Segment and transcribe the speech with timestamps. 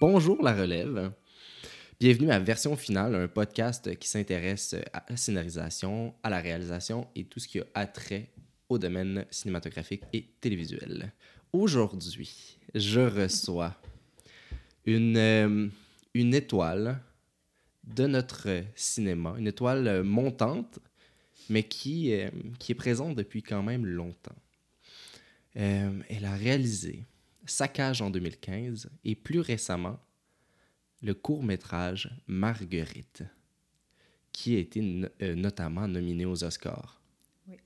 [0.00, 1.12] Bonjour la relève.
[2.00, 7.24] Bienvenue à Version Finale, un podcast qui s'intéresse à la scénarisation, à la réalisation et
[7.24, 8.28] tout ce qui a attrait
[8.68, 11.12] au domaine cinématographique et télévisuel.
[11.52, 13.76] Aujourd'hui, je reçois
[14.84, 15.68] une, euh,
[16.12, 17.00] une étoile
[17.84, 20.80] de notre cinéma, une étoile montante,
[21.48, 24.36] mais qui, euh, qui est présente depuis quand même longtemps.
[25.56, 27.04] Euh, elle a réalisé
[27.46, 29.98] Saccage en 2015 et plus récemment
[31.02, 33.24] le court-métrage Marguerite,
[34.32, 37.00] qui a été no- euh, notamment nominé aux Oscars.
[37.46, 37.56] Oui.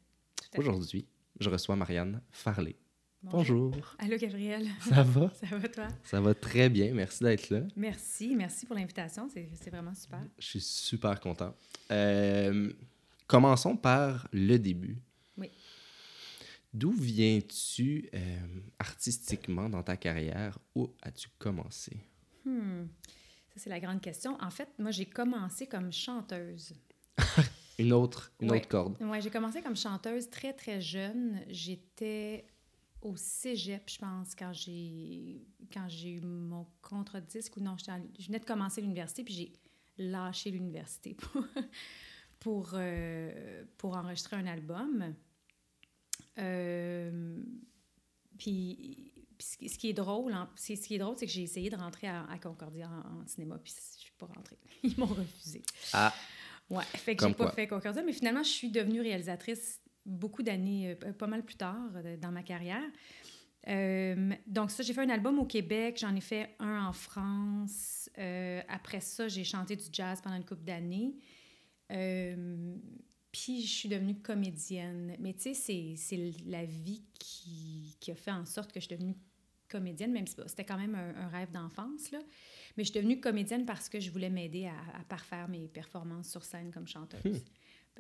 [0.57, 1.07] Aujourd'hui,
[1.39, 2.75] je reçois Marianne Farley.
[3.23, 3.75] Bonjour.
[3.99, 4.69] Allô, Gabriel.
[4.81, 5.33] Ça va?
[5.35, 5.89] Ça va, toi?
[6.05, 7.63] Ça va très bien, merci d'être là.
[7.77, 9.29] Merci, merci pour l'invitation.
[9.29, 10.23] C'est c'est vraiment super.
[10.39, 11.55] Je suis super content.
[11.91, 12.73] Euh,
[13.27, 14.99] commençons par le début.
[16.73, 16.79] Oui.
[16.79, 20.59] D'où viens-tu euh, artistiquement dans ta carrière?
[20.75, 21.97] Où as-tu commencé?
[22.45, 22.85] Hmm.
[23.55, 24.37] Ça, c'est la grande question.
[24.41, 26.75] En fait, moi, j'ai commencé comme chanteuse.
[27.79, 28.59] Une autre, une Ouais.
[28.59, 29.01] autre corde.
[29.01, 31.41] Ouais, j'ai commencé comme chanteuse très, très jeune.
[31.49, 32.45] J'étais
[33.03, 37.57] au cégep, je pense, quand j'ai quand j'ai eu mon contrat de disque.
[37.57, 39.53] Ou non, en- je venais de commencer l'université, puis j'ai
[39.97, 41.45] lâché l'université pour,
[42.41, 45.15] pour, euh, pour enregistrer un album.
[46.39, 47.43] Euh,
[48.39, 51.43] puis, puis ce qui- est drôle, hein, c'est- ce qui est drôle, c'est que j'ai
[51.43, 54.59] essayé de rentrer à, à Concordia en, en cinéma, puis je suis pas rentrée.
[54.83, 55.63] Ils m'ont refusé.
[55.93, 56.13] Ah,
[56.71, 60.97] Ouais, fait que j'ai pas fait Concordia, mais finalement, je suis devenue réalisatrice beaucoup d'années,
[61.03, 62.83] euh, pas mal plus tard euh, dans ma carrière.
[63.69, 68.09] Euh, donc ça, j'ai fait un album au Québec, j'en ai fait un en France.
[68.69, 71.15] Après ça, j'ai chanté du jazz pendant une couple d'années.
[73.45, 75.17] Puis je suis devenue comédienne.
[75.21, 78.97] Mais tu sais, c'est- la vie qui, qui a fait en sorte que je suis
[78.97, 79.15] devenue
[79.69, 82.19] comédienne, même si c'était quand même un, un rêve d'enfance, là.
[82.77, 86.31] Mais je suis devenue comédienne parce que je voulais m'aider à, à parfaire mes performances
[86.31, 87.23] sur scène comme chanteuse.
[87.25, 87.39] Hmm.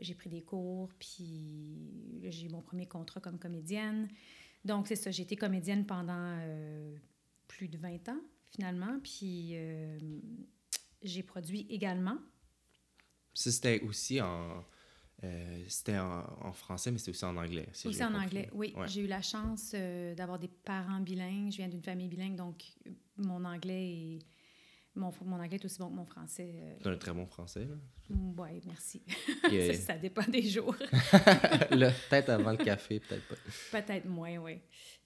[0.00, 1.76] J'ai pris des cours, puis
[2.22, 4.08] j'ai eu mon premier contrat comme comédienne.
[4.64, 6.96] Donc, c'est ça, j'ai été comédienne pendant euh,
[7.48, 8.20] plus de 20 ans,
[8.50, 8.98] finalement.
[9.02, 9.98] Puis, euh,
[11.02, 12.16] j'ai produit également.
[13.34, 14.64] ça c'était aussi en,
[15.24, 17.68] euh, c'était en, en français, mais c'était aussi en anglais.
[17.72, 18.24] si aussi en compris.
[18.24, 18.72] anglais, oui.
[18.76, 18.86] Ouais.
[18.88, 21.50] J'ai eu la chance euh, d'avoir des parents bilingues.
[21.52, 24.18] Je viens d'une famille bilingue, donc euh, mon anglais est...
[24.94, 26.50] Mon, mon anglais est aussi bon que mon français.
[26.56, 27.64] euh, T'as un très bon français.
[27.66, 27.76] Là.
[28.10, 29.00] Oui, merci.
[29.48, 30.74] Ça, ça dépend des jours.
[31.70, 33.80] peut-être avant le café, peut-être pas.
[33.82, 34.58] Peut-être moins, oui.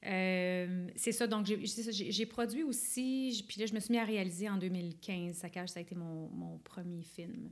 [0.03, 4.57] C'est ça, donc j'ai- produit aussi, puis là, je me suis mis à réaliser en
[4.57, 5.37] 2015.
[5.37, 7.51] Saccage, ça a été mon, mon premier film.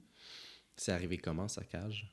[0.76, 2.10] C'est arrivé comment, Saccage?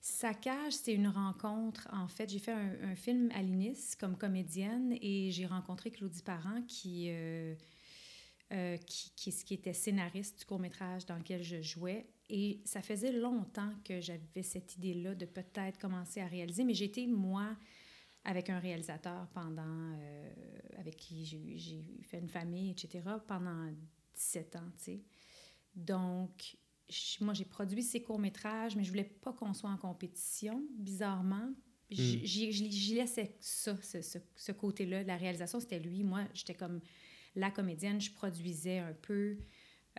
[0.00, 1.88] Saccage, c'est une rencontre.
[1.92, 6.62] En fait, j'ai fait un, film à l'INIS comme comédienne et j'ai rencontré Claudie Parent
[6.68, 7.54] qui, euh,
[8.52, 12.06] euh, qui, qui, qui était scénariste du court-métrage dans lequel je jouais.
[12.30, 17.06] Et ça faisait longtemps que j'avais cette idée-là de peut-être commencer à réaliser, mais j'étais,
[17.06, 17.56] moi,
[18.24, 20.32] avec un réalisateur pendant, euh,
[20.78, 23.72] avec qui j'ai j'ai fait une famille, etc., pendant
[24.14, 25.02] 17 ans, tu sais.
[25.74, 26.56] Donc,
[26.88, 31.50] je- moi, j'ai produit ces courts-métrages, mais je voulais pas qu'on soit en compétition, bizarrement.
[31.90, 32.24] J- Mm.
[32.70, 35.02] J'y laissais ça, ce, ce- ce côté-là.
[35.04, 36.04] La réalisation, c'était lui.
[36.04, 36.80] Moi, j'étais comme
[37.34, 39.38] la comédienne, je produisais un peu,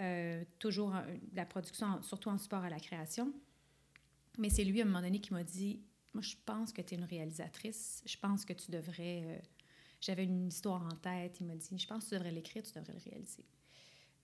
[0.02, 3.34] euh, toujours en- la production, surtout en support à la création.
[4.38, 5.82] Mais c'est lui, à un moment donné, qui m'a dit
[6.14, 8.02] Moi, je pense que tu es une réalisatrice.
[8.06, 9.22] Je pense que tu devrais.
[9.26, 9.38] euh,
[10.02, 11.38] J'avais une histoire en tête.
[11.42, 13.46] Il m'a dit Je pense que tu devrais l'écrire, tu devrais le réaliser.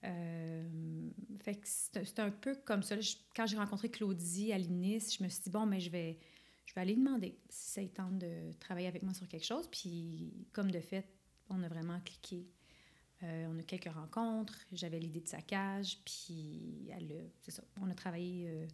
[0.06, 1.10] Euh,
[1.42, 3.00] fait que c'est un peu comme ça.
[3.00, 6.20] Je- quand j'ai rencontré Claudie à l'INIS, je me suis dit Bon, mais je vais,
[6.66, 9.68] je vais aller demander si ça tente de travailler avec moi sur quelque chose.
[9.72, 11.08] Puis, comme de fait,
[11.50, 12.48] on a vraiment cliqué.
[13.24, 14.58] Euh, on a quelques rencontres.
[14.74, 17.64] J'avais l'idée de sa cage, puis elle a- c'est ça.
[17.82, 18.48] On a travaillé.
[18.50, 18.68] euh,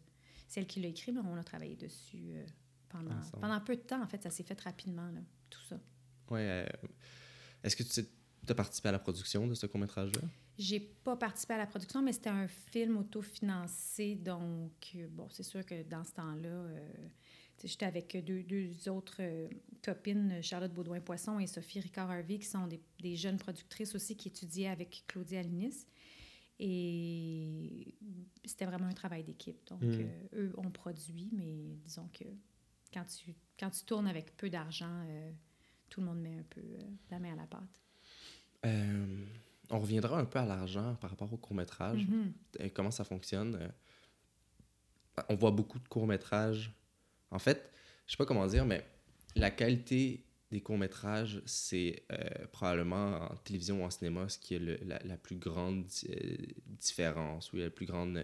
[0.47, 2.45] c'est elle qui l'a écrit, mais on a travaillé dessus euh,
[2.89, 4.01] pendant, pendant peu de temps.
[4.03, 5.79] En fait, ça s'est fait rapidement, là, tout ça.
[6.29, 6.41] Ouais.
[6.41, 6.65] euh,
[7.63, 8.01] Est-ce que tu
[8.49, 10.21] as participé à la production de ce court-métrage-là?
[10.57, 15.43] J'ai pas participé à la production, mais c'était un film autofinancé, donc euh, bon, c'est
[15.43, 17.07] sûr que dans ce temps-là, euh,
[17.57, 19.47] tu j'étais avec deux, deux autres euh,
[19.83, 24.67] copines, Charlotte Baudouin-Poisson et Sophie Ricard-Harvey, qui sont des, des jeunes productrices aussi qui étudiaient
[24.67, 25.85] avec Claudie Alinis.
[26.63, 27.95] Et
[28.45, 29.57] c'était vraiment un travail d'équipe.
[29.67, 29.99] Donc, Mm.
[30.01, 32.25] euh, eux ont produit, mais disons que
[32.93, 35.05] quand tu, quand tu tournes avec peu d'argent,
[35.89, 36.61] tout le monde met un peu
[37.09, 37.81] la main à la pâte.
[38.65, 39.25] Euh,
[39.69, 42.05] on reviendra un peu à l'argent par rapport au court-métrage.
[42.05, 42.33] Mhm.
[42.59, 43.55] Euh, comment ça fonctionne.
[43.61, 46.71] Euh, On voit beaucoup de courts-métrages.
[47.31, 47.69] En fait,
[48.07, 48.85] je sais pas comment dire, mais
[49.35, 52.17] la qualité des courts-métrages, c'est euh,
[52.51, 56.35] probablement en télévision ou en cinéma ce qui est le- la, la plus grande euh,
[56.67, 58.21] différence, ou la plus grande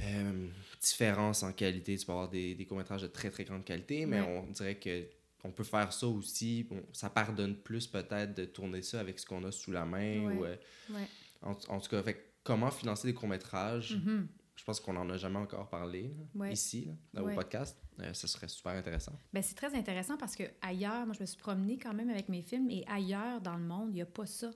[0.00, 0.48] euh,
[0.80, 1.96] différence en qualité.
[1.98, 4.42] Tu peux avoir des, des courts-métrages de très très grande qualité, mais Ouais.
[4.46, 5.04] on dirait que
[5.46, 6.64] on peut faire ça aussi.
[6.64, 10.26] Bon, ça pardonne plus peut-être de tourner ça avec ce qu'on a sous la main.
[10.26, 10.34] Ouais.
[10.36, 10.56] Ou, euh,
[10.90, 11.08] Ouais.
[11.42, 13.96] en, en tout cas, fait, comment financer des courts-métrages?
[13.96, 14.28] Mhm.
[14.56, 16.52] Je pense qu'on n'en a jamais encore parlé là, Ouais.
[16.52, 17.32] ici, là, Ouais.
[17.32, 17.78] au podcast.
[18.00, 19.12] Euh, ça serait super intéressant.
[19.32, 22.28] Ben, c'est très intéressant parce que ailleurs, moi, je me suis promenée quand même avec
[22.28, 24.50] mes films et ailleurs dans le monde, il n'y a pas ça.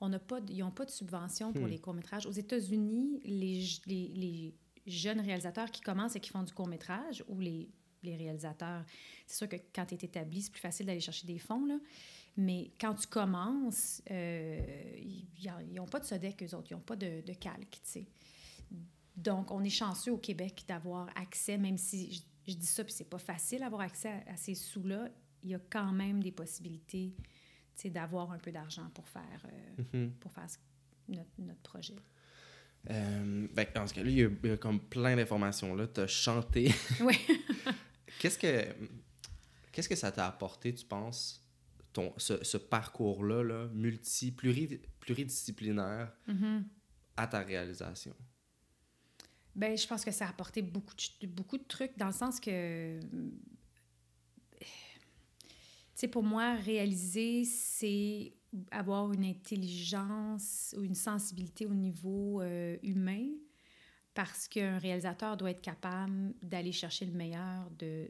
[0.00, 1.70] On n'a pas, ils n'ont pas de subvention pour Hmm.
[1.70, 2.26] les courts-métrages.
[2.26, 4.54] Aux États-Unis, les, les, les
[4.86, 7.68] jeunes réalisateurs qui commencent et qui font du court-métrage ou les,
[8.02, 8.84] les réalisateurs,
[9.26, 11.78] c'est sûr que quand tu es établi, c'est plus facile d'aller chercher des fonds, là.
[12.36, 14.60] Mais quand tu commences, euh,
[14.96, 16.68] ils n'ont pas de SODEC, eux autres.
[16.70, 18.06] Ils n'ont pas de, de calque, tu sais.
[19.16, 22.20] Donc, on est chanceux au Québec d'avoir accès, même si je,
[22.52, 25.08] je dis ça, puis c'est pas facile d'avoir accès à, à ces sous-là,
[25.42, 27.12] il y a quand même des possibilités,
[27.90, 30.10] d'avoir un peu d'argent pour faire, euh, Mhm.
[30.20, 30.58] pour faire ce-
[31.08, 31.96] notre, notre projet.
[32.90, 35.88] Euh, ben, cas-là, il y, a, il y a comme plein d'informations là.
[35.88, 36.72] Tu as chanté.
[37.00, 37.16] Oui.
[38.18, 38.74] Qu'est-ce que
[39.72, 41.40] qu'est-ce que ça t'a apporté, tu penses,
[41.92, 46.64] ton, ce, ce parcours-là, là, multi, pluri, pluridisciplinaire Mhm.
[47.16, 48.14] à ta réalisation?
[49.54, 52.38] Ben, je pense que ça a apporté beaucoup de, beaucoup de trucs dans le sens
[52.40, 53.00] que,
[54.60, 54.66] tu
[55.94, 58.34] sais, pour moi, réaliser, c'est
[58.70, 63.26] avoir une intelligence ou une sensibilité au niveau euh, humain
[64.18, 68.08] parce qu'un réalisateur doit être capable d'aller chercher le meilleur de,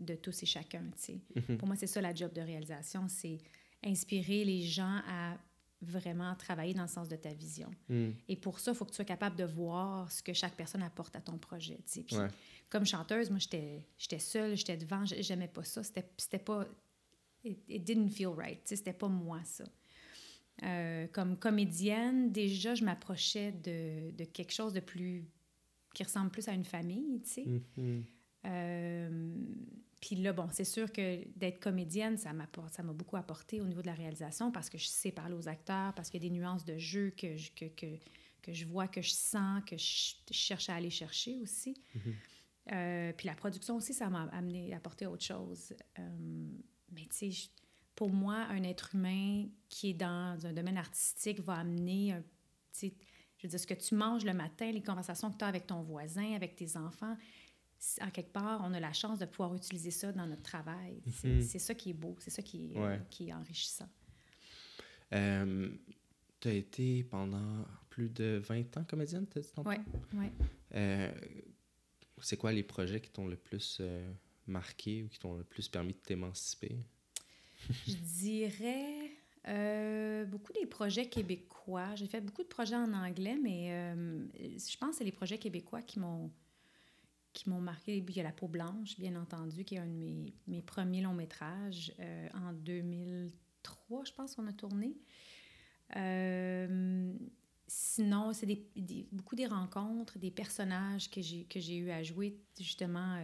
[0.00, 1.20] de tous et chacun, sais.
[1.36, 1.58] Mhm.
[1.58, 3.36] Pour moi, c'est ça la job de réalisation, c'est
[3.84, 5.36] inspirer les gens à
[5.82, 7.70] vraiment travailler dans le sens de ta vision.
[7.90, 8.12] Mm.
[8.26, 10.82] Et pour ça, il faut que tu sois capable de voir ce que chaque personne
[10.82, 11.78] apporte à ton projet.
[11.84, 12.28] Puis, Ouais.
[12.70, 15.82] Comme chanteuse, moi, j'étais seule, j'étais devant, j'ai- j'aimais pas ça.
[15.82, 16.66] C'était pas...
[17.44, 18.60] It, it didn't feel right.
[18.64, 19.64] C'était pas moi, ça.
[20.62, 25.24] Euh, comme comédienne, déjà, je m'approchais de, de quelque chose de plus...
[25.94, 27.46] qui ressemble plus à une famille, tu sais.
[27.76, 28.04] Mhm.
[28.46, 29.34] Euh,
[30.00, 32.46] puis là, bon, c'est sûr que d'être comédienne, ça m'a
[32.92, 36.10] beaucoup apporté au niveau de la réalisation parce que je sais parler aux acteurs, parce
[36.10, 37.86] qu'il y a des nuances de jeu que je, que, que,
[38.42, 41.74] que je vois, que je sens, que je, cherche à aller chercher aussi.
[41.94, 42.14] Mhm.
[42.72, 45.74] Euh, puis la production aussi, ça m'a amené, apporté autre chose.
[45.98, 46.48] Euh,
[46.92, 47.48] mais tu sais,
[47.94, 52.22] pour moi, un être humain qui est dans un domaine artistique va amener un
[52.72, 52.94] petit...
[53.44, 55.66] Je veux dire, ce que tu manges le matin, les conversations que tu as avec
[55.66, 57.14] ton voisin, avec tes enfants,
[58.00, 61.02] en quelque part, on a la chance de pouvoir utiliser ça dans notre travail.
[61.20, 61.42] C'est Mhm.
[61.42, 63.00] c'est ça qui est beau, c'est ça qui est, Ouais.
[63.10, 63.88] qui est enrichissant.
[65.12, 65.68] Euh,
[66.40, 69.68] tu as été pendant plus de 20 ans comédienne, t'as dit tantôt?
[69.68, 69.76] Oui,
[70.14, 70.26] oui.
[70.74, 71.12] Euh,
[72.22, 74.10] c'est quoi les projets qui t'ont le plus euh,
[74.46, 76.78] marqué ou qui t'ont le plus permis de t'émanciper?
[77.86, 79.03] Je dirais
[79.46, 81.94] euh, beaucoup des projets québécois.
[81.96, 85.38] J'ai fait beaucoup de projets en anglais, mais euh, je pense que c'est les projets
[85.38, 86.30] québécois qui m'ont
[87.32, 87.96] qui m'ont marqué.
[87.96, 91.02] Il y a La peau blanche, bien entendu, qui est un de mes, mes premiers
[91.02, 94.96] longs métrages euh, en 2003, je pense qu'on a tourné.
[97.66, 98.46] Sinon, c'est
[99.10, 102.38] beaucoup des rencontres, des personnages que j'ai, que j'ai eu à jouer.
[102.58, 103.18] Justement,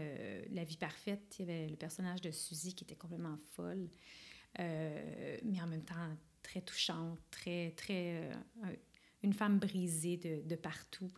[0.51, 3.89] La vie parfaite, il y avait le personnage de Suzy qui était complètement folle,
[4.59, 8.23] euh, mais en même temps très touchante, très, très.
[8.23, 8.75] euh, un-
[9.23, 11.11] une femme brisée de, de partout.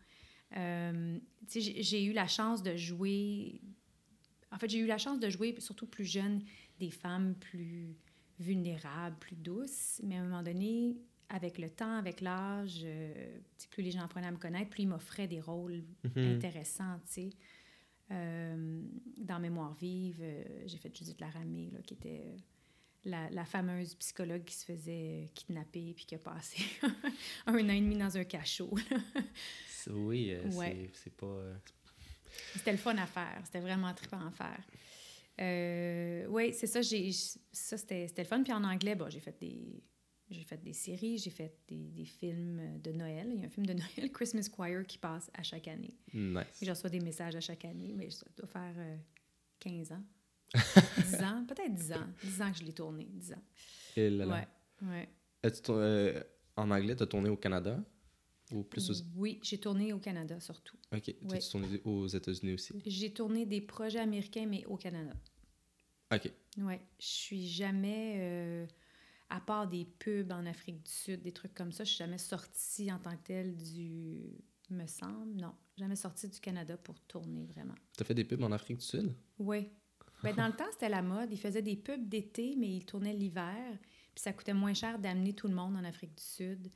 [0.57, 1.19] Euh,
[1.55, 3.61] j'ai, eu la chance de jouer.
[4.51, 6.43] En fait, j'ai eu la chance de jouer, surtout plus jeune,
[6.81, 7.95] des femmes plus
[8.41, 10.01] vulnérables, plus douces.
[10.03, 10.97] Mais à un moment donné,
[11.29, 13.39] avec le temps, avec l'âge, euh,
[13.71, 15.85] plus les gens apprenaient à me connaître, plus ils m'offraient des rôles
[16.17, 16.35] Mhm.
[16.37, 17.31] intéressants, tu sais.
[18.11, 18.83] Euh,
[19.17, 22.37] dans Mémoire vive, euh, j'ai fait Judith Laramé, là, qui était
[23.05, 26.63] la, la fameuse psychologue qui se faisait kidnapper puis qui a passé
[27.47, 28.71] un an et demi dans un cachot.
[29.91, 30.91] Oui, euh, Ouais.
[30.95, 31.27] c'est- c'est pas...
[31.27, 31.55] euh,
[32.55, 33.41] C'était le fun à faire.
[33.45, 34.65] C'était vraiment trippant à faire.
[35.41, 36.83] Euh, oui, c'est ça.
[36.83, 38.43] J'ai, ça, c'était, c'était le fun.
[38.43, 39.83] Puis en anglais, bon, j'ai fait des...
[40.31, 43.29] J'ai fait des séries, j'ai fait des, des films de Noël.
[43.35, 45.95] Il y a un film de Noël, Christmas Choir, qui passe à chaque année.
[46.15, 46.47] nice.
[46.63, 48.97] Je reçois des messages à chaque année, mais ça doit faire euh,
[49.59, 50.03] 15 ans.
[50.55, 52.07] 10 ans, peut-être 10 ans.
[52.23, 53.43] 10 ans que je l'ai tourné, 10 ans.
[53.97, 54.49] Et là, là.
[54.83, 55.09] Ouais, ouais.
[55.71, 56.23] Euh,
[56.57, 57.83] en anglais, tu as tourné au Canada?
[58.53, 59.05] Ou plus aux...
[59.17, 60.77] Oui, j'ai tourné au Canada surtout.
[60.95, 61.15] Ok.
[61.23, 61.39] Ouais.
[61.39, 62.75] Tu tourné aux États-Unis aussi?
[62.85, 65.15] J'ai tourné des projets américains, mais au Canada.
[66.13, 66.31] Ok.
[66.59, 68.67] Oui, je suis jamais, euh,
[69.31, 72.19] à part des pubs en Afrique du Sud, des trucs comme ça, je suis jamais
[72.19, 77.47] sortie en tant que telle du, me semble, non, jamais sortie du Canada pour tourner
[77.47, 77.75] vraiment.
[77.97, 79.15] Tu as fait des pubs en Afrique du Sud?
[79.39, 79.71] Oui,
[80.23, 81.33] Ben, dans le temps, c'était la mode.
[81.33, 83.79] Ils faisaient des pubs d'été, mais ils tournaient l'hiver.
[84.15, 86.69] Puis ça coûtait moins cher d'amener tout le monde en Afrique du Sud.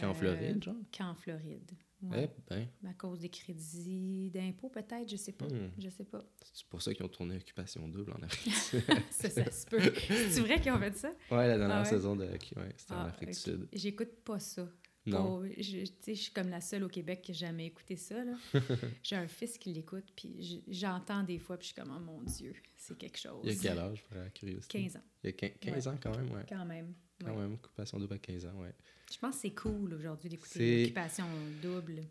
[0.00, 0.74] Qu'en Euh, Floride, genre?
[0.96, 1.70] Qu'en Floride.
[2.02, 2.30] Eh Ouais.
[2.50, 5.46] ben, À cause des crédits d'impôt, peut-être, je sais pas.
[5.46, 5.70] Hmm.
[5.78, 6.22] Je sais pas.
[6.52, 8.52] c'est pour ça qu'ils ont tourné Occupation Double en Afrique.
[9.10, 9.80] ça, ça se peut.
[10.30, 11.10] C'est vrai qu'ils ont fait ça?
[11.30, 11.88] ouais, la dernière Ah ouais?
[11.88, 12.24] saison de.
[12.24, 12.38] Ouais,
[12.76, 13.68] c'était en Ah, Afrique du Sud.
[13.72, 14.68] J'écoute pas ça.
[15.06, 15.40] Non.
[15.40, 18.16] Pas- je, je suis comme la seule au Québec qui n'a jamais écouté ça.
[19.02, 22.22] J'ai un fils qui l'écoute, puis j'entends des fois, puis je suis comme, oh mon
[22.22, 23.40] Dieu, c'est quelque chose.
[23.44, 24.82] Il y a quel âge, pour la curiosité?
[24.82, 26.44] 15 ans, Il y a quin- 15 ans quand même, ouais.
[26.48, 26.92] quand même.
[27.20, 27.36] Quand Ouais.
[27.36, 28.74] même, Occupation Double à 15 ans, ouais.
[29.12, 31.24] Je pense que c'est cool aujourd'hui d'écouter l'occupation
[31.62, 32.02] double.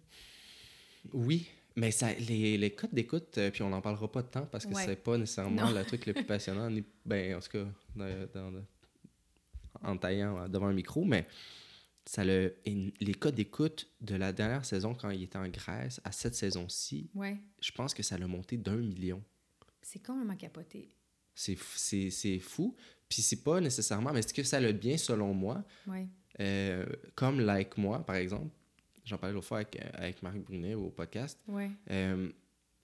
[1.14, 4.48] Oui, mais ça, les, les codes d'écoute, euh, puis on n'en parlera pas de temps
[4.50, 4.86] parce que Ouais.
[4.86, 8.64] c'est pas nécessairement le truc le plus passionnant, ni, ben, en tout cas, dans-
[9.84, 11.28] en taillant euh, devant un micro, mais
[12.06, 16.12] ça le, les codes d'écoute de la dernière saison, quand il était en Grèce, à
[16.12, 19.24] cette saison-ci, Ouais, je pense que ça l'a monté d'un million.
[19.82, 20.92] c'est complètement capoté.
[21.34, 22.76] C'est c'est c'est fou.
[23.10, 25.64] Puis c'est pas nécessairement, mais est-ce que ça l'a bien selon moi?
[25.88, 26.08] Ouais,
[26.40, 26.86] Euh,
[27.16, 28.50] comme Like Moi, par exemple,
[29.06, 32.30] j'en parlais l'autre fois avec, euh, avec Marc Brunet au podcast, ouais, euh,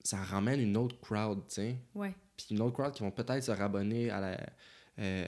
[0.04, 1.76] ça ramène une autre crowd, tu sais.
[1.94, 2.14] ouais.
[2.36, 4.46] Puis une autre crowd qui vont peut-être se rabonner à la,
[4.98, 5.26] euh,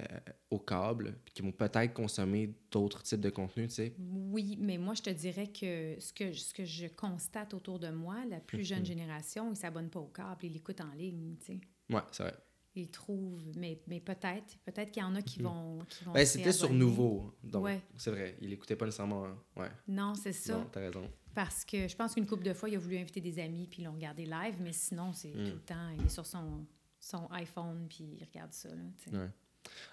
[0.50, 3.94] au câble, qui vont peut-être consommer d'autres types de contenus, tu sais.
[3.98, 7.88] Oui, mais moi, je te dirais que ce que, ce que je constate autour de
[7.88, 11.36] moi, la plus jeune génération, ils ne s'abonnent pas au câble, ils l'écoutent en ligne,
[11.40, 11.60] tu sais.
[11.94, 12.34] Ouais, c'est vrai.
[12.76, 15.46] Ils trouvent, mais, mais peut-être, peut-être qu'il y en a qui Mhm.
[15.46, 16.72] vont, qui vont Ben, c'était sur.
[16.72, 17.80] Nouveau, donc Ouais.
[17.96, 18.36] c'est vrai.
[18.40, 19.26] Il écoutait pas nécessairement...
[19.26, 19.38] hein.
[19.56, 20.58] Ouais, Non, c'est ça.
[20.58, 21.08] non, t'as raison.
[21.34, 23.82] Parce que je pense qu'une couple de fois, il a voulu inviter des amis, puis
[23.82, 25.44] ils l'ont regardé live, mais sinon, c'est Mm.
[25.44, 26.66] tout le temps, il est sur son,
[26.98, 29.16] son iPhone, puis il regarde ça, là, tu sais.
[29.16, 29.28] Ouais.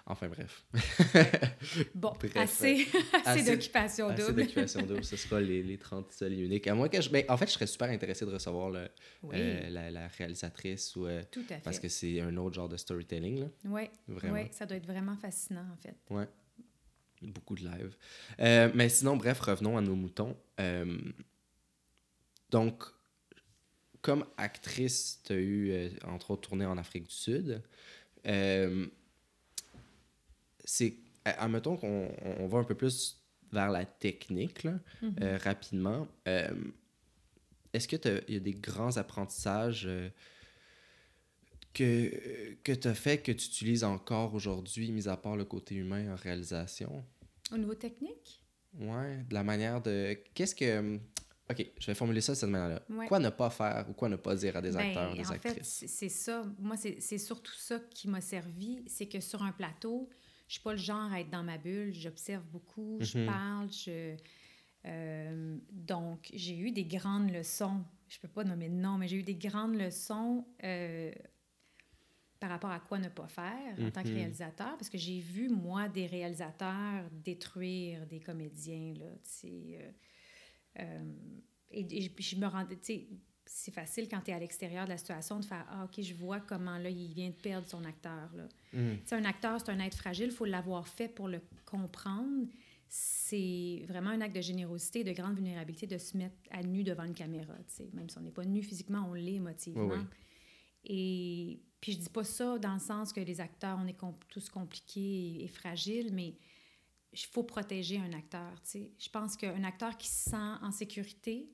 [0.06, 0.64] Enfin, bref.
[1.94, 4.42] Bon, Bref, assez, assez, assez- d'occupation Assez double.
[4.42, 6.66] d'occupation double, ce sera les, les 30 seuls et uniques.
[6.66, 7.08] À moins que je...
[7.08, 8.88] ben, en fait, je serais super intéressé de recevoir le,
[9.22, 11.06] Oui, euh, la, la réalisatrice ou...
[11.06, 11.60] euh, tout à fait.
[11.62, 13.48] parce que c'est un autre genre de storytelling.
[13.64, 14.34] Oui, Vraiment.
[14.34, 15.94] ouais, ça doit être vraiment fascinant, en fait.
[16.10, 16.26] Ouais.
[17.22, 17.96] Beaucoup de live.
[18.40, 20.36] Euh, mais sinon, bref, revenons à nos moutons.
[22.50, 22.84] Donc,
[24.00, 27.62] comme actrice, tu as eu, entre autres, tourné en Afrique du Sud.
[30.64, 30.94] C'est.
[31.24, 33.20] Admettons qu'on on va un peu plus
[33.52, 35.14] vers la technique, là, Mhm.
[35.22, 36.08] euh, rapidement.
[36.26, 36.48] Euh,
[37.72, 40.08] Est-ce qu'il y a des grands apprentissages euh,
[41.74, 45.74] que, que tu as fait, que tu utilises encore aujourd'hui, mis à part le côté
[45.76, 47.04] humain en réalisation?
[47.52, 48.38] Au niveau technique,
[48.80, 50.16] Ouais, de la manière de.
[50.32, 50.98] Qu'est-ce que.
[51.50, 52.82] Ok, je vais formuler ça de cette manière-là.
[52.88, 53.06] Ouais.
[53.06, 55.30] Quoi ne pas faire ou quoi ne pas dire à des Ben, acteurs, des en
[55.32, 55.84] actrices?
[55.86, 56.42] c'est ça.
[56.58, 58.82] Moi, c'est c'est surtout ça qui m'a servi.
[58.86, 60.08] C'est que sur un plateau,
[60.52, 61.94] je suis pas le genre à être dans ma bulle.
[61.94, 63.26] J'observe beaucoup, je Mhm.
[63.26, 64.14] parle, je...
[64.84, 67.82] euh, donc, j'ai eu des grandes leçons.
[68.06, 71.10] Je peux pas nommer de nom, mais j'ai eu des grandes leçons euh,
[72.38, 74.14] par rapport à quoi ne pas faire en tant que Mhm.
[74.16, 79.94] réalisateur, parce que j'ai vu, moi, des réalisateurs détruire des comédiens, là, tu sais...
[80.80, 81.12] euh,
[81.70, 83.08] et, je me rendais, tu sais,
[83.46, 86.14] c'est facile quand tu es à l'extérieur de la situation de faire Ah, OK, je
[86.14, 88.30] vois comment là, il vient de perdre son acteur.
[88.34, 88.48] Là.
[89.04, 92.46] Sais, un acteur, c'est un être fragile, il faut l'avoir fait pour le comprendre.
[92.88, 97.04] C'est vraiment un acte de générosité, de grande vulnérabilité de se mettre à nu devant
[97.04, 97.54] une caméra.
[97.68, 97.90] tu sais.
[97.94, 99.86] Même si on n'est pas nu physiquement, on l'est émotivement.
[99.86, 100.04] Oui, oui.
[100.84, 103.96] Et puis je dis pas ça dans le sens que les acteurs, on est
[104.28, 105.00] tous compliqués
[105.40, 106.34] et, et fragiles, mais
[107.12, 108.52] il faut protéger un acteur.
[108.62, 108.90] tu sais.
[108.98, 111.48] Je pense qu'un acteur qui se sent en sécurité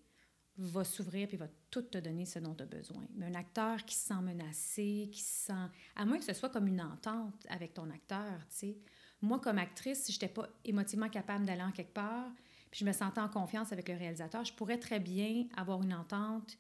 [0.61, 3.07] va s'ouvrir puis va tout te donner ce dont tu as besoin.
[3.15, 5.67] Mais un acteur qui se sent menacé, qui se sent...
[5.95, 8.77] À moins que ce soit comme une entente avec ton acteur, tu sais.
[9.23, 12.31] Moi, comme actrice, si je n'étais pas émotivement capable d'aller en quelque part,
[12.71, 15.95] puis je me sentais en confiance avec le réalisateur, je pourrais très bien avoir une
[15.95, 16.57] entente.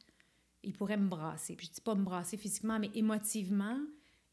[0.63, 1.55] Il pourrait me brasser.
[1.57, 3.79] Puis je dis pas me brasser physiquement, mais émotivement,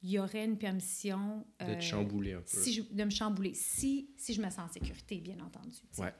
[0.02, 1.46] il y aurait une permission...
[1.60, 2.46] De euh, te chambouler un peu.
[2.48, 3.54] si je- de me chambouler.
[3.56, 5.72] Si, si je me sens en sécurité, bien entendu.
[5.72, 6.02] tu sais.
[6.04, 6.14] Ouais.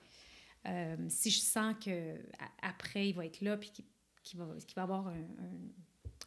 [0.68, 3.72] Euh, si je sens que a- après il va être là puis
[4.24, 5.08] qu'il va, avoir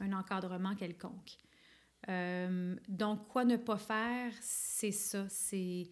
[0.00, 1.36] un, encadrement quelconque.
[2.08, 5.28] Euh, donc, quoi ne pas faire, c'est ça.
[5.28, 5.88] C'est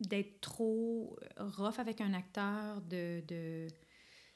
[0.00, 3.22] d'être trop rough avec un acteur, de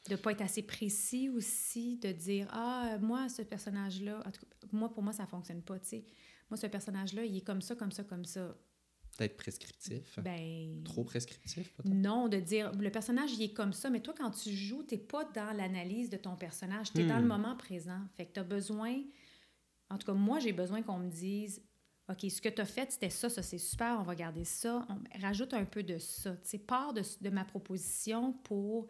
[0.08, 4.40] de pas être assez précis aussi, de dire ah moi ce personnage là, en tout
[4.40, 6.04] cas, moi pour moi ça fonctionne pas, tu sais.
[6.50, 8.56] Moi ce personnage là, il est comme ça, comme ça, comme ça.
[9.16, 10.18] Peut-être prescriptif.
[10.20, 11.92] Ben Trop prescriptif, peut-être?
[11.94, 14.98] non, de dire le personnage il est comme ça, mais toi quand tu joues, t'es
[14.98, 17.22] pas dans l'analyse de ton personnage, tu es dans Hmm.
[17.22, 18.00] le moment présent.
[18.16, 19.02] Fait que tu as besoin
[19.90, 21.62] en tout cas moi j'ai besoin qu'on me dise
[22.08, 24.86] OK, ce que tu as fait, c'était ça, ça c'est super, on va garder ça.
[24.88, 26.32] On rajoute un peu de ça.
[26.36, 28.86] Tu sais, part de, de ma proposition pour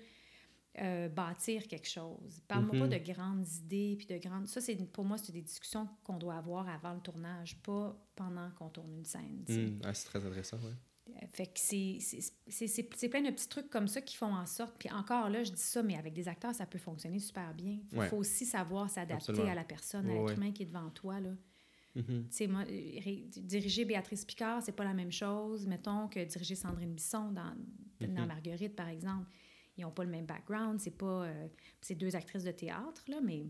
[0.79, 2.43] euh, bâtir quelque chose.
[2.49, 2.81] Parle-moi Mhm.
[2.91, 4.47] pas de grandes idées, puis de grandes...
[4.47, 8.51] Ça, c'est pour moi, c'est des discussions qu'on doit avoir avant le tournage, pas pendant
[8.59, 9.45] qu'on tourne une scène.
[9.49, 10.73] Hmm, ah, c'est très intéressant, ouais.
[11.23, 14.75] Euh, Fait que c'est- plein de petits trucs comme ça qui font en sorte.
[14.79, 17.79] Puis encore là, je dis ça, mais avec des acteurs, ça peut fonctionner super bien.
[17.93, 18.09] Il Ouais.
[18.09, 20.35] faut aussi savoir s'adapter à la personne, à Ouais, l'être ouais.
[20.35, 21.21] humain qui est devant toi.
[21.21, 21.31] Là.
[21.95, 22.05] Mhm.
[22.29, 22.65] Tu sais, moi,
[23.37, 27.55] diriger Béatrice Picard, c'est pas la même chose, mettons, que diriger Sandrine Bisson dans,
[28.01, 28.27] dans Mhm.
[28.27, 29.27] Marguerite, par exemple.
[29.77, 31.25] Ils n'ont pas le même background, c'est pas...
[31.27, 31.49] euh,
[31.81, 33.47] c'est deux actrices de théâtre, là, mais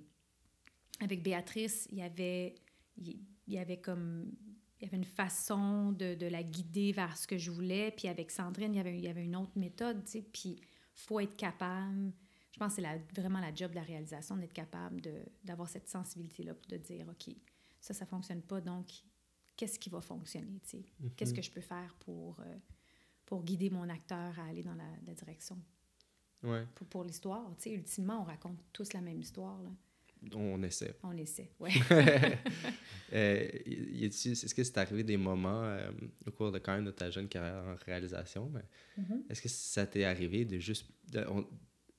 [1.01, 2.55] avec Béatrice, il y avait...
[2.99, 4.33] Il y avait comme...
[4.81, 7.91] Il y avait une façon de, de la guider vers ce que je voulais.
[7.93, 10.23] Puis avec Sandrine, il y avait, il y avait une autre méthode, tu sais.
[10.23, 10.61] Puis
[10.95, 12.13] faut être capable...
[12.53, 15.69] Je pense que c'est la- vraiment la job de la réalisation, d'être capable de- d'avoir
[15.69, 17.35] cette sensibilité-là, pour de dire, OK,
[17.81, 18.89] ça, ça fonctionne pas, donc
[19.57, 20.85] qu'est-ce qui va fonctionner, tu sais?
[21.17, 21.37] Qu'est-ce Mhm.
[21.37, 22.57] que je peux faire pour, euh,
[23.27, 25.59] pour guider mon acteur à aller dans la, la direction?
[26.43, 29.71] Ouais, Pour, pour l'histoire, tu sais, ultimement, on raconte tous la même histoire, là.
[30.35, 30.95] on essaie.
[31.03, 31.71] On essaie, ouais.
[33.13, 35.91] Euh, Est-ce que c'est arrivé des moments euh,
[36.27, 38.63] au cours de quand même de ta jeune carrière en réalisation, mais
[38.99, 39.23] Mhm.
[39.31, 41.47] est-ce que ça t'est arrivé de juste de- on-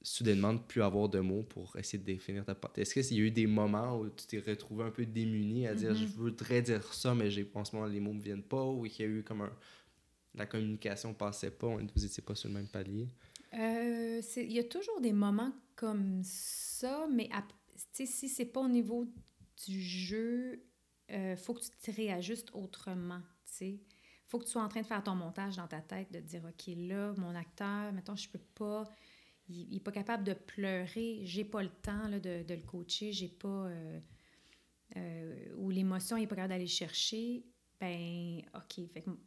[0.01, 2.81] soudainement de plus avoir de mots pour essayer de définir ta portée?
[2.81, 5.75] Est-ce qu'il y a eu des moments où tu t'es retrouvé un peu démuni à
[5.75, 5.95] dire Mhm.
[5.95, 8.83] je voudrais dire ça, mais j'ai en ce moment les mots me viennent pas, ou
[8.83, 9.51] qu'il y a eu comme un
[10.35, 13.07] la communication passait pas, on- vous étiez pas sur le même palier?
[13.53, 17.29] Euh, Il y a toujours des moments comme ça, mais
[17.93, 19.07] sais, si c'est pas au niveau
[19.65, 20.63] du jeu,
[21.11, 23.79] euh, faut que tu te réajustes autrement, sais.
[24.25, 26.25] faut que tu sois en train de faire ton montage dans ta tête, de te
[26.25, 28.83] dire, OK, là, mon acteur, mettons, je peux pas,
[29.47, 33.11] il, il est pas capable de pleurer, j'ai pas le temps là, de, le coacher,
[33.11, 33.47] j'ai pas...
[33.67, 33.99] euh,
[34.95, 37.45] euh, ou l'émotion, il est pas capable d'aller le chercher,
[37.79, 38.85] ben, OK,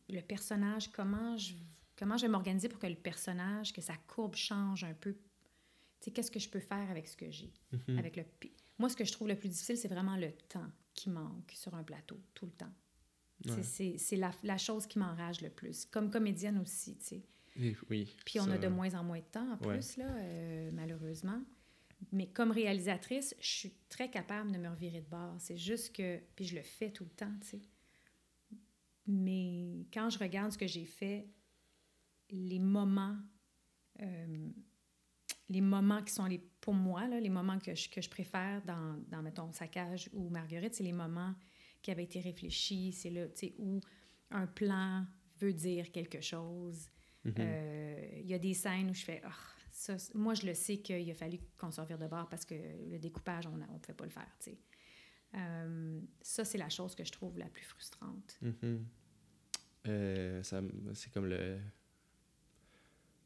[0.09, 1.55] le personnage, comment je
[2.01, 5.13] comment je vais m'organiser pour que le personnage, que sa courbe change un peu?
[5.13, 5.21] Tu
[6.07, 7.53] sais, qu'est-ce que je peux faire avec ce que j'ai?
[7.73, 7.99] Mhm.
[7.99, 8.25] Avec le...
[8.79, 11.75] Moi, ce que je trouve le plus difficile, c'est vraiment le temps qui manque sur
[11.75, 12.73] un plateau, tout le temps.
[13.45, 13.63] C'est- Ouais.
[13.63, 15.85] C'est c'est la, la chose qui m'enrage le plus.
[15.87, 17.23] Comme comédienne aussi, tu sais.
[17.91, 19.75] Oui, Puis on ça- a de moins en moins de temps, en Ouais.
[19.79, 21.41] plus, là, euh, malheureusement.
[22.13, 25.37] Mais comme réalisatrice, je suis très capable de me revirer de bord.
[25.39, 26.19] C'est juste que...
[26.37, 27.61] Puis je le fais tout le temps, tu sais.
[29.07, 31.27] Mais quand je regarde ce que j'ai fait,
[32.33, 33.17] les moments...
[34.01, 34.49] euh,
[35.49, 38.63] les moments qui sont les, pour moi, là, les moments que je, que je préfère
[38.65, 41.35] dans, dans, mettons, Saccage ou Marguerite, c'est les moments
[41.83, 42.93] qui avaient été réfléchis.
[42.93, 43.81] C'est là, tu sais, où
[44.31, 45.05] un plan
[45.39, 46.89] veut dire quelque chose.
[47.25, 47.35] Mhm.
[47.39, 49.33] Euh, Il y a des scènes où je fais, Ah,
[49.73, 52.55] ça, moi, je le sais qu'il a fallu qu'on se revire de bord parce que
[52.89, 54.59] le découpage, on ne pouvait pas le faire, tu sais.
[55.35, 58.39] Euh, ça, c'est la chose que je trouve la plus frustrante.
[58.41, 58.87] Mhm.
[59.89, 61.59] Euh, ça m- c'est comme le.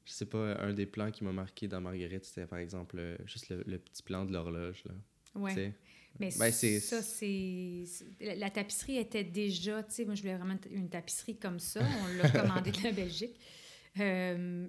[0.05, 3.17] Je sais pas, un des plans qui m'a marqué dans Marguerite, c'était par exemple euh,
[3.27, 4.85] juste le, le petit plan de l'horloge.
[5.35, 5.55] Ouais.
[6.21, 7.85] Mais Ben, c'est- ça, c'est...
[8.21, 9.83] La, la tapisserie était déjà...
[9.83, 11.81] Tu sais, moi, je voulais vraiment une tapisserie comme ça.
[12.03, 13.35] On l'a commandée de la Belgique.
[13.99, 14.69] Euh,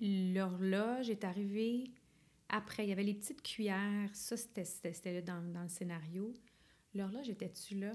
[0.00, 1.90] L'horloge est arrivée
[2.48, 2.84] après.
[2.86, 4.08] Il y avait les petites cuillères.
[4.14, 6.32] Ça, c'était- c'était c'était dans, dans le scénario.
[6.94, 7.94] L'horloge, était-tu là?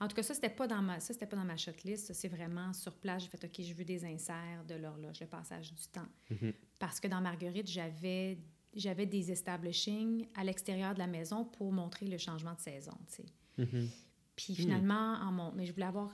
[0.00, 2.06] En tout cas, ça, c'était pas dans ma, ça, c'était pas dans ma shotlist.
[2.06, 3.22] Ça, c'est vraiment sur place.
[3.24, 6.06] J'ai fait, OK, je veux des inserts de l'horloge, le passage du temps.
[6.30, 6.52] Mhm.
[6.78, 8.38] Parce que dans Marguerite, j'avais
[8.74, 13.14] j'avais des establishings à l'extérieur de la maison pour montrer le changement de saison, tu
[13.22, 13.24] sais.
[13.56, 13.88] Mhm.
[14.36, 14.56] Puis Hmm.
[14.56, 15.52] finalement, en mon...
[15.52, 16.12] mais je voulais avoir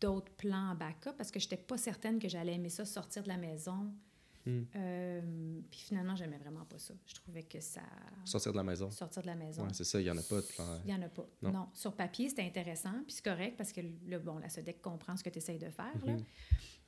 [0.00, 3.22] d'autres plans en backup parce que je n'étais pas certaine que j'allais aimer ça sortir
[3.24, 3.92] de la maison.
[4.46, 4.62] Hmm.
[4.74, 6.94] Euh, puis finalement, j'aimais vraiment pas ça.
[7.06, 7.82] Je trouvais que ça...
[8.24, 8.90] Sortir de la maison.
[8.90, 9.62] Sortir de la maison.
[9.64, 10.80] Ouais, c'est ça, il y en a pas de plan.
[10.84, 11.26] Il n'y en a pas.
[11.42, 11.52] Non.
[11.52, 11.68] Non.
[11.74, 15.22] Sur papier, c'était intéressant, puis c'est correct parce que le, bon, la SODEC comprend ce
[15.24, 15.92] que tu essayes de faire.
[16.06, 16.12] là.
[16.14, 16.24] Mhm.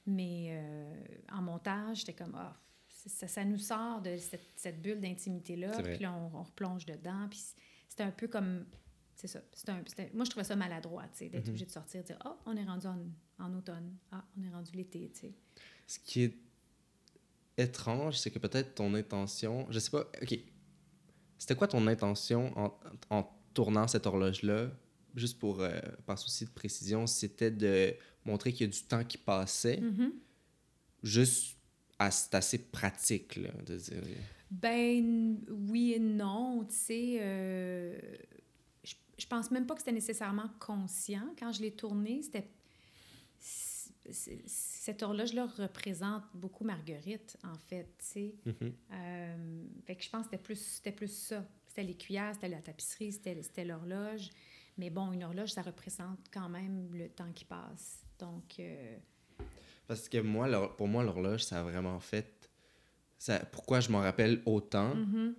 [0.06, 0.94] Mais euh,
[1.32, 2.56] en montage, j'étais comme, ah,
[2.88, 7.26] ça, ça nous sort de cette, cette bulle d'intimité-là, puis là, on, on replonge dedans.
[7.30, 7.40] Puis
[7.88, 8.64] c'était un peu comme.
[9.14, 9.40] C'est ça.
[9.68, 9.82] un-
[10.14, 11.50] moi, je trouvais ça maladroit, tu sais, d'être Mhm.
[11.50, 12.98] obligé de sortir, de dire, ah, on est rendu en,
[13.38, 13.94] en automne.
[14.10, 15.32] Ah, on est rendu l'été, tu sais.
[15.86, 16.34] Ce qui est
[17.58, 19.66] étrange, c'est que peut-être ton intention.
[19.70, 20.06] Je sais pas.
[20.22, 20.38] Ok.
[21.38, 22.78] C'était quoi ton intention en,
[23.10, 24.70] en tournant cette horloge-là?
[25.14, 25.70] Juste pour, euh,
[26.06, 29.80] par souci de précision, c'était de montrer qu'il y a du temps qui passait.
[29.80, 30.12] Mhm.
[31.02, 31.58] Juste,
[32.10, 34.02] c'est assez pratique, là, de dire.
[34.50, 37.18] Ben oui et non, tu sais.
[37.20, 37.98] euh,
[38.84, 41.26] je, je pense même pas que c'était nécessairement conscient.
[41.38, 42.48] Quand je l'ai tourné, c'était.
[44.10, 48.34] Cette horloge-là représente beaucoup Marguerite, en fait, tu sais.
[48.44, 48.72] Mhm.
[48.92, 51.46] Euh, fait que je pense que c'était plus, c'était plus ça.
[51.68, 54.28] C'était les cuillères, c'était la tapisserie, c'était, l'horloge.
[54.76, 58.00] Mais bon, une horloge, ça représente quand même le temps qui passe.
[58.18, 58.96] Donc, euh,
[59.86, 62.50] Parce que moi, pour moi, l'horloge, ça a vraiment fait.
[63.18, 65.34] ça, pourquoi je m'en rappelle autant, Mhm.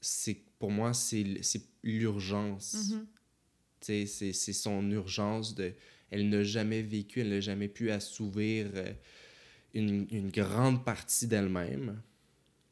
[0.00, 1.24] c'est pour moi, c'est
[1.82, 2.90] l'urgence.
[2.90, 3.06] Mhm.
[3.80, 5.72] Tu sais, C'est c'est son urgence de.
[6.10, 8.92] Elle n'a jamais vécu, elle n'a jamais pu assouvir euh,
[9.74, 12.00] une, une grande partie d'elle-même,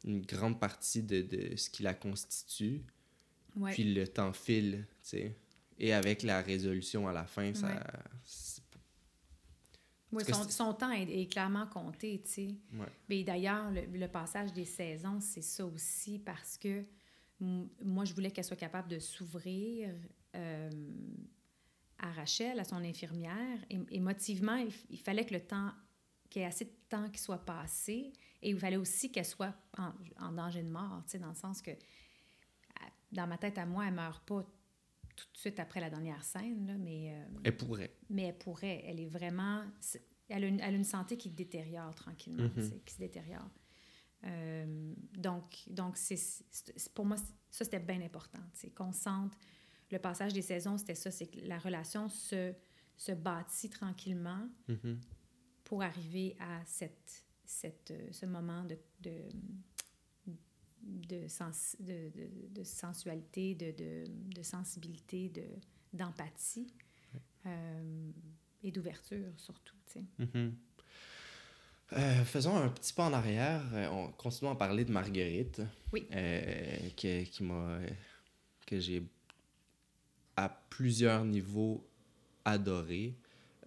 [0.04, 2.82] une grande partie de, de ce qui la constitue.
[3.56, 3.72] Ouais.
[3.72, 5.36] Puis le temps file, tu sais.
[5.78, 7.66] Et avec la résolution à la fin, ça.
[7.66, 7.80] Ouais.
[10.12, 12.54] Oui, son, temps est, est clairement compté, tu sais.
[12.72, 12.86] Ouais.
[13.08, 16.84] Mais d'ailleurs, le, le passage des saisons, c'est ça aussi parce que
[17.40, 19.90] moi, je voulais qu'elle soit capable de s'ouvrir
[20.36, 20.70] euh,
[22.04, 23.58] à Rachel, à son infirmière.
[23.70, 24.56] Et, émotivement,
[24.90, 25.72] il, fallait que le temps,
[26.30, 28.12] qu'il y ait assez de temps qui soit passé.
[28.42, 31.34] Et il fallait aussi qu'elle soit en, en danger de mort, tu sais, dans le
[31.34, 31.70] sens que,
[33.10, 34.42] dans ma tête à moi, elle meurt pas
[35.16, 37.12] tout de suite après la dernière scène, là, mais...
[37.14, 37.94] euh, Elle pourrait.
[38.10, 38.82] mais elle pourrait.
[38.84, 39.62] Elle est vraiment.
[40.28, 42.62] Elle a une, elle a une santé qui détériore tranquillement, Mhm.
[42.70, 43.48] sais, qui se détériore.
[44.24, 46.18] Euh, donc, donc c'est,
[46.94, 47.16] pour moi,
[47.50, 48.40] ça, c'était bien important.
[48.74, 49.32] Qu'on sente.
[49.94, 52.52] Le passage des saisons, c'était ça c'est que la relation se,
[52.96, 54.98] se bâtit tranquillement Mhm.
[55.62, 59.12] pour arriver à cette, cette, euh, ce moment de, de,
[60.82, 62.10] de, sens, de,
[62.50, 65.44] de, sensualité, de, sensibilité, de,
[65.92, 66.66] d'empathie
[67.46, 68.10] euh,
[68.64, 69.76] et d'ouverture surtout.
[70.18, 70.56] Mhm.
[71.92, 73.62] Euh, faisons un petit pas en arrière.
[73.92, 75.62] On continue à parler de Marguerite.
[75.92, 76.08] Oui.
[76.10, 77.78] Euh, que, qui m'a.
[78.66, 79.06] que j'ai
[80.76, 81.86] plusieurs niveaux
[82.44, 83.14] adoré.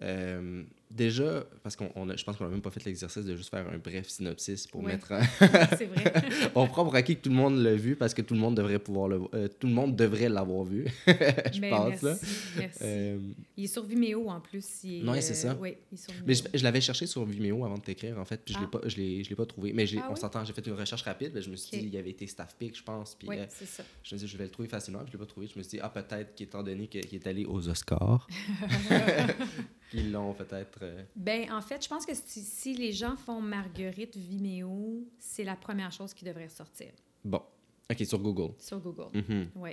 [0.02, 3.66] Euh, déjà, parce qu'on je pense qu'on n'a même pas fait l'exercice de juste faire
[3.68, 5.12] un bref synopsis pour mettre.
[5.78, 6.12] C'est vrai.
[6.54, 8.56] on prend pour acquis que tout le monde l'a vu parce que tout le monde
[8.56, 10.86] devrait pouvoir le euh, tout le monde devrait l'avoir vu.
[11.06, 12.14] je pense merci, là.
[12.58, 12.78] merci.
[12.82, 13.18] Euh,
[13.56, 14.84] Il est sur Vimeo en plus.
[14.84, 15.56] Il Ouais, c'est ça.
[15.60, 16.24] Oui, il est sur Vimeo.
[16.26, 18.80] Mais je, je l'avais cherché sur Vimeo avant de t'écrire, en fait, puis je Ah.
[18.86, 19.72] je l'ai, je l'ai pas trouvé.
[19.72, 20.20] Mais j'ai, Ah on oui?
[20.20, 22.26] s'entend, j'ai fait une recherche rapide, mais je me suis dit, il y avait été
[22.26, 23.82] staff pick, je pense, puis Oui, euh, c'est ça.
[24.02, 25.46] je me suis dit, je vais le trouver facilement, puis je l'ai pas trouvé.
[25.46, 28.26] Je me suis dit, ah, peut-être qu'étant donné qu'il est allé aux Oscars,
[29.92, 30.77] ils l'ont peut-être...
[30.82, 35.44] euh, Ben, en fait, je pense que si, si les gens font Marguerite Vimeo, c'est
[35.44, 36.88] la première chose qui devrait sortir
[37.24, 37.42] Bon,
[37.90, 38.54] OK, sur Google.
[38.58, 39.08] sur Google.
[39.14, 39.70] Mhm, Oui.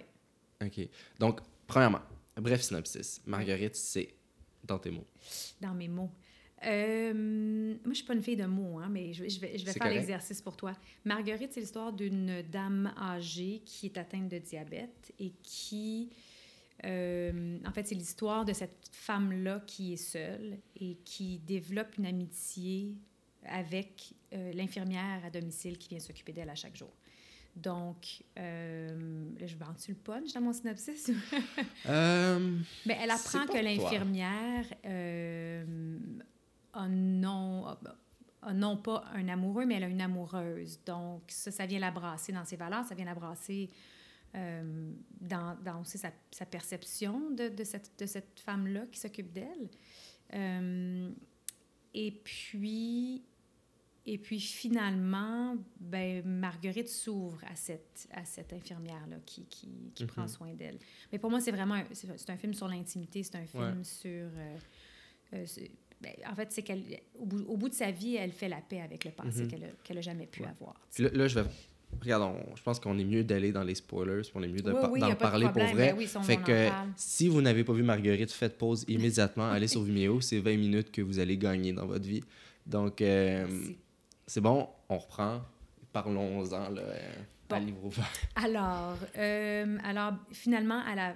[0.63, 0.87] OK.
[1.19, 2.01] Donc, premièrement,
[2.37, 3.21] bref synopsis.
[3.25, 4.13] Marguerite, c'est
[4.63, 5.05] dans tes mots.
[5.61, 6.09] dans mes mots.
[6.65, 7.13] Euh,
[7.83, 9.65] moi, je suis pas une fille de mots, hein, mais je, vais- je vais, je
[9.65, 10.73] vais faire l'exercice pour toi.
[11.03, 16.09] Marguerite, c'est l'histoire d'une dame âgée qui est atteinte de diabète et qui...
[16.85, 22.05] euh, en fait, c'est l'histoire de cette femme-là qui est seule et qui développe une
[22.05, 22.95] amitié
[23.47, 26.91] avec euh, l'infirmière à domicile qui vient s'occuper d'elle à chaque jour.
[27.55, 31.11] Donc, euh, je vends-tu le punch dans mon synopsis?
[31.87, 34.65] Euh, Mais elle apprend que l'infirmière
[36.73, 37.67] a, non,
[38.41, 40.79] a non pas un amoureux, mais elle a une amoureuse.
[40.83, 43.69] Donc, ça, ça vient la brasser dans ses valeurs, ça vient la brasser
[44.35, 49.31] euh, dans, dans aussi sa, sa perception de, de cette, de cette femme-là qui s'occupe
[49.31, 49.69] d'elle.
[50.33, 51.09] Euh,
[51.93, 53.23] et puis,
[54.05, 60.09] et puis finalement, ben, Marguerite s'ouvre à cette, à cette infirmière-là qui, qui, qui Mhm.
[60.09, 60.77] prend soin d'elle.
[61.11, 63.83] Mais pour moi, c'est vraiment un, c'est, un film sur l'intimité, c'est un film Ouais.
[63.83, 64.09] sur...
[64.09, 64.57] euh,
[65.33, 65.45] euh,
[66.01, 66.83] ben, en fait, c'est qu'elle,
[67.17, 69.47] au bout, au bout de sa vie, elle fait la paix avec le passé Mhm.
[69.47, 70.49] qu'elle a, qu'elle a jamais pu Ouais.
[70.49, 70.75] avoir.
[70.99, 71.49] là, là, je vais...
[72.01, 74.61] Regarde, on- je pense qu'on est mieux d'aller dans les spoilers, puis on est mieux
[74.61, 75.93] de Oui, oui, d'en pas de parler pour vrai.
[75.97, 79.81] Oui, si fait que si vous n'avez pas vu Marguerite, faites pause immédiatement, allez sur
[79.83, 82.21] Vimeo, c'est 20 minutes que vous allez gagner dans votre vie.
[82.65, 83.47] Donc, euh,
[84.27, 85.41] c'est bon, on reprend.
[85.93, 86.99] Parlons-en là, euh,
[87.49, 87.65] à Bon.
[87.65, 88.09] livre ouvert.
[88.35, 91.15] Alors, euh, alors finalement, à la,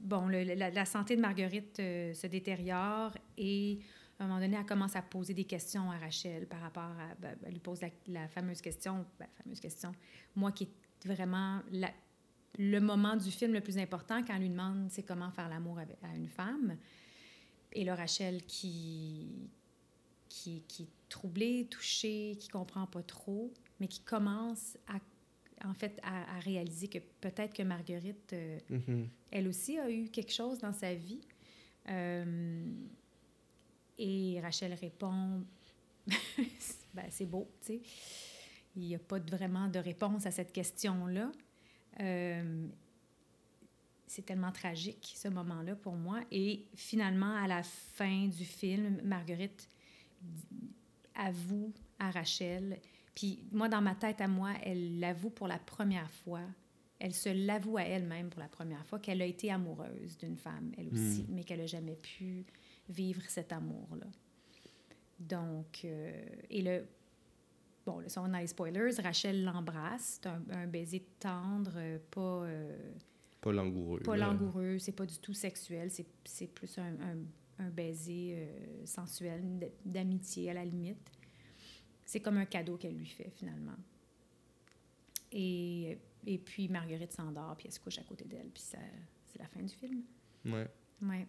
[0.00, 3.78] bon, le- la, la santé de Marguerite euh, se détériore et
[4.22, 7.14] à un moment donné, elle commence à poser des questions à Rachel par rapport à.
[7.20, 9.92] ben, elle lui pose la, la fameuse question, ben, fameuse question,
[10.36, 11.92] moi qui est vraiment la-
[12.58, 15.78] le moment du film le plus important quand elle lui demande c'est comment faire l'amour
[15.80, 16.76] à une femme.
[17.72, 19.48] Et là, Rachel qui,
[20.28, 24.98] qui, qui est troublée, touchée, qui comprend pas trop, mais qui commence à
[25.64, 29.08] en fait, à, à réaliser que peut-être que Marguerite, euh, Mhm.
[29.30, 31.20] elle aussi a eu quelque chose dans sa vie.
[31.88, 32.64] Euh,
[34.02, 35.44] et Rachel répond,
[36.94, 37.80] ben, c'est beau, tu sais.
[38.76, 41.30] Il n'y a pas de- vraiment de réponse à cette question-là.
[42.00, 42.66] Euh,
[44.06, 46.20] c'est tellement tragique, ce moment-là, pour moi.
[46.30, 49.68] Et finalement, à la fin du film, Marguerite
[51.14, 52.78] avoue à Rachel
[53.14, 56.40] puis moi, dans ma tête à moi, elle l'avoue pour la première fois.
[56.98, 60.72] Elle se l'avoue à elle-même pour la première fois qu'elle a été amoureuse d'une femme,
[60.78, 62.46] elle aussi, mais qu'elle n'a jamais pu
[62.88, 64.06] vivre cet amour-là.
[65.18, 66.84] Donc, euh, et le,
[67.86, 70.20] bon, là, on a les spoilers, Rachel l'embrasse.
[70.22, 72.44] C'est un, un baiser tendre, euh, pas...
[72.44, 72.92] euh,
[73.40, 74.00] Pas langoureux.
[74.00, 75.90] pas langoureux, c'est pas du tout sexuel,
[76.24, 77.24] c'est plus un, un-
[77.58, 81.10] un baiser euh, sensuel, d'amitié à la limite.
[82.04, 83.76] C'est comme un cadeau qu'elle lui fait finalement.
[85.30, 89.46] Et, et puis Marguerite s'endort, puis elle se couche à côté d'elle, puis c'est la
[89.46, 90.02] fin du film.
[90.44, 90.66] Ouais.
[91.02, 91.26] Ouais.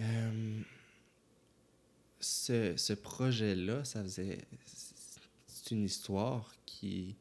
[0.00, 0.60] Euh,
[2.20, 4.38] ce, ce projet-là, ça faisait.
[5.46, 7.16] C'est une histoire qui.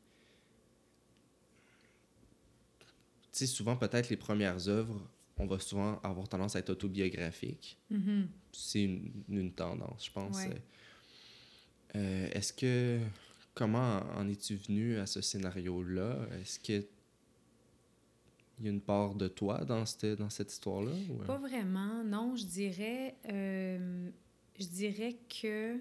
[3.32, 5.02] Tu sais, souvent, peut-être les premières œuvres,
[5.38, 7.78] on va souvent avoir tendance à être autobiographique.
[7.90, 8.28] Mhm.
[8.52, 10.38] C'est une, une tendance, je pense.
[10.38, 10.62] Ouais.
[11.96, 13.00] Euh, Est-ce que.
[13.56, 16.28] Comment en es-tu venu à ce scénario-là?
[16.40, 16.86] Est-ce que.
[18.60, 20.92] Il y a une part de toi dans cette, dans cette histoire-là?
[21.10, 22.36] ou- Pas vraiment, non.
[22.36, 24.10] Je dirais, euh,
[24.60, 25.80] je dirais que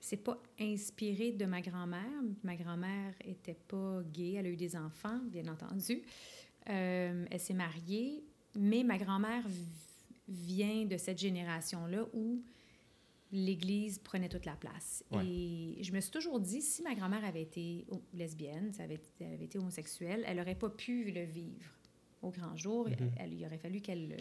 [0.00, 2.22] c'est pas inspiré de ma grand-mère.
[2.42, 6.02] Ma grand-mère était pas gay, elle a eu des enfants, bien entendu.
[6.68, 8.22] Euh, elle s'est mariée,
[8.54, 9.44] mais ma grand-mère
[10.28, 12.40] vient de cette génération-là où
[13.34, 15.04] l'Église prenait toute la place.
[15.10, 15.26] Ouais.
[15.26, 19.02] Et je me suis toujours dit, si ma grand-mère avait été lesbienne, si elle avait,
[19.20, 21.68] elle avait été homosexuelle, elle n'aurait pas pu le vivre
[22.22, 22.88] au grand jour.
[22.88, 23.10] Mhm.
[23.18, 24.16] Elle- il aurait fallu qu'elle le,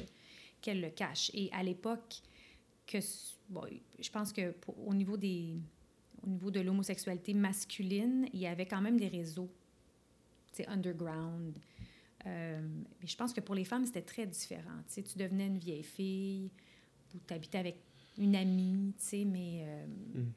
[0.61, 1.29] qu'elle le cache.
[1.35, 2.21] Et à l'époque,
[2.87, 2.97] que
[3.49, 3.63] bon,
[3.99, 5.55] je pense que pour- au niveau des
[6.25, 9.51] au niveau de l'homosexualité masculine, il y avait quand même des réseaux,
[10.53, 11.59] sais, underground.
[12.25, 12.61] Euh,
[13.01, 14.77] mais je pense que pour les femmes, c'était très différent.
[14.87, 16.49] Tu sais, tu devenais une vieille fille
[17.13, 17.75] ou tu habitais avec
[18.17, 19.85] une amie, tu sais, mais euh,
[20.19, 20.31] Mm.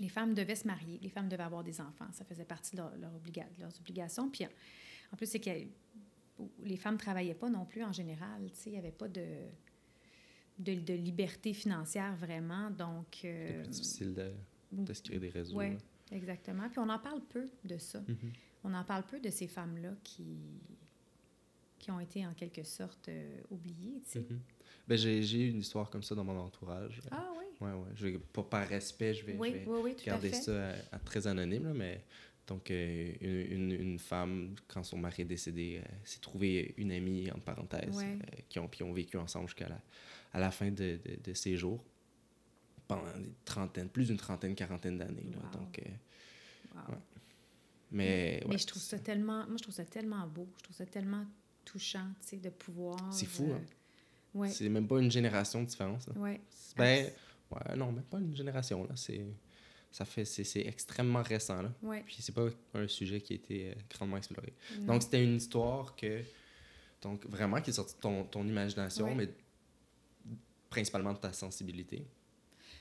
[0.00, 2.08] les femmes devaient se marier, les femmes devaient avoir des enfants.
[2.12, 4.28] Ça faisait partie de, leur, leur obliga- leurs obligations.
[4.30, 4.44] Puis
[5.12, 5.50] en plus, c'est que
[6.64, 8.42] les femmes ne travaillaient pas non plus en général.
[8.52, 9.24] Tu sais, il n'y avait pas de,
[10.58, 12.70] de, de liberté financière vraiment.
[12.70, 13.18] Donc.
[13.22, 14.32] C'est euh, plus difficile de,
[14.72, 15.60] de se créer des réseaux.
[15.60, 15.70] là.
[16.12, 16.68] exactement.
[16.68, 18.00] Puis on en parle peu de ça.
[18.00, 18.16] Mhm.
[18.64, 20.36] On en parle peu de ces femmes-là qui,
[21.78, 24.20] qui ont été en quelque sorte euh, oubliées, tu sais.
[24.20, 24.40] Mhm.
[24.86, 27.00] Ben, j'ai eu une histoire comme ça dans mon entourage.
[27.10, 27.88] Ah oui, Ouais, ouais.
[27.94, 31.26] Je pas par respect, je vais, oui, je oui, oui, garder ça à- à très
[31.26, 32.04] anonyme, là, mais
[32.46, 36.92] donc euh, une, une, une femme, quand son mari est décédé, euh, s'est trouvé une
[36.92, 38.04] amie, en parenthèse, Ouais.
[38.22, 39.80] euh, qui, ont, puis ont vécu ensemble jusqu'à la,
[40.32, 41.84] à la fin de, de, de ses jours,
[42.86, 45.26] pendant des trentaines, plus d'une trentaine, quarantaine d'années.
[45.34, 45.60] Wow.
[45.60, 45.82] Donc, euh,
[46.74, 46.92] Wow.
[46.94, 46.98] ouais.
[47.90, 50.86] mais, Mais je trouve ça tellement, moi je trouve ça tellement beau, je trouve ça
[50.86, 51.24] tellement
[51.64, 53.12] touchant, tu sais, de pouvoir.
[53.12, 53.60] C'est fou, hein?
[54.34, 56.06] Ouais, c'est même pas une génération de différence.
[56.08, 56.14] là.
[56.20, 56.40] ouais.
[56.76, 57.10] Ben,
[57.50, 58.94] ouais, non, même pas une génération, là.
[58.96, 59.24] C'est,
[59.90, 61.72] ça fait, c'est, c'est extrêmement récent, là.
[61.82, 62.02] Ouais.
[62.06, 64.52] Puis c'est pas un sujet qui a été euh, grandement exploré.
[64.80, 64.94] Non.
[64.94, 66.22] Donc, c'était une histoire que,
[67.02, 69.14] donc, vraiment, qui est sortie de ton, ton imagination, Ouais.
[69.14, 69.28] mais
[70.70, 72.06] principalement de ta sensibilité.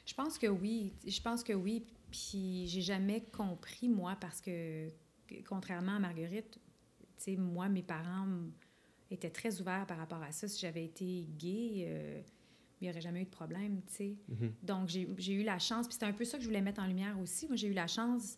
[0.06, 0.94] Je pense que oui.
[1.06, 1.86] Je pense que oui.
[2.12, 4.88] Puis j'ai jamais compris, moi, parce que,
[5.28, 6.60] que contrairement à Marguerite,
[7.00, 8.28] tu sais, moi, mes parents
[9.12, 10.48] étaient très ouverts par rapport à ça.
[10.48, 12.22] Si j'avais été gay, euh,
[12.80, 14.16] il n'y aurait jamais eu de problème, tu sais.
[14.28, 14.54] Mhm.
[14.64, 16.88] Donc, j'ai eu la chance, puis c'était un peu ça que je voulais mettre en
[16.88, 17.48] lumière aussi.
[17.48, 18.38] Moi, j'ai eu la chance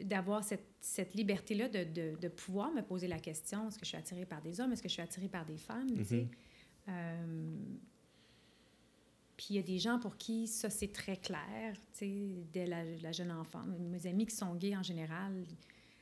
[0.00, 3.90] d'avoir cette, cette liberté-là de, de, de pouvoir me poser la question est-ce que je
[3.90, 6.16] suis attirée par des hommes Est-ce que je suis attirée par des femmes tu sais?
[6.16, 6.28] Mhm.
[6.88, 7.54] Euh,
[9.36, 12.66] puis il y a des gens pour qui ça, c'est très clair, tu sais, dès
[12.66, 13.64] la, la jeune enfant.
[13.64, 15.44] Mes amis qui sont gays en général,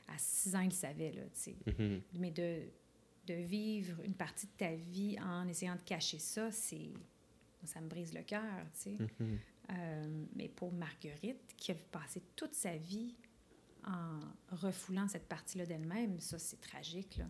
[0.07, 1.55] à 6 ans, ils le savaient, là, tu sais.
[1.65, 2.01] Mhm.
[2.19, 2.59] Mais de,
[3.27, 6.91] de vivre une partie de ta vie en essayant de cacher ça, c'est
[7.63, 8.97] ça me brise le cœur, tu sais.
[9.19, 9.39] Mhm.
[9.71, 13.15] Euh, mais pour Marguerite, qui a passé toute sa vie
[13.85, 14.19] en
[14.51, 17.25] refoulant cette partie-là d'elle-même, ça, c'est tragique, là.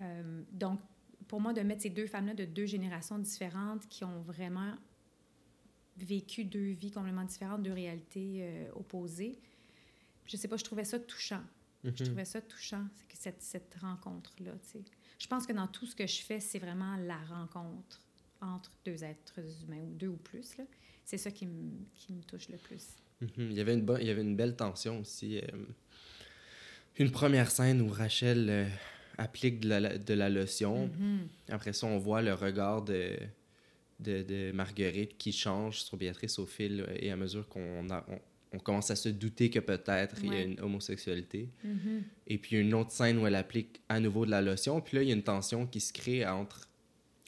[0.00, 0.78] Euh, donc,
[1.26, 4.74] pour moi, de mettre ces deux femmes-là de deux générations différentes qui ont vraiment
[5.96, 9.40] vécu deux vies complètement différentes, deux réalités euh, opposées,
[10.24, 11.42] je sais pas, je trouvais ça touchant.
[11.84, 11.94] Je Mhm.
[12.06, 14.84] trouvais ça touchant, c'est que cette, cette rencontre-là, tu sais.
[15.18, 18.00] Je pense que dans tout ce que je fais, c'est vraiment la rencontre
[18.40, 20.64] entre deux êtres humains, ou deux ou plus, là.
[21.04, 22.84] C'est ça qui me, qui me touche le plus.
[23.20, 23.30] Mhm.
[23.38, 25.38] Il, y avait une bonne, il y avait une belle tension aussi.
[25.38, 25.42] euh,
[26.98, 28.68] une première scène où Rachel euh,
[29.18, 30.88] applique de la, de la lotion.
[30.88, 31.28] Mhm.
[31.48, 33.16] Après ça, on voit le regard de,
[34.00, 38.20] de, de Marguerite qui change sur Béatrice au fil et à mesure qu'on a- on,
[38.52, 41.50] on commence à se douter que peut-être il y a une homosexualité.
[41.64, 42.02] Mhm.
[42.26, 44.80] Et puis une autre scène où elle applique à nouveau de la lotion.
[44.80, 46.68] Puis là, il y a une tension qui se crée entre,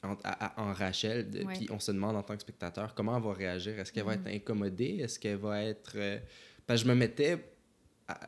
[0.03, 1.29] entre- à- à- en Rachel.
[1.29, 1.53] de- Ouais.
[1.53, 3.77] Puis on se demande en tant que spectateur comment elle va réagir?
[3.79, 4.27] Est-ce qu'elle va Mhm.
[4.27, 4.97] être incommodée?
[5.01, 5.93] Est-ce qu'elle va être...
[5.95, 6.17] euh,
[6.65, 7.37] Parce que je me mettais...
[8.07, 8.19] à-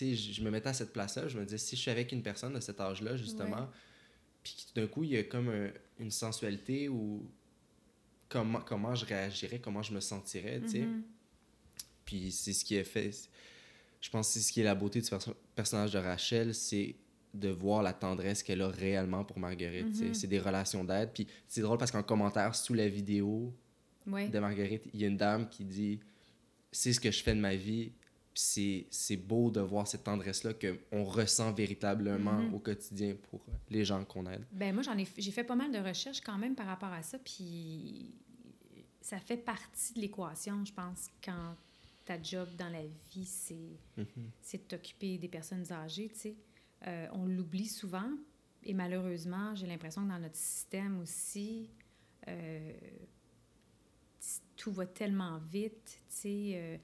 [0.00, 1.28] je me mettais à cette place-là.
[1.28, 3.66] Je me disais, si je suis avec une personne de cet âge-là, justement, Ouais.
[4.42, 7.30] puis tout d'un coup, il y a comme un- une sensualité où...
[8.28, 10.78] Comment, comment je réagirais, comment je me sentirais, tu sais.
[10.80, 11.02] Mhm.
[12.10, 13.12] Puis c'est ce qui est fait.
[14.00, 16.96] Je pense que c'est ce qui est la beauté du perso- personnage de Rachel, c'est
[17.32, 19.94] de voir la tendresse qu'elle a réellement pour Marguerite.
[20.00, 20.12] Mhm.
[20.14, 21.10] C'est des relations d'aide.
[21.14, 23.54] Puis c'est drôle parce qu'en commentaire sous la vidéo
[24.08, 24.28] Ouais.
[24.28, 26.00] de Marguerite, il y a une dame qui dit
[26.72, 27.92] C'est ce que je fais de ma vie.
[28.34, 32.54] Puis c'est- beau de voir cette tendresse-là qu'on ressent véritablement Mhm.
[32.54, 34.44] au quotidien pour les gens qu'on aide.
[34.52, 37.18] Ben moi, ai, j'ai fait pas mal de recherches quand même par rapport à ça,
[37.18, 38.14] puis
[39.00, 41.54] ça fait partie de l'équation, je pense, quand
[42.10, 44.30] ta job dans la vie, c'est, Mhm.
[44.40, 46.36] c'est de t'occuper des personnes âgées, tu sais.
[46.88, 48.10] Euh, on l'oublie souvent,
[48.64, 51.70] et malheureusement, j'ai l'impression que dans notre système aussi,
[52.26, 52.72] euh,
[54.56, 56.50] tout va tellement vite, tu sais.
[56.54, 56.78] euh,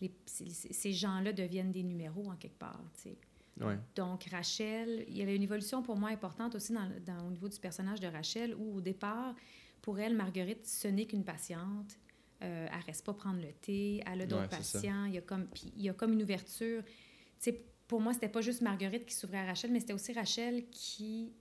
[0.00, 0.12] les-
[0.50, 3.18] ces gens-là deviennent des numéros en quelque part, tu sais.
[3.60, 3.78] Ouais.
[3.94, 7.48] Donc, Rachel, il y avait une évolution pour moi importante aussi dans, dans- au niveau
[7.48, 9.34] du personnage de Rachel, où au départ,
[9.80, 11.96] pour elle, Marguerite, ce n'est qu'une patiente.
[12.42, 15.04] Euh, elle ne reste pas prendre le thé, elle a d'autres Ouais, patients.
[15.06, 16.82] Il y, a comme, puis il y a comme une ouverture.
[16.84, 16.90] Tu
[17.38, 20.68] sais, pour moi, c'était pas juste Marguerite qui s'ouvrait à Rachel, mais c'était aussi Rachel
[20.70, 21.32] qui,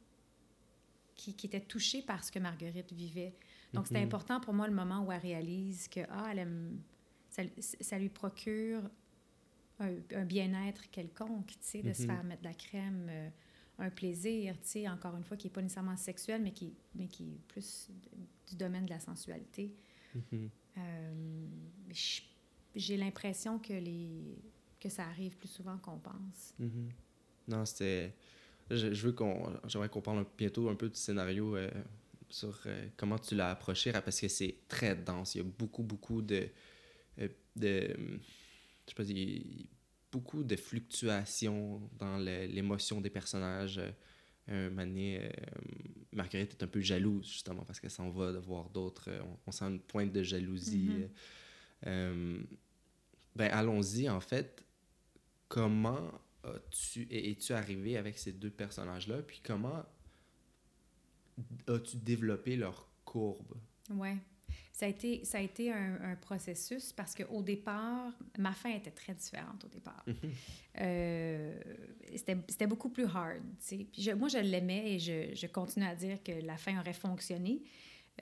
[1.16, 3.34] qui, qui était touchée par ce que Marguerite vivait.
[3.74, 4.06] Donc, c'était Mhm.
[4.06, 6.82] important pour moi le moment où elle réalise que ah, elle aime,
[7.30, 8.84] ça, ça lui procure
[9.80, 12.08] un, un bien-être quelconque, tu sais, de se Mhm.
[12.08, 13.30] faire mettre de la crème, euh,
[13.80, 17.08] un plaisir, tu sais, encore une fois, qui n'est pas nécessairement sexuel, mais qui, mais
[17.08, 17.90] qui est plus
[18.48, 19.74] du domaine de la sensualité.
[20.14, 20.50] Mhm.
[22.76, 24.38] J'ai l'impression que, les,
[24.80, 26.54] que ça arrive plus souvent qu'on pense.
[26.60, 26.90] Mhm.
[27.48, 28.14] Non, c'était.
[28.70, 29.52] Je, veux qu'on.
[29.68, 31.70] J'aimerais qu'on parle bientôt un peu du scénario euh,
[32.30, 35.36] sur euh, comment tu l'as approché, parce que c'est très dense.
[35.36, 36.48] Il y a beaucoup, beaucoup de.
[37.20, 37.96] euh, de
[38.88, 39.66] je sais pas, il y a
[40.12, 43.82] beaucoup de fluctuations dans l'émotion des personnages.
[44.50, 45.30] Euh, un moment donné, euh,
[46.12, 49.10] Marguerite est un peu jalouse, justement, parce qu'elle s'en va de voir d'autres.
[49.10, 50.90] euh, on, on sent une pointe de jalousie.
[51.86, 52.46] Mhm.
[53.36, 54.64] ben, allons-y, en fait.
[55.48, 56.12] Comment
[56.44, 59.22] as-tu, es-tu arrivé avec ces deux personnages-là?
[59.22, 59.84] Puis comment
[61.68, 63.54] as-tu développé leur courbe?
[63.90, 64.18] Ouais.
[64.82, 68.90] Ça a été, ça a été un, un processus parce qu'au départ, ma fin était
[68.90, 70.04] très différente au départ.
[70.80, 71.60] Euh,
[72.16, 73.44] c'était c'était beaucoup plus hard.
[73.64, 76.94] Puis je- moi, je l'aimais et je, je continue à dire que la fin aurait
[76.94, 77.62] fonctionné.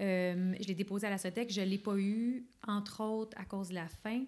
[0.01, 1.49] Euh, je l'ai déposé à la Sotec.
[1.49, 4.25] Je ne l'ai pas eu, entre autres, à cause de la fin.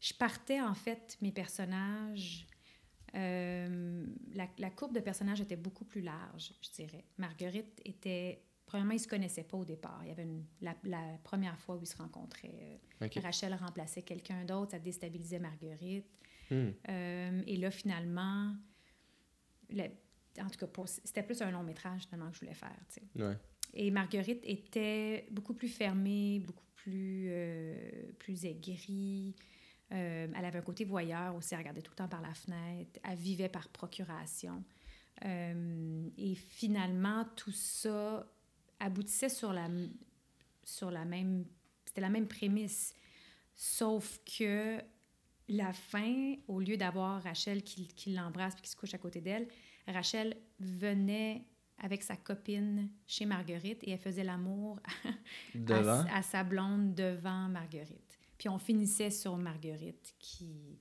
[0.00, 2.46] Je partais, en fait, mes personnages...
[3.14, 7.04] euh, la, la courbe de personnages était beaucoup plus large, je dirais.
[7.18, 8.40] Marguerite était...
[8.66, 10.00] Premièrement, ils ne se connaissaient pas au départ.
[10.02, 12.80] Il y avait une- la, la première fois où ils se rencontraient.
[13.02, 13.08] euh.
[13.22, 16.06] Rachel remplaçait quelqu'un d'autre, ça déstabilisait Marguerite.
[16.50, 16.70] Hmm.
[16.88, 18.54] Euh, et là, finalement,
[19.70, 19.90] le-
[20.40, 22.76] en tout cas, c'était plus un long métrage finalement que je voulais faire.
[23.16, 23.36] Ouais.
[23.74, 29.34] Et Marguerite était beaucoup plus fermée, beaucoup plus, euh, plus aigrie.
[29.92, 32.98] Euh, elle avait un côté voyeur aussi, elle regardait tout le temps par la fenêtre.
[33.04, 34.64] Elle vivait par procuration.
[35.24, 38.26] Euh, et finalement, tout ça
[38.84, 39.68] aboutissait sur la,
[40.64, 41.44] sur la même...
[41.86, 42.92] C'était la même prémisse.
[43.54, 44.80] Sauf que
[45.48, 49.20] la fin, au lieu d'avoir Rachel qui, qui l'embrasse et qui se couche à côté
[49.20, 49.46] d'elle,
[49.86, 51.44] Rachel venait
[51.78, 54.80] avec sa copine chez Marguerite et elle faisait l'amour
[55.70, 58.18] à, à sa blonde devant Marguerite.
[58.38, 60.78] Puis on finissait sur Marguerite qui,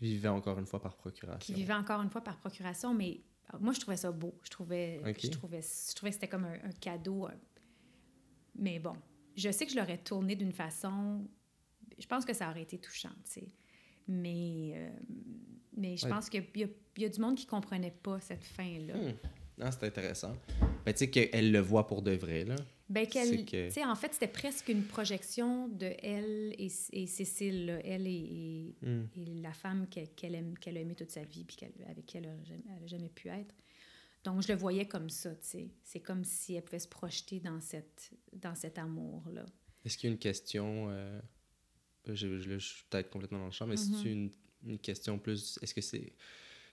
[0.00, 1.54] Vivait encore une fois par qui procuration.
[1.54, 3.20] vivait encore une fois par procuration, mais
[3.60, 4.34] moi je trouvais ça beau.
[4.42, 7.26] Je trouvais, je trouvais, je trouvais que c'était comme un, un cadeau.
[7.26, 7.34] un-
[8.56, 8.94] Mais bon,
[9.36, 11.24] je sais que je l'aurais tourné d'une façon.
[11.98, 13.48] Je pense que ça aurait été touchant, tu sais.
[14.06, 14.90] Mais, euh,
[15.76, 16.10] mais je Ouais.
[16.10, 16.66] pense qu'il y,
[17.00, 18.94] y a du monde qui comprenait pas cette fin-là.
[18.96, 19.12] Hmm.
[19.58, 20.32] Non, c'est intéressant.
[20.84, 22.56] Ben, tu sais qu'elle le voit pour de vrai, là.
[22.90, 27.80] Ben qu'elle, que- en fait, c'était presque une projection de elle et, et Cécile, là.
[27.84, 28.10] elle et,
[28.82, 29.06] et- Hmm.
[29.16, 32.16] et la femme qu'elle aime, qu'elle a aimée toute sa vie puis qu'elle- avec qui
[32.16, 33.54] elle n'a jamais, pu être.
[34.24, 35.68] Donc, je le voyais comme ça, tu sais.
[35.84, 39.44] C'est comme si elle pouvait se projeter dans, cette, dans cet amour-là.
[39.84, 40.86] Est-ce qu'il y a une question...
[40.90, 41.20] euh,
[42.06, 43.94] je, je- je suis peut-être complètement dans le champ, mais Mhm.
[44.02, 44.30] c'est une,
[44.66, 45.58] une question plus...
[45.62, 46.12] Est-ce que c'est...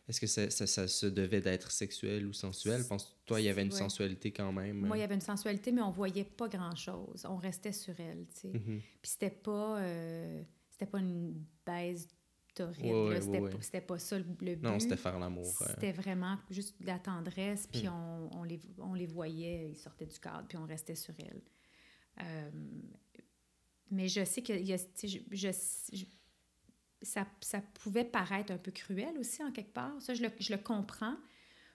[0.08, 2.86] Est-ce que ça, ça, ça se devait d'être sexuel ou sensuel?
[2.88, 3.80] Penses-toi il y avait une Ouais.
[3.80, 4.78] sensualité quand même?
[4.86, 7.26] Moi, il y avait une sensualité, mais on voyait pas grand-chose.
[7.28, 8.48] On restait sur elle, tu sais.
[8.54, 8.82] Mhm.
[9.02, 12.08] Puis c'était pas, euh, c'était pas une baise
[12.54, 14.62] torride, Ouais, ouais, C'était pas- ça le, but.
[14.62, 15.54] Non, c'était faire l'amour.
[15.64, 15.66] euh.
[15.70, 18.30] C'était vraiment juste de la tendresse, puis Hmm.
[18.32, 21.42] on, on, les, on les voyait, ils sortaient du cadre, puis on restait sur elle.
[22.22, 22.52] Euh,
[23.92, 25.50] mais je sais que y a, je, je-
[25.94, 26.06] je-
[27.06, 29.94] ça, ça pouvait paraître un peu cruel aussi, en quelque part.
[30.02, 31.16] Ça, je le, je le comprends.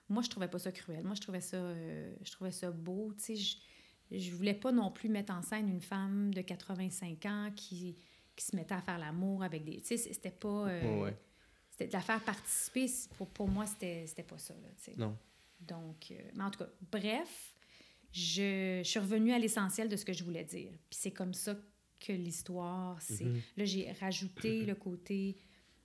[0.09, 1.03] Moi, je trouvais pas ça cruel.
[1.05, 3.13] Moi, je trouvais ça, euh, je trouvais ça beau.
[3.17, 7.25] Tu sais, je, je voulais pas non plus mettre en scène une femme de 85
[7.27, 7.95] ans qui,
[8.35, 9.79] qui se mettaient à faire l'amour avec des.
[9.81, 10.67] Tu sais, c'était pas.
[10.67, 11.17] euh, Ouais.
[11.69, 12.85] C'était de la faire participer.
[13.17, 14.95] Pour, pour moi, c'était c'était pas ça, là, tu sais.
[14.97, 15.17] Non.
[15.61, 17.55] Donc, euh, mais en tout cas, bref,
[18.11, 20.71] je, je suis revenue à l'essentiel de ce que je voulais dire.
[20.89, 21.61] Puis c'est comme ça que
[22.09, 23.25] l'histoire, c'est...
[23.25, 23.41] Mhm.
[23.57, 25.37] Là, j'ai rajouté le côté...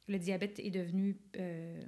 [0.08, 1.18] Le diabète est devenu...
[1.36, 1.84] euh,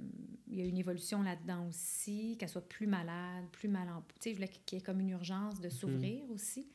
[0.47, 4.01] il y a une évolution là-dedans aussi, qu'elle soit plus malade, plus mal en...
[4.01, 6.67] Tu sais, je voulais qu'il y ait comme une urgence de s'ouvrir aussi.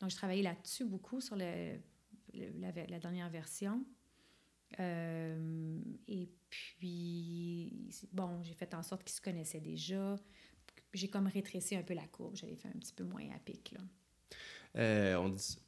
[0.00, 1.76] Donc, je travaillais là-dessus beaucoup sur le,
[2.32, 3.84] le- la, la dernière version.
[4.80, 7.72] Euh, et puis,
[8.12, 10.16] bon, j'ai fait en sorte qu'ils se connaissaient déjà.
[10.94, 12.36] J'ai comme rétréci un peu la courbe.
[12.36, 13.80] J'avais fait un petit peu moins à pic, là.
[14.78, 15.58] Euh, on dit,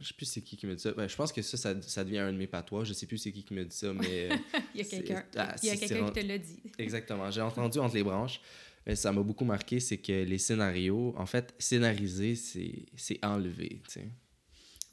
[0.00, 0.92] je sais plus c'est qui qui me dit ça.
[0.92, 2.84] Ben, je pense que ça, ça, ça devient un de mes patois.
[2.84, 4.36] Je sais plus c'est qui qui me dit ça, mais euh,
[4.74, 6.60] Il y a quelqu'un ah, quelqu'un qui te l'a dit.
[6.78, 7.30] exactement.
[7.30, 8.40] J'ai entendu entre les branches.
[8.86, 13.92] Mais ça m'a beaucoup marqué, c'est que les scénarios, en fait, scénariser, c'est enlever, tu
[13.92, 14.00] sais.
[14.00, 14.08] Ouais.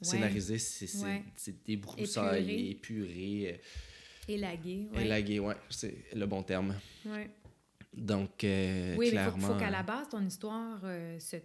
[0.00, 1.22] Scénariser, c'est Ouais.
[1.66, 3.60] débroussailler, épurer,
[4.28, 5.04] Élagué, euh, ouais.
[5.04, 6.74] élaguer, ouais, c'est le bon terme.
[7.04, 7.28] Ouais.
[7.94, 9.46] Donc, euh, Oui, mais il clairement...
[9.48, 11.36] faut, faut qu'à la base, ton histoire euh, se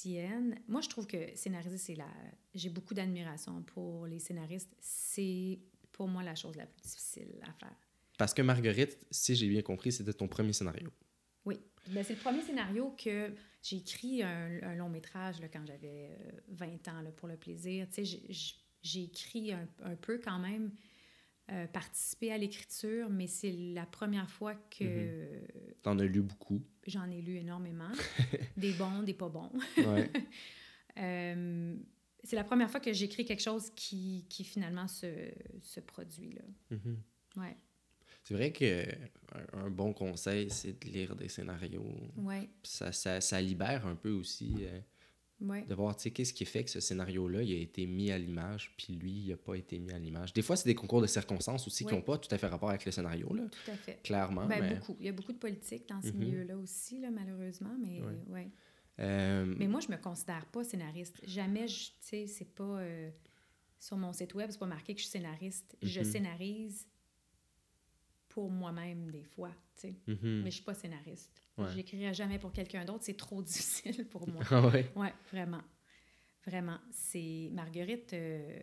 [0.00, 0.56] tienne.
[0.68, 2.06] Moi, je trouve que scénariser, c'est la...
[2.54, 4.72] J'ai beaucoup d'admiration pour les scénaristes.
[4.80, 5.58] C'est,
[5.92, 7.74] pour moi, la chose la plus difficile à faire.
[8.18, 10.90] Parce que Marguerite, si j'ai bien compris, c'était ton premier scénario.
[11.44, 11.58] Oui.
[11.88, 13.32] Ben, c'est le premier scénario que
[13.62, 17.36] j'ai écrit un, un long métrage là, quand j'avais euh, 20 ans, là, pour le
[17.36, 17.86] plaisir.
[17.92, 18.20] Tu sais,
[18.82, 20.70] j'ai- écrit un, un peu quand même,
[21.52, 25.28] euh, participé à l'écriture, mais c'est la première fois que
[25.82, 26.60] T'en as lu beaucoup.
[26.86, 27.90] j'en ai lu énormément.
[28.56, 29.52] des bons, des pas bons.
[29.78, 30.10] Ouais.
[30.98, 31.76] Euh,
[32.24, 35.30] c'est la première fois que j'écris quelque chose qui, qui finalement se,
[35.60, 36.32] se produit.
[36.32, 36.42] Là.
[36.70, 37.02] Mhm.
[37.36, 37.54] Ouais.
[38.24, 38.82] C'est vrai que
[39.52, 41.84] un, un bon conseil, c'est de lire des scénarios.
[42.16, 42.48] Ouais.
[42.62, 44.80] Ça, ça, ça libère un peu aussi euh,
[45.38, 45.64] Ouais.
[45.66, 48.16] de voir, tu sais, qu'est-ce qui fait que ce scénario-là, il a été mis à
[48.16, 50.32] l'image, puis lui, il n'a pas été mis à l'image.
[50.32, 52.70] Des fois, c'est des concours de circonstances aussi qui n'ont pas tout à fait rapport
[52.70, 54.00] avec le scénario, là, Tout à fait.
[54.02, 54.46] clairement.
[54.46, 54.96] Ben, mais, beaucoup.
[54.98, 56.18] Il y a beaucoup de politique dans ces Mhm.
[56.24, 58.18] milieux-là aussi, là, malheureusement, mais Ouais.
[58.28, 58.48] ouais.
[59.00, 61.16] euh, Mais moi, je me considère pas scénariste.
[61.26, 62.78] Jamais, tu sais, c'est pas...
[62.80, 63.10] euh,
[63.78, 65.76] sur mon site web, c'est pas marqué que je suis scénariste.
[65.82, 66.06] Je Mhm.
[66.06, 66.86] scénarise
[68.36, 69.94] pour moi-même des fois, tu sais.
[70.06, 70.42] mhm.
[70.42, 71.40] Mais je suis pas scénariste.
[71.56, 71.68] Ouais.
[71.74, 73.02] J'écrirai jamais pour quelqu'un d'autre.
[73.02, 74.42] C'est trop difficile pour moi.
[74.50, 74.92] Ah ouais?
[75.32, 75.62] Vraiment.
[76.46, 76.76] Vraiment.
[76.90, 78.58] C'est Marguerite, euh,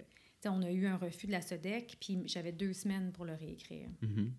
[0.46, 3.90] on a eu un refus de la SODEC, puis j'avais deux semaines pour le réécrire.
[4.04, 4.32] Mhm.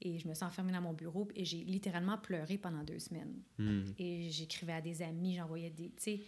[0.00, 3.40] Et je me suis enfermée dans mon bureau et j'ai littéralement pleuré pendant deux semaines.
[3.58, 3.94] Mhm.
[4.00, 5.90] Et j'écrivais à des amis, j'envoyais des.
[5.90, 6.20] Tu sais,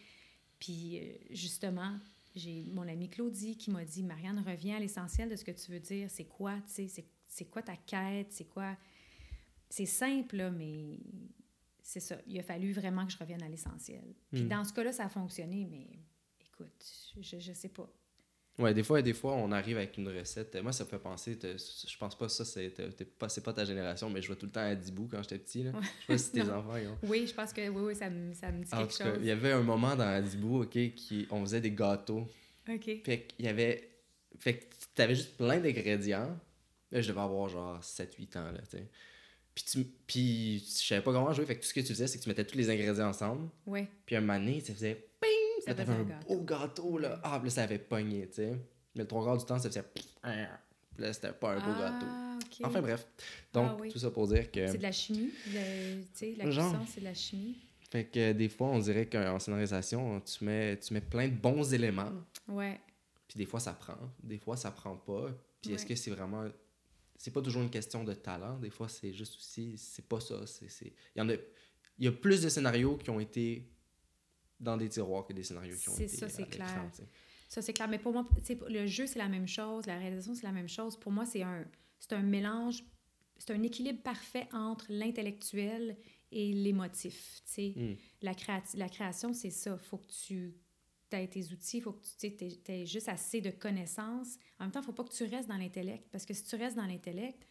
[0.61, 1.99] puis euh, justement,
[2.36, 5.72] j'ai mon amie Claudie qui m'a dit Marianne, reviens à l'essentiel de ce que tu
[5.72, 6.09] veux dire.
[6.09, 7.05] C'est quoi, tu sais,
[7.39, 8.76] c'est- quoi ta quête, c'est quoi?
[9.70, 10.99] C'est simple, là, mais
[11.82, 12.16] c'est ça.
[12.26, 14.05] Il a fallu vraiment que je revienne à l'essentiel.
[14.32, 14.49] Puis Mm.
[14.49, 15.86] dans ce cas-là, ça a fonctionné, mais
[16.41, 16.84] écoute,
[17.20, 17.91] je, je sais pas.
[18.59, 20.57] Ouais, des fois, des fois, on arrive avec une recette.
[20.61, 22.70] Moi, ça me fait penser, je pense pas que ça, c'est
[23.16, 25.62] pas, pas ta génération, mais je vois tout le temps à Dibou quand j'étais petit.
[25.62, 25.70] Là.
[25.70, 25.78] Ouais.
[25.82, 26.55] Je sais pas si tes Non.
[26.57, 26.99] enfants, ils ont.
[27.05, 29.18] Oui, je pense que oui, oui, ça me, ça me dit quelque chose.
[29.20, 32.26] il y avait un moment dans Adibou, OK, qui, on faisait des gâteaux.
[32.68, 32.84] OK.
[33.05, 33.89] Fait qu'il y avait...
[34.41, 34.64] Fait que
[34.95, 36.36] t'avais juste plein d'ingrédients.
[36.91, 38.89] Là, je devais avoir genre 7-8 ans, là, tu sais.
[39.55, 42.07] Puis, tu, puis je savais pas comment jouer, fait que tout ce que tu faisais,
[42.07, 43.49] c'est que tu mettais tous les ingrédients ensemble.
[43.66, 45.30] Oui, Puis un moment donné, ça faisait ping!
[45.64, 46.28] ça t'avais faisait un gâteau.
[46.36, 47.20] beau gâteau, là.
[47.24, 48.51] Ah, puis là, ça avait pogné, tu sais.
[48.95, 49.82] Mais le trois quarts du temps, ça faisait...
[49.82, 50.05] Puis
[50.99, 52.07] là, c'était pas un beau gâteau.
[52.09, 52.57] Ah, OK.
[52.64, 53.07] Enfin bref.
[53.53, 53.91] Donc, Ah oui.
[53.91, 54.66] tout ça pour dire que...
[54.68, 55.30] C'est de la chimie.
[55.53, 56.70] le- Tu sais, la Genre.
[56.72, 57.57] cuisson, c'est de la chimie.
[57.91, 61.72] Fait que des fois, on dirait qu'en scénarisation, tu mets, tu mets plein de bons
[61.74, 62.12] éléments,
[62.47, 62.78] Ouais.
[63.26, 63.97] puis des fois, ça prend.
[64.22, 65.30] Des fois, ça prend pas.
[65.62, 66.45] Puis est-ce que c'est vraiment...
[67.19, 68.59] C'est pas toujours une question de talent.
[68.59, 69.77] Des fois, c'est juste aussi...
[69.77, 70.47] C'est pas ça.
[70.47, 70.95] C'est.
[71.14, 71.35] Il y en a...
[71.99, 73.69] Il y a plus de scénarios qui ont été
[74.61, 76.91] dans des tiroirs que des scénarios qui ont été ça, c'est clair.
[77.49, 77.89] Ça, c'est clair.
[77.89, 78.29] Mais pour moi,
[78.69, 79.87] le jeu, c'est la même chose.
[79.87, 80.97] La réalisation, c'est la même chose.
[80.97, 81.64] Pour moi, c'est un,
[81.99, 82.85] c'est un mélange,
[83.37, 85.97] c'est un équilibre parfait entre l'intellectuel
[86.31, 87.43] et l'émotif.
[87.57, 87.95] Mm.
[88.23, 88.33] La,
[88.75, 89.77] la création, c'est ça.
[89.79, 90.55] faut que tu
[91.17, 94.37] aies tes outils, il faut que tu aies juste assez de connaissances.
[94.59, 96.45] En même temps, il ne faut pas que tu restes dans l'intellect, parce que si
[96.45, 97.47] tu restes dans l'intellect,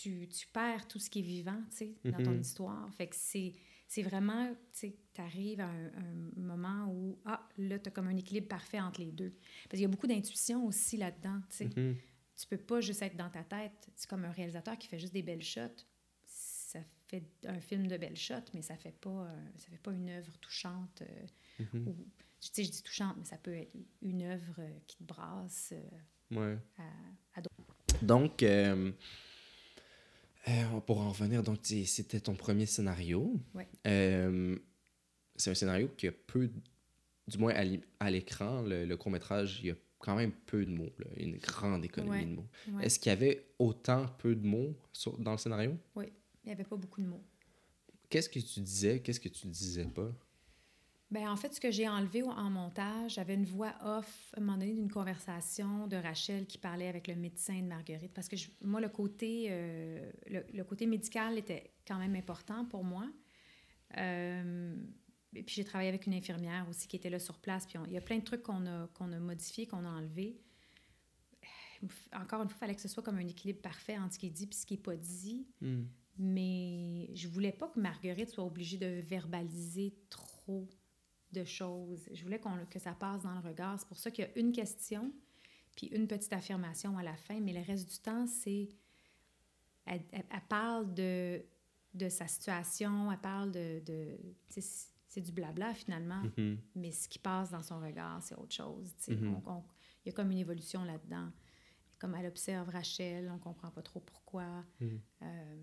[0.00, 2.40] tu, tu perds tout ce qui est vivant, tu sais, dans ton Mhm.
[2.40, 2.92] histoire.
[2.94, 3.54] Fait que c'est,
[3.86, 7.92] c'est vraiment, tu sais, tu arrives à un, un moment où, ah, là, tu as
[7.92, 9.30] comme un équilibre parfait entre les deux.
[9.64, 11.64] Parce qu'il y a beaucoup d'intuition aussi là-dedans, tu sais.
[11.76, 11.96] Mhm.
[12.36, 13.88] Tu peux pas juste être dans ta tête.
[13.94, 15.84] C'est comme un réalisateur qui fait juste des belles shots.
[16.24, 19.92] Ça fait un film de belles shots, mais ça fait pas, euh, ça fait pas
[19.92, 21.02] une œuvre touchante.
[21.02, 21.26] euh,
[21.72, 21.94] Mhm.
[22.18, 23.72] tu sais, je dis touchante, mais ça peut être
[24.02, 25.72] une œuvre euh, qui te brasse.
[25.72, 26.58] euh, Ouais.
[26.78, 27.42] à-
[28.02, 28.90] Donc, euh,
[30.48, 33.40] euh, pour en revenir, donc c'était ton premier scénario.
[33.54, 33.66] Ouais.
[33.86, 34.56] Euh,
[35.36, 36.50] c'est un scénario qui a peu,
[37.28, 40.64] du moins à l'é- à l'écran, le, le court-métrage, il y a quand même peu
[40.64, 42.48] de mots, là, une grande économie Ouais, de mots.
[42.72, 42.86] ouais.
[42.86, 45.76] Est-ce qu'il y avait autant peu de mots sur- dans le scénario?
[45.94, 46.12] Oui,
[46.44, 47.24] il n'y avait pas beaucoup de mots.
[48.08, 49.00] Qu'est-ce que tu disais?
[49.00, 50.12] Qu'est-ce que tu disais pas?
[51.12, 54.42] Ben, en fait, ce que j'ai enlevé en montage, j'avais une voix off à un
[54.42, 58.12] moment donné d'une conversation de Rachel qui parlait avec le médecin de Marguerite.
[58.12, 62.64] Parce que je- moi, le côté, euh, le, le côté médical était quand même important
[62.64, 63.08] pour moi.
[63.98, 64.74] Euh,
[65.36, 67.66] et puis j'ai travaillé avec une infirmière aussi qui était là sur place.
[67.66, 69.88] Puis on- il y a plein de trucs qu'on a, qu'on a modifiés, qu'on a
[69.88, 70.40] enlevés.
[72.14, 74.26] Encore une fois, il fallait que ce soit comme un équilibre parfait entre ce qui
[74.26, 75.46] est dit et ce qui n'est pas dit.
[75.60, 75.84] Hmm.
[76.18, 80.66] Mais je voulais pas que Marguerite soit obligée de verbaliser trop
[81.32, 82.08] de choses.
[82.12, 83.78] Je voulais qu'on, que ça passe dans le regard.
[83.78, 85.12] C'est pour ça qu'il y a une question,
[85.76, 88.68] puis une petite affirmation à la fin, mais le reste du temps, c'est...
[89.84, 91.42] Elle, elle- elle parle de,
[91.94, 93.80] de sa situation, elle parle de...
[93.84, 94.16] de
[94.48, 96.58] c'est du blabla, finalement, Mhm.
[96.74, 98.92] mais ce qui passe dans son regard, c'est autre chose.
[99.08, 99.40] Mhm.
[99.46, 99.64] On- on-
[100.04, 101.30] Il y a comme une évolution là-dedans.
[101.98, 104.64] Comme elle observe Rachel, on comprend pas trop pourquoi.
[104.80, 105.00] Mhm.
[105.22, 105.56] Euh,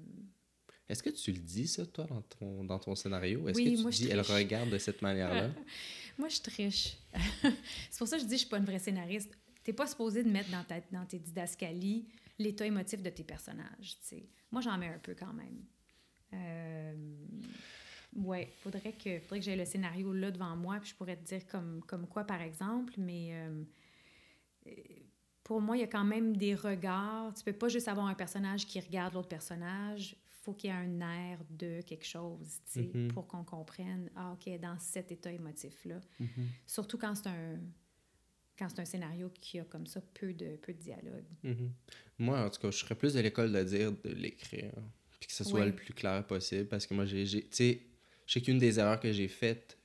[0.90, 3.48] Est-ce que tu le dis, ça, toi, dans ton, dans ton scénario?
[3.48, 5.50] Est-ce Oui, que tu moi, dis, elle regarde de cette manière-là?
[6.18, 6.98] Moi, je triche.
[7.90, 9.32] c'est pour ça que je dis que je suis pas une vraie scénariste.
[9.64, 12.06] T'es pas supposé de mettre dans, ta, dans tes didascalies
[12.38, 13.98] l'état émotif de tes personnages.
[14.02, 14.24] tu sais.
[14.52, 15.64] Moi, j'en mets un peu quand même.
[16.34, 16.94] Euh,
[18.18, 21.24] ouais, faudrait que, faudrait que j'aie le scénario là devant moi, puis je pourrais te
[21.26, 23.64] dire comme, comme quoi, par exemple, mais euh,
[24.68, 24.72] euh,
[25.44, 27.34] pour moi, il y a quand même des regards.
[27.34, 30.16] Tu peux pas juste avoir un personnage qui regarde l'autre personnage.
[30.44, 33.08] Faut qu'il y ait un air de quelque chose, tu sais, Mhm.
[33.14, 36.00] pour qu'on comprenne, ah, OK, dans cet état émotif-là.
[36.20, 36.48] Mhm.
[36.68, 37.60] Surtout quand c'est un
[38.56, 41.26] quand c'est un scénario qui a comme ça peu de, peu de dialogue.
[41.42, 41.72] Mhm.
[42.20, 44.72] Moi, en tout cas, je serais plus de l'école de dire de l'écrire.
[45.20, 45.66] Puis que ce soit Oui.
[45.68, 46.68] le plus clair possible.
[46.68, 47.26] Parce que moi, j'ai.
[47.26, 47.82] Tu sais,
[48.28, 49.78] je sais qu'une des erreurs que j'ai faites,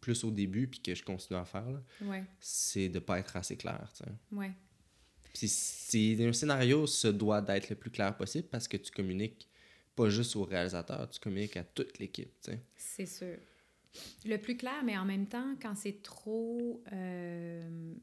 [0.00, 3.56] plus au début, puis que je continue à faire, Ouais, c'est de pas être assez
[3.56, 3.90] clair.
[3.96, 4.10] tu sais.
[4.32, 4.52] ouais,
[5.32, 9.48] Puis un scénario se doit d'être le plus clair possible parce que tu communiques
[9.94, 12.32] pas juste au réalisateur, tu communiques à toute l'équipe.
[12.42, 12.60] tu sais.
[12.76, 13.36] c'est sûr.
[14.24, 16.82] Le plus clair, mais en même temps, quand c'est trop...
[16.92, 17.94] euh,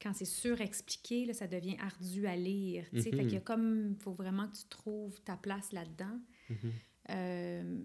[0.00, 2.84] quand c'est surexpliqué, là, ça devient ardu à lire.
[2.90, 3.10] tu sais.
[3.10, 3.22] Fait Mhm.
[3.26, 3.94] qu'il y a comme...
[4.00, 6.18] faut vraiment que tu trouves ta place là-dedans.
[6.50, 6.72] Mhm.
[7.10, 7.78] Euh,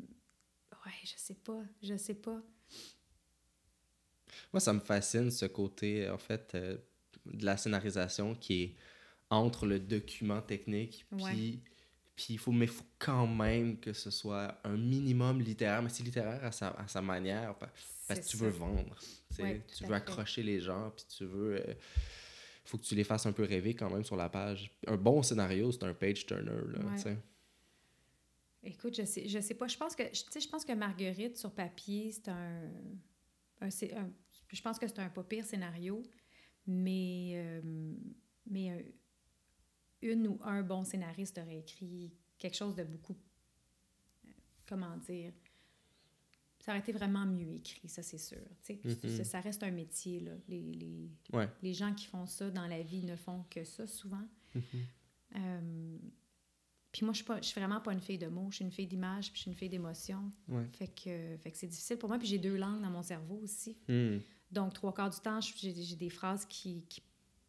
[0.85, 2.41] ouais, je sais pas, je sais pas.
[4.51, 6.77] Moi, ça me fascine ce côté, en fait, euh,
[7.33, 8.75] de la scénarisation qui est
[9.29, 11.61] entre le document technique, puis
[12.15, 16.01] puis il faut, mais faut quand même que ce soit un minimum littéraire, mais c'est
[16.01, 17.69] littéraire à sa, à sa manière, pa-
[18.07, 18.43] parce que tu ça.
[18.45, 18.95] veux vendre,
[19.35, 19.41] tu.
[19.43, 21.57] Ouais, veux accrocher les gens, puis tu veux...
[21.61, 21.73] euh,
[22.65, 24.71] faut que tu les fasses un peu rêver quand même sur la page.
[24.87, 27.17] Un bon scénario, c'est un page-turner, là, Ouais.
[28.63, 29.67] Écoute, je sais, je sais pas.
[29.67, 32.63] Je pense que, je pense que Marguerite sur papier, c'est un,
[33.61, 34.09] un- c'est un-
[34.51, 36.01] je pense que c'est un pas pire scénario,
[36.67, 37.95] mais, euh,
[38.49, 38.81] mais un-
[40.01, 43.15] une ou un bon scénariste aurait écrit quelque chose de beaucoup,
[44.25, 44.29] euh,
[44.67, 45.33] comment dire,
[46.59, 48.37] ça aurait été vraiment mieux écrit, ça c'est sûr.
[48.69, 49.09] Mhm.
[49.17, 50.33] ça, ça reste un métier là.
[50.49, 51.47] Les, les, Ouais.
[51.63, 54.27] les gens qui font ça dans la vie ne font que ça souvent.
[54.53, 54.61] Mhm.
[55.35, 55.97] Euh,
[56.91, 58.47] puis moi, je suis, pas, je suis vraiment pas une fille de mots.
[58.49, 60.31] Je suis une fille d'image, puis je suis une fille d'émotion.
[60.47, 60.65] Ouais.
[60.73, 62.17] Fait que, fait que c'est difficile pour moi.
[62.17, 63.77] Puis j'ai deux langues dans mon cerveau aussi.
[63.87, 64.17] Hmm.
[64.51, 67.01] Donc, trois quarts du temps, j'ai des phrases qui, qui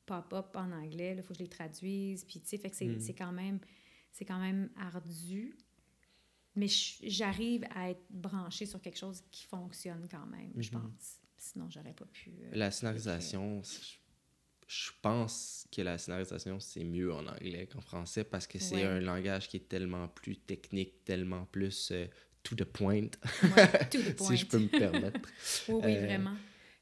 [0.07, 1.15] pop-up en anglais.
[1.17, 2.25] Il faut que je les traduise.
[2.25, 3.01] Puis, tu sais, fait que c'est Mm.
[3.01, 3.61] c'est quand même
[4.13, 5.57] c'est quand même ardu.
[6.57, 6.67] Mais
[7.03, 10.83] j'arrive à être branchée sur quelque chose qui fonctionne quand même, je Mhm.
[10.83, 11.21] pense.
[11.37, 12.31] Sinon, j'aurais pas pu...
[12.31, 13.63] euh, La scénarisation,
[14.67, 18.85] je pense que la scénarisation, c'est mieux en anglais qu'en français parce que c'est Ouais.
[18.85, 22.07] un langage qui est tellement plus technique, tellement plus euh,
[22.43, 23.09] to the point,
[23.57, 24.27] ouais, to the point.
[24.37, 25.21] si je peux me permettre,
[25.69, 26.35] Oui, oui, euh, vraiment.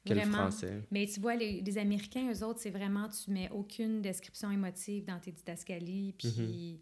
[0.07, 0.37] Que le Vraiment.
[0.49, 0.81] français?
[0.91, 5.05] Mais tu vois, les, les Américains, eux autres, c'est vraiment, tu mets aucune description émotive
[5.05, 6.81] dans tes didascalies, puis...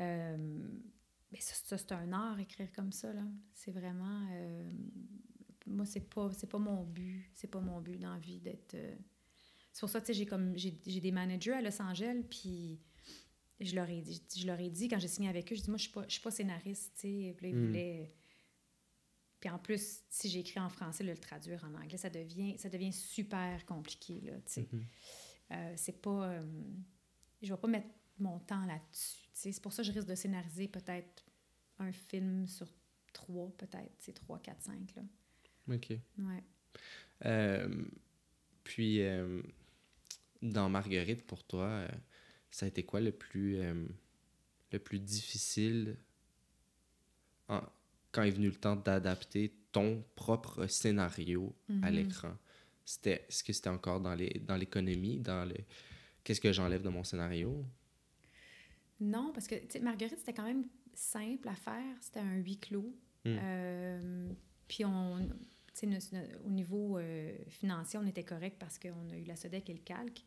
[0.00, 0.36] euh,
[1.30, 3.22] mais ça, ça, c'est un art, écrire comme ça, là.
[3.54, 4.28] C'est vraiment...
[4.32, 4.70] euh,
[5.66, 7.30] moi, c'est pas, c'est pas mon but.
[7.34, 8.74] C'est pas mon but dans la vie d'être...
[8.74, 8.94] euh,
[9.72, 10.52] C'est pour ça, tu sais, j'ai comme...
[10.56, 12.80] J'ai des managers à Los Angeles, puis...
[13.60, 15.70] Je leur, ai dit, je leur ai dit, quand j'ai signé avec eux, je dis,
[15.70, 17.34] moi, je suis pas, je suis pas scénariste, tu sais.
[17.38, 18.06] Puis Mm.
[19.42, 22.68] Puis en plus, si j'écris en français, là, le traduire en anglais, ça devient, ça
[22.68, 24.34] devient super compliqué, là.
[25.50, 26.30] Euh, c'est pas...
[26.30, 26.62] euh,
[27.42, 27.88] je vais pas mettre
[28.20, 29.18] mon temps là-dessus.
[29.32, 31.24] C'est pour ça que je risque de scénariser peut-être
[31.80, 32.72] un film sur
[33.12, 35.02] trois, peut-être, c'est trois, quatre, cinq, là.
[35.74, 35.90] OK.
[36.18, 36.44] Ouais.
[37.24, 37.84] Euh,
[38.62, 39.00] puis,
[40.40, 41.88] dans Marguerite, pour toi,
[42.52, 43.56] ça a été quoi le plus,
[44.70, 45.96] le plus difficile
[47.48, 47.66] en-
[48.12, 51.96] quand est venu le temps d'adapter ton propre scénario à Mhm.
[51.96, 52.36] l'écran?
[52.84, 55.54] c'était est-ce que c'était encore dans les dans l'économie, dans le
[56.24, 57.64] qu'est-ce que j'enlève de mon scénario?
[59.00, 61.94] Non, parce que tu sais, Marguerite, c'était quand même simple à faire.
[62.00, 62.94] C'était un huis clos.
[63.24, 63.36] Hmm.
[63.40, 64.32] Euh,
[64.68, 65.34] puis on, tu
[65.74, 69.36] sais, no- no- au niveau euh, financier, on était correct parce qu'on a eu la
[69.36, 70.24] SODEC et le calque.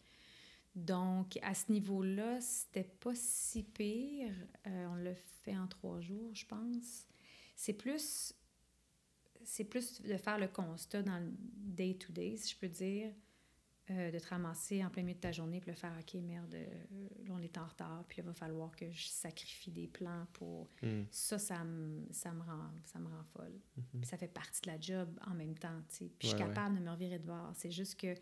[0.76, 4.34] Donc, à ce niveau-là, c'était pas si pire.
[4.68, 7.06] Euh, on l'a fait en trois jours, je pense.
[7.56, 8.34] C'est plus,
[9.44, 13.12] c'est plus de faire le constat dans le day-to-day, si je peux dire,
[13.92, 16.56] euh, de te ramasser en plein milieu de ta journée puis de faire «OK, merde,
[16.56, 16.66] euh,
[17.26, 20.68] là, on est en retard, puis il va falloir que je sacrifie des plans pour...
[20.82, 21.04] Hmm.
[21.12, 23.60] Ça, ça me, ça me, rend, ça me rend folle.
[23.94, 26.12] Puis ça fait partie de la job en même temps, tu sais.
[26.18, 26.50] Puis je suis Mhm.
[26.50, 27.52] Ouais, capable de me revirer de bord.
[27.56, 28.16] C'est juste que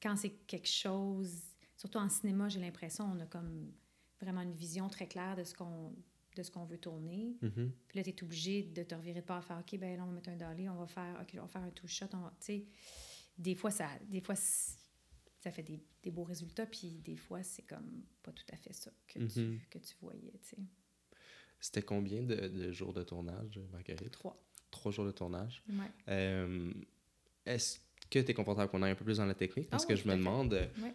[0.00, 1.42] quand c'est quelque chose...
[1.76, 3.72] Surtout en cinéma, j'ai l'impression on a comme
[4.20, 5.92] vraiment une vision très claire de ce qu'on
[6.36, 7.36] de ce qu'on veut tourner.
[7.42, 7.72] Mhm.
[7.88, 10.06] Puis là, tu es obligé de te revirer de bord, faire OK, ben là, on
[10.08, 12.18] va mettre un dolly, on va faire OK, on va faire un two shot, on
[12.20, 12.32] va-.
[13.38, 17.62] Des fois ça des fois ça fait des, des beaux résultats puis des fois c'est
[17.62, 20.58] comme pas tout à fait ça que tu que tu voyais, tu sais.
[21.58, 24.10] C'était combien de, de jours de tournage, Marguerite?
[24.10, 24.36] Trois.
[24.70, 25.62] Trois jours de tournage.
[25.68, 25.90] Ouais.
[26.08, 26.72] Euh,
[27.46, 27.78] Est-ce
[28.10, 29.70] que tu es confortable qu'on aille un peu plus dans la technique?
[29.70, 30.52] Parce Ah que oui, je me à demande,
[30.82, 30.94] Ouais.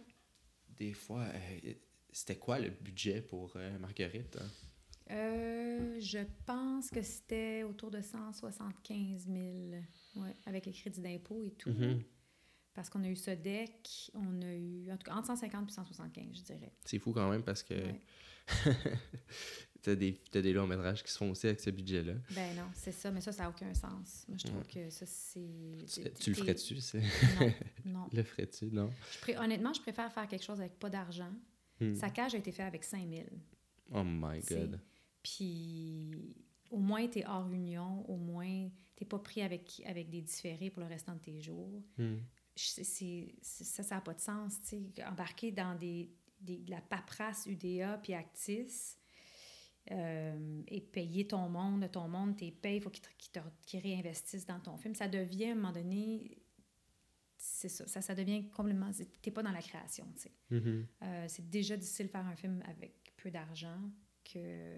[0.76, 1.72] des fois, euh,
[2.12, 4.36] c'était quoi le budget pour euh, Marguerite?
[4.40, 4.46] hein?
[5.10, 9.36] Euh, je pense que c'était autour de 175 000,
[10.16, 11.70] ouais, avec les crédits d'impôt et tout.
[11.70, 12.02] Mhm.
[12.74, 15.72] Parce qu'on a eu ce deck, on a eu, en tout cas, entre 150 et
[15.72, 16.72] 175, je dirais.
[16.84, 18.00] C'est fou quand même parce que Ouais.
[19.82, 22.14] t'as des, t'as des longs métrages qui se font aussi avec ce budget-là.
[22.34, 24.24] Ben non, c'est ça, mais ça, ça n'a aucun sens.
[24.28, 24.66] Moi, je trouve Ouais.
[24.86, 26.10] que ça, c'est...
[26.20, 26.80] Tu, le ferais-tu?
[26.80, 27.52] c'est- Non,
[27.84, 28.08] non.
[28.12, 28.66] le ferais-tu?
[28.66, 28.90] Non?
[29.12, 31.32] Je pré- Honnêtement, je préfère faire quelque chose avec pas d'argent.
[31.80, 31.94] Hmm.
[31.94, 33.24] Sa cage a été fait avec 5 000.
[33.92, 34.80] Oh my god.
[35.22, 36.14] Puis
[36.70, 40.70] au moins, tu es hors union, au moins, tu pas pris avec, avec des différés
[40.70, 41.82] pour le restant de tes jours.
[42.56, 44.60] C'est- ça, ça n'a pas de sens.
[44.62, 45.04] tu sais.
[45.04, 46.10] Embarquer dans des,
[46.40, 48.96] des- de la paperasse UDA puis Actis
[49.92, 53.02] euh, et payer ton monde, ton monde, tes payes, il faut qu'ils
[53.32, 54.94] te- qu'ils réinvestissent dans ton film.
[54.94, 56.36] Ça devient, à un moment donné,
[57.36, 58.90] c'est ça, ça, ça devient complètement...
[58.90, 60.32] Tu n'es pas dans la création, tu sais.
[60.50, 60.86] Mhm.
[61.02, 63.80] Euh, c'est déjà difficile de faire un film avec peu d'argent
[64.32, 64.76] que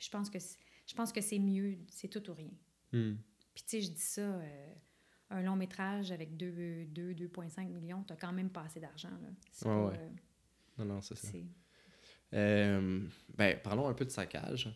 [0.00, 2.50] je pense que c'est- je pense que c'est mieux, c'est tout ou rien.
[2.92, 3.14] Hmm.
[3.54, 4.74] Puis tu sais, je dis ça, euh,
[5.30, 9.10] un long métrage avec 2, 2 2,5 millions, tu quand même pas assez d'argent.
[9.10, 9.28] là.
[9.28, 9.98] Ouais, pas, ouais.
[9.98, 10.08] euh,
[10.78, 11.28] Non, non, c'est ça.
[12.34, 13.00] Euh,
[13.36, 14.68] ben, parlons un peu de saccage.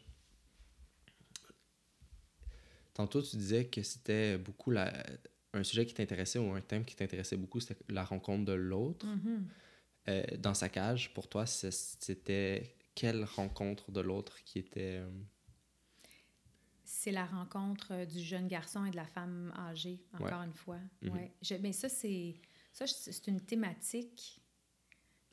[2.95, 4.93] Tantôt, tu disais que c'était beaucoup la...
[5.55, 9.07] un sujet qui t'intéressait ou un thème qui t'intéressait beaucoup, c'était la rencontre de l'autre.
[9.07, 9.49] Mhm.
[10.09, 14.99] Euh, dans saccage, pour toi, c'était quelle rencontre de l'autre qui était.
[15.01, 15.11] euh,
[16.85, 20.79] C'est la rencontre euh, du jeune garçon et de la femme âgée, encore une fois.
[21.03, 21.11] Mhm.
[21.13, 21.33] Ouais.
[21.43, 22.35] Je- mais ça, c'est
[22.73, 24.41] ça, c'est une thématique.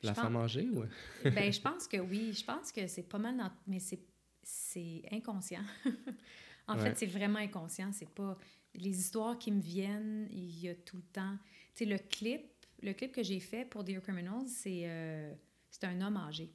[0.02, 0.84] Je la pense- femme âgée ou.
[1.24, 2.32] ben, je pense que oui.
[2.32, 4.00] Je pense que c'est pas mal, dans- mais c'est,
[4.42, 5.62] c'est inconscient.
[6.66, 6.82] en Ouais.
[6.82, 7.92] fait, c'est vraiment inconscient.
[7.92, 8.38] C'est pas
[8.74, 10.28] les histoires qui me viennent.
[10.30, 11.36] Il y a tout le temps.
[11.74, 12.42] Tu sais, le clip,
[12.82, 15.34] le clip que j'ai fait pour Dear Criminals, c'est euh,
[15.70, 16.50] c'est un homme âgé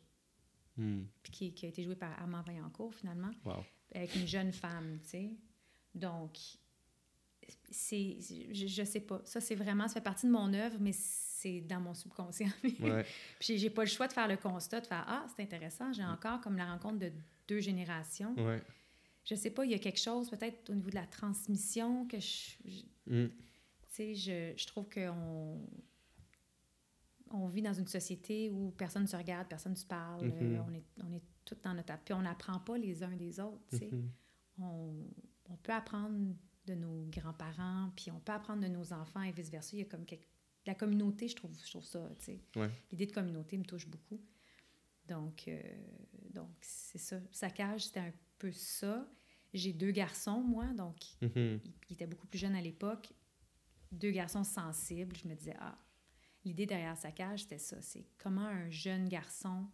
[0.77, 1.03] Hmm.
[1.23, 3.63] puis qui, qui a été joué par Armand Vaillancourt finalement Wow.
[3.93, 5.31] avec une jeune femme, tu sais.
[5.93, 6.37] Donc,
[7.69, 8.17] c'est,
[8.51, 9.21] je, je sais pas.
[9.25, 12.49] Ça, c'est vraiment, ça fait partie de mon œuvre, mais c'est dans mon subconscient.
[12.79, 13.05] Ouais.
[13.39, 16.03] Puis j'ai- pas le choix de faire le constat, de faire Ah, c'est intéressant, j'ai
[16.03, 17.11] encore comme la rencontre de
[17.47, 18.33] deux générations.
[18.35, 18.61] ouais.
[19.23, 22.19] Je sais pas, il y a quelque chose peut-être au niveau de la transmission que
[22.19, 22.51] je.
[22.65, 23.29] je- Hmm.
[23.29, 23.35] tu
[23.91, 25.59] sais, je, je trouve qu'on
[27.31, 30.55] on vit dans une société où personne ne se regarde, personne ne se parle, Mhm.
[30.55, 31.97] euh, on, est, on est tous dans notre...
[32.03, 33.89] Puis on n'apprend pas les uns des autres, tu sais.
[33.91, 34.09] Mhm.
[34.59, 34.93] On,
[35.49, 39.69] on peut apprendre de nos grands-parents, puis on peut apprendre de nos enfants et vice-versa.
[39.75, 40.25] Il y a comme quelque...
[40.65, 42.39] La communauté, je trouve, je trouve ça, tu sais.
[42.55, 42.69] Ouais.
[42.91, 44.19] L'idée de communauté me touche beaucoup.
[45.07, 45.61] Donc, euh,
[46.31, 47.19] donc c'est ça.
[47.31, 49.07] Saccage, c'était un peu ça.
[49.53, 51.59] J'ai deux garçons, moi, donc Mhm.
[51.63, 53.13] ils ils étaient beaucoup plus jeunes à l'époque.
[53.91, 55.15] Deux garçons sensibles.
[55.15, 55.77] Je me disais, ah,
[56.45, 57.81] l'idée derrière Saccage, c'était ça.
[57.81, 59.65] C'est comment un jeune garçon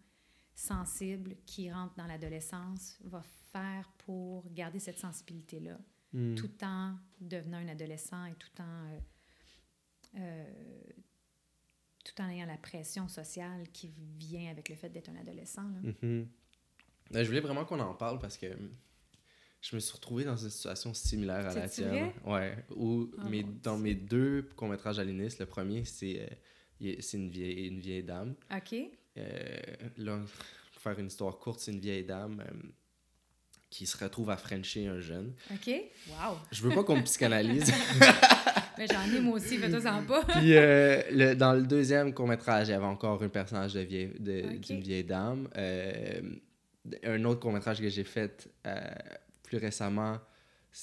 [0.55, 5.77] sensible qui rentre dans l'adolescence va faire pour garder cette sensibilité-là,
[6.13, 6.35] Hmm.
[6.35, 8.89] tout en devenant un adolescent et tout en...
[8.91, 8.99] euh,
[10.17, 10.83] euh,
[12.03, 15.63] tout en ayant la pression sociale qui vient avec le fait d'être un adolescent.
[15.63, 15.91] là.
[16.01, 16.27] Mhm.
[17.11, 18.47] Ben, je voulais vraiment qu'on en parle parce que
[19.61, 22.11] je me suis retrouvé dans une situation similaire à la tienne.
[22.25, 22.57] Ouais.
[22.75, 26.35] Où Oh mes- mon dans mes deux courts-métrages à l'INIS, le premier, c'est euh,
[26.99, 28.35] c'est une vieille, une vieille dame.
[28.55, 28.75] OK?
[29.17, 29.57] Euh,
[29.97, 30.19] là,
[30.73, 32.53] pour faire une histoire courte, c'est une vieille dame euh,
[33.69, 35.33] qui se retrouve à Frencher un jeune.
[35.51, 35.67] OK?
[36.09, 36.37] Wow!
[36.51, 37.71] Je veux pas qu'on me psychanalyse.
[38.77, 40.23] Mais j'en ai moi aussi, fais-toi sans pas.
[40.39, 44.59] Puis euh, le- dans le deuxième court-métrage, il y avait encore un personnage de vieille-
[44.59, 45.47] d'une vieille dame.
[45.57, 46.21] Euh,
[47.03, 48.79] un autre court-métrage que j'ai fait euh,
[49.43, 50.17] plus récemment,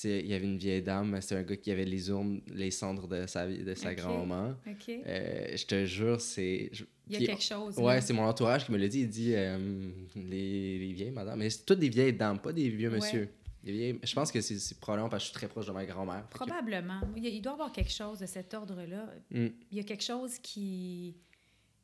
[0.05, 3.09] il y avait une vieille dame, c'est un gars qui avait les urnes, les cendres
[3.09, 4.55] de sa, de sa grand-maman.
[4.66, 4.89] OK.
[5.07, 6.68] Euh, je te jure, c'est...
[6.72, 7.78] je- Il y a puis- quelque chose.
[7.78, 9.01] Ouais, c'est mon entourage qui me l'a dit.
[9.01, 11.39] Il dit euh, les, les vieilles madame.
[11.39, 12.97] Mais c'est toutes des vieilles dames, pas des vieux Ouais.
[12.97, 13.28] monsieur.
[13.64, 13.99] Des vieilles...
[14.05, 16.24] Je pense que c'est probablement parce que je suis très proche de ma grand-mère.
[16.28, 17.01] Que- Probablement.
[17.16, 19.12] Il, y a- il doit y avoir quelque chose de cet ordre-là.
[19.30, 19.47] Mm.
[19.72, 21.16] Il y a quelque chose qui,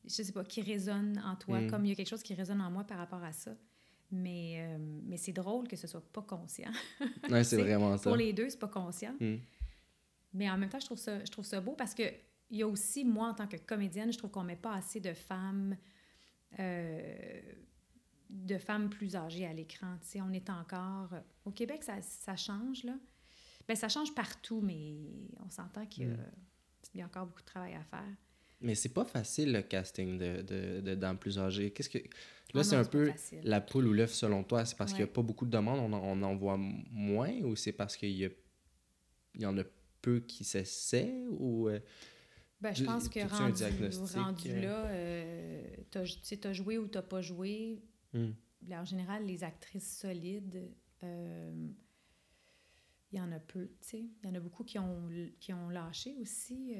[0.04, 1.70] je sais pas, qui résonne en toi, Mm.
[1.70, 3.56] comme il y a quelque chose qui résonne en moi par rapport à ça.
[4.16, 6.70] Mais, euh, mais c'est drôle que ce soit pas conscient.
[7.30, 8.04] Ouais, c'est vraiment ça.
[8.04, 9.14] Pour les deux, c'est pas conscient.
[9.18, 9.36] Mm.
[10.34, 12.02] Mais en même temps, je trouve ça, je trouve ça beau parce que
[12.50, 15.00] il y a aussi, moi, en tant que comédienne, je trouve qu'on met pas assez
[15.00, 15.76] de femmes,
[16.60, 17.40] euh,
[18.28, 19.96] de femmes plus âgées à l'écran.
[20.16, 21.10] On est encore...
[21.44, 22.94] Au Québec, ça, ça change, là.
[23.66, 24.94] Ben, ça change partout, mais
[25.44, 26.16] on s'entend qu'il y, Mm.
[26.92, 28.14] il y a encore beaucoup de travail à faire.
[28.60, 31.70] Mais c'est pas facile le casting de, de, de dames plus âgées.
[31.72, 31.98] Qu'est-ce que.
[31.98, 33.40] Là, Ah c'est un peu facile.
[33.44, 34.64] la poule ou l'œuf selon toi.
[34.64, 37.32] C'est parce qu'il n'y a pas beaucoup de demandes, on en, on en voit moins
[37.42, 38.28] ou c'est parce qu'il y, a...
[39.34, 39.64] il y en a
[40.00, 41.68] peu qui s'essaient ou.
[41.68, 41.80] euh,
[42.60, 43.64] Ben, je pense que rendu,
[44.14, 44.60] rendu euh?
[44.62, 47.82] là, euh, tu t'as joué ou t'as pas joué.
[48.12, 48.30] hmm.
[48.70, 50.70] En général, les actrices solides,
[51.02, 51.68] euh,
[53.12, 54.04] il y en a peu, tu sais.
[54.22, 55.08] Il y en a beaucoup qui ont,
[55.40, 56.74] qui ont lâché aussi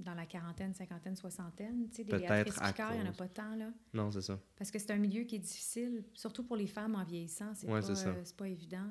[0.00, 1.88] dans la quarantaine, cinquantaine, soixantaine.
[1.90, 3.72] Tu sais, des Peut-être Béatrice à Picard, il n'y en a pas tant, là.
[3.94, 4.40] Non, c'est ça.
[4.56, 7.52] Parce que c'est un milieu qui est difficile, surtout pour les femmes en vieillissant.
[7.54, 8.86] C'est Ouais, pas, euh, c'est pas évident.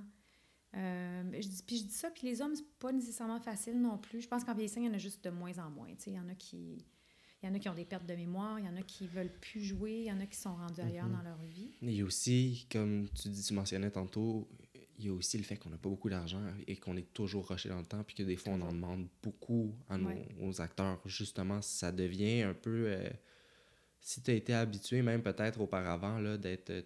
[0.75, 3.97] Euh, je dis, puis je dis ça, puis les hommes, c'est pas nécessairement facile non
[3.97, 4.21] plus.
[4.21, 5.87] Je pense qu'en vieillissant, il y en a juste de moins en moins.
[5.95, 6.11] tu sais.
[6.11, 6.85] Il y en a qui...
[7.41, 9.07] Il y en a qui ont des pertes de mémoire, il y en a qui
[9.07, 11.13] veulent plus jouer, il y en a qui sont rendus ailleurs Mhm.
[11.13, 11.71] dans leur vie.
[11.81, 14.49] Il y a aussi, comme tu dis, tu mentionnais tantôt,
[14.99, 17.47] il y a aussi le fait qu'on n'a pas beaucoup d'argent et qu'on est toujours
[17.49, 20.27] rushé dans le temps, puis que des fois, on en demande beaucoup à nos, Ouais.
[20.41, 20.99] aux acteurs.
[21.05, 22.85] Justement, ça devient un peu.
[22.87, 23.09] euh,
[24.01, 26.81] si tu as été habitué, même peut-être auparavant, là, d'être euh,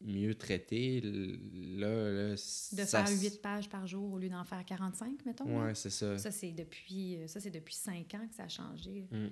[0.00, 2.10] mieux traité, là.
[2.12, 5.62] là De ça faire s- 8 pages par jour au lieu d'en faire 45, mettons.
[5.64, 6.18] Ouais, c'est ça.
[6.18, 9.08] Ça, c'est depuis, euh, ça, depuis 5 ans que ça a changé.
[9.10, 9.28] Mm.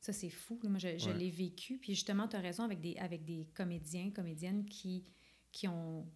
[0.00, 0.58] Ça, c'est fou.
[0.64, 1.16] Moi, je, je Ouais.
[1.18, 1.78] l'ai vécu.
[1.78, 5.04] Puis justement, tu as raison avec des, avec des comédiens, comédiennes qui,
[5.52, 6.06] qui ont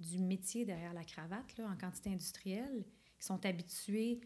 [0.00, 2.84] du métier derrière la cravate, là, en quantité industrielle,
[3.18, 4.20] qui sont habitués,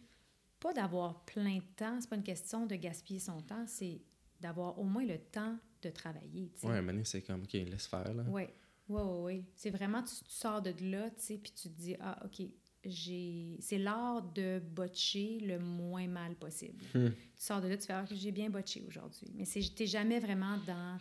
[0.61, 4.01] pas d'avoir plein de temps, c'est pas une question de gaspiller son temps, c'est
[4.41, 6.51] d'avoir au moins le temps de travailler.
[6.59, 6.67] tu.
[6.67, 8.11] Ouais, un moment c'est comme, OK, laisse faire.
[8.29, 8.45] Oui,
[8.89, 9.45] oui, oui, oui.
[9.57, 12.47] C'est vraiment, tu, tu sors de là, tu sais, puis tu te dis, ah, OK,
[12.85, 13.57] j'ai...
[13.61, 16.85] C'est l'art de botcher le moins mal possible.
[16.95, 17.11] Hmm.
[17.11, 19.29] Tu sors de là, tu fais, ah, j'ai bien botché aujourd'hui.
[19.35, 20.99] Mais c'est, t'es jamais vraiment dans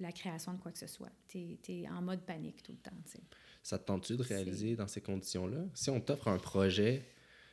[0.00, 1.10] la création de quoi que ce soit.
[1.28, 3.22] T'es, t'es en mode panique tout le temps, tu sais.
[3.62, 5.58] Ça te tente-tu de réaliser dans ces conditions-là?
[5.74, 7.04] Si on t'offre un projet,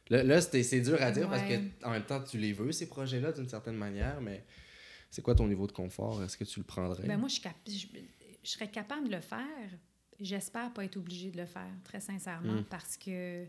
[0.09, 2.87] là, là c'est dur à dire parce que en même temps, tu les veux, ces
[2.87, 4.45] projets-là, d'une certaine manière, mais
[5.09, 6.21] c'est quoi ton niveau de confort?
[6.23, 7.07] Est-ce que tu le prendrais?
[7.07, 7.87] Ben moi, je, cap- je,
[8.43, 9.69] je serais capable de le faire.
[10.19, 12.65] J'espère pas être obligée de le faire, très sincèrement, Mm.
[12.65, 13.45] parce que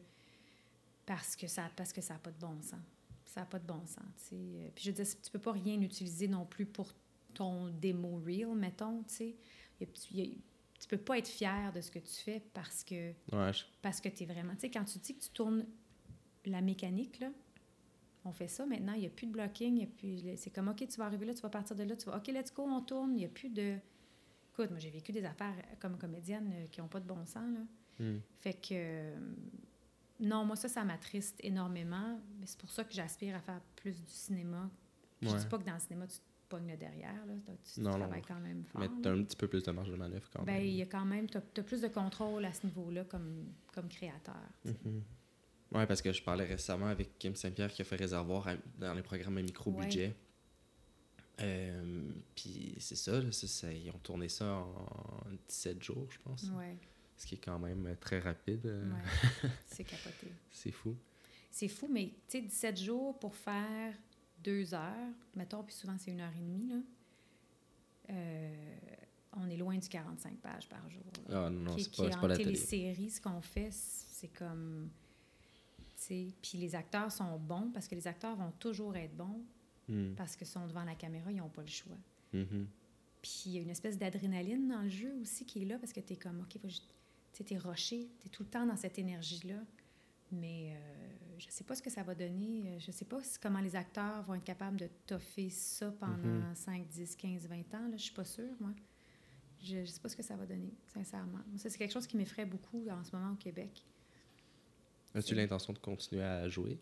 [1.05, 2.81] parce que ça parce que ça n'a pas de bon sens.
[3.27, 3.99] Ça n'a pas de bon sens.
[4.19, 4.35] tu sais.
[4.37, 6.93] Euh, Puis je veux dire, tu peux pas rien utiliser non plus pour
[7.37, 9.03] ton démo reel, mettons.
[9.05, 9.37] Tu sais.
[9.81, 10.37] Il y a- il y a-
[10.81, 13.51] tu peux pas être fier de ce que tu fais parce que Ouais,
[13.83, 14.55] parce que tu es vraiment.
[14.55, 15.67] Tu sais, quand tu dis que tu tournes
[16.45, 17.31] la mécanique, là,
[18.25, 20.37] on fait ça maintenant, il n'y a plus de blocking, il y a plus.
[20.37, 22.27] C'est comme, OK, tu vas arriver là, tu vas partir de là, tu vas, OK,
[22.29, 23.77] let's go, on tourne, il n'y a plus de.
[24.53, 27.53] Écoute, moi, j'ai vécu des affaires comme comédienne euh, qui n'ont pas de bon sens,
[27.53, 27.61] là.
[28.05, 28.21] Hmm.
[28.41, 28.69] Fait que.
[28.73, 29.19] euh,
[30.19, 32.19] non, moi, ça, ça m'attriste énormément.
[32.41, 34.71] Mais c'est pour ça que j'aspire à faire plus du cinéma.
[35.21, 35.39] Je Ouais.
[35.39, 36.17] dis pas que dans le cinéma, tu
[36.49, 37.35] pognes le derrière, là.
[37.65, 37.99] Tu, tu Non, non.
[38.01, 38.81] travailles quand même fort.
[38.81, 38.93] Mais là.
[39.03, 40.65] t'as un petit peu plus de marge de manœuvre quand Ben, même.
[40.67, 43.89] il y a quand même, tu as, plus de contrôle à ce niveau-là comme, comme
[43.89, 44.35] créateur.
[44.65, 44.71] tu.
[44.89, 45.03] Mhm.
[45.73, 48.95] Ouais, parce que je parlais récemment avec Kim Saint-Pierre qui a fait Réservoir à- dans
[48.95, 50.15] les programmes à micro-budget.
[51.41, 56.45] Euh, Puis c'est ça, là, ça, ils ont tourné ça en 17 jours, je pense.
[56.57, 56.77] Ouais,
[57.17, 58.65] Ce qui est quand même euh, très rapide.
[58.67, 59.51] euh, ouais.
[59.67, 60.29] c'est capoté.
[60.51, 60.97] C'est fou.
[61.51, 63.93] C'est fou, mais tu sais, 17 jours pour faire
[64.43, 66.77] deux heures, mettons, puis souvent c'est une heure et demie, là.
[68.11, 68.77] Euh,
[69.39, 71.03] on est loin du 45 pages par jour.
[71.29, 71.47] là.
[71.47, 72.53] Ah non, qui, c'est pas, c'est en la télé.
[72.55, 74.91] télésérie, ce qu'on fait, c'est comme.
[76.07, 79.43] Puis les acteurs sont bons parce que les acteurs vont toujours être bons
[79.89, 80.15] Hmm.
[80.17, 81.97] parce qu'ils sont devant la caméra, ils n'ont pas le choix.
[82.33, 82.67] Mhm.
[83.23, 85.93] Puis il y a une espèce d'adrénaline dans le jeu aussi qui est là parce
[85.93, 86.67] que tu es comme, OK, que
[87.33, 89.61] tu t'es rushé, tu es tout le temps dans cette énergie-là.
[90.33, 92.63] Mais euh, je sais pas ce que ça va donner.
[92.67, 96.17] euh, Je sais pas si- comment les acteurs vont être capables de toffer ça pendant
[96.17, 96.55] Mhm.
[96.55, 97.89] 5, 10, 15, 20 ans.
[97.89, 97.97] Là.
[97.97, 98.71] Je suis pas sûre, moi.
[99.63, 101.41] Je, je sais pas ce que ça va donner, sincèrement.
[101.57, 103.85] Ça, c'est quelque chose qui m'effraie beaucoup en ce moment au Québec.
[105.15, 106.79] As-tu l'intention de continuer à jouer?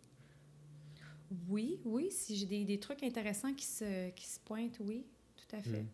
[1.49, 2.11] Oui, oui.
[2.11, 5.83] Si j'ai des, des, trucs intéressants qui se, qui se pointent, oui, tout à fait.
[5.83, 5.89] Hmm.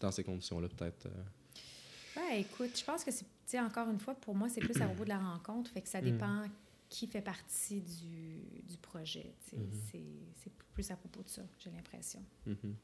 [0.00, 1.06] Dans ces conditions-là, peut-être.
[1.06, 2.20] Euh...
[2.20, 3.10] Ouais, écoute, je pense que
[3.46, 5.70] c'est, encore une fois, pour moi, c'est plus à propos de la rencontre.
[5.70, 6.04] Fait que ça hmm.
[6.04, 6.42] dépend
[6.88, 9.34] qui fait partie du, du projet.
[9.52, 10.32] Mm-hmm.
[10.34, 12.22] C'est, plus à propos de ça, j'ai l'impression.
[12.46, 12.74] Mm-hmm.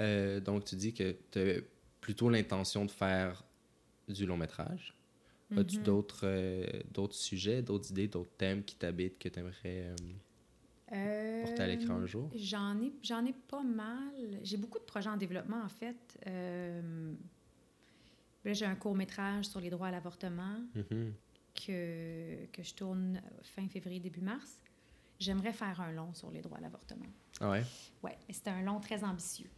[0.00, 1.60] Euh, donc, tu dis que tu as
[2.00, 3.44] plutôt l'intention de faire
[4.08, 4.96] du long métrage.
[5.56, 5.82] As-tu mm-hmm.
[5.82, 9.92] d'autres, euh, sujets, d'autres idées, d'autres thèmes qui t'habitent que tu aimerais
[10.92, 12.30] euh, porter à l'écran un jour?
[12.34, 14.40] J'en ai, ai pas mal.
[14.42, 16.16] J'ai beaucoup de projets en développement, en fait.
[18.44, 20.60] là, j'ai un court-métrage sur les droits à l'avortement
[21.54, 24.58] que, que je tourne fin février, début mars.
[25.18, 27.06] J'aimerais faire un long sur les droits à l'avortement.
[27.40, 27.62] Ah ouais?
[28.02, 29.50] Ouais, c'est un long très ambitieux.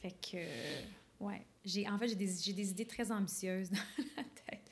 [0.00, 3.78] Fait que, ouais, j'ai, en fait, j'ai des, j'ai des idées très ambitieuses dans
[4.16, 4.70] la tête.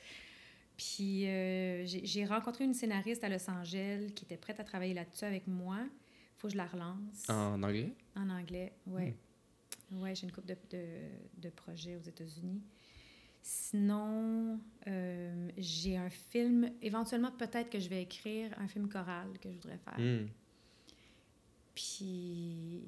[0.77, 5.25] Puis euh, j'ai, rencontré une scénariste à Los Angeles qui était prête à travailler là-dessus
[5.25, 5.77] avec moi.
[5.81, 7.29] Il faut que je la relance.
[7.29, 7.93] En anglais?
[8.15, 9.15] En anglais, ouais.
[9.91, 10.01] Hmm.
[10.01, 10.85] Ouais, j'ai une couple de, de,
[11.37, 12.61] de projets aux États-Unis.
[13.45, 19.51] Sinon, euh, j'ai un film, éventuellement peut-être que je vais écrire un film choral que
[19.51, 19.99] je voudrais faire.
[19.99, 20.27] Hmm.
[21.75, 22.83] Puis,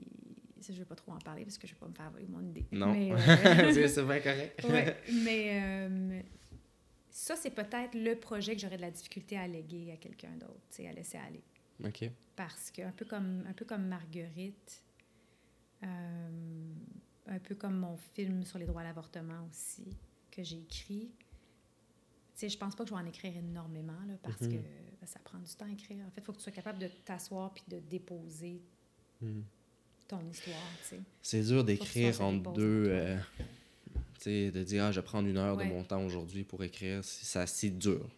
[0.62, 1.94] ça, je ne vais pas trop en parler parce que je ne vais pas me
[1.94, 2.66] faire voler mon idée.
[2.72, 4.64] Non, euh, c'est vrai correct.
[4.64, 6.22] ouais, mais euh,
[7.10, 10.88] ça, c'est peut-être le projet que j'aurais de la difficulté à léguer à quelqu'un d'autre,
[10.88, 11.44] à laisser aller.
[11.84, 12.10] OK.
[12.38, 14.82] Parce que, un peu comme, un peu comme Marguerite,
[15.82, 19.86] un peu comme mon film sur les droits à l'avortement aussi,
[20.36, 21.10] que j'ai écrit,
[22.34, 24.52] tu sais, je pense pas que je vais en écrire énormément, là, parce mhm.
[24.52, 25.98] que ben, ça prend du temps à écrire.
[26.06, 28.62] En fait, il faut que tu sois capable de t'asseoir puis de déposer
[29.22, 29.44] mhm.
[30.08, 30.58] ton histoire.
[31.22, 32.86] C'est dur d'écrire en deux...
[32.90, 33.18] Euh,
[34.16, 36.64] tu sais, de dire, ah, je vais prendre une heure de mon temps aujourd'hui pour
[36.64, 38.10] écrire, c'est assez dur.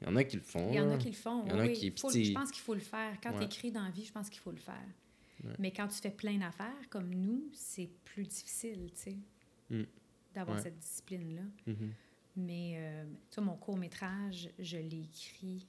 [0.00, 0.70] Il y en a qui le font.
[0.70, 1.90] Il y en a qui le font, Il y en a qui...
[1.90, 3.18] Faut, je pense qu'il faut le faire.
[3.22, 4.86] Quand tu écris dans la vie, je pense qu'il faut le faire.
[5.58, 9.16] Mais quand tu fais plein d'affaires, comme nous, c'est plus difficile, tu sais.
[9.70, 9.82] Mm
[10.34, 11.42] d'avoir cette discipline-là.
[11.66, 11.90] Mm-hmm.
[12.36, 15.66] Mais, euh, tu vois, mon court-métrage, je l'ai écrit.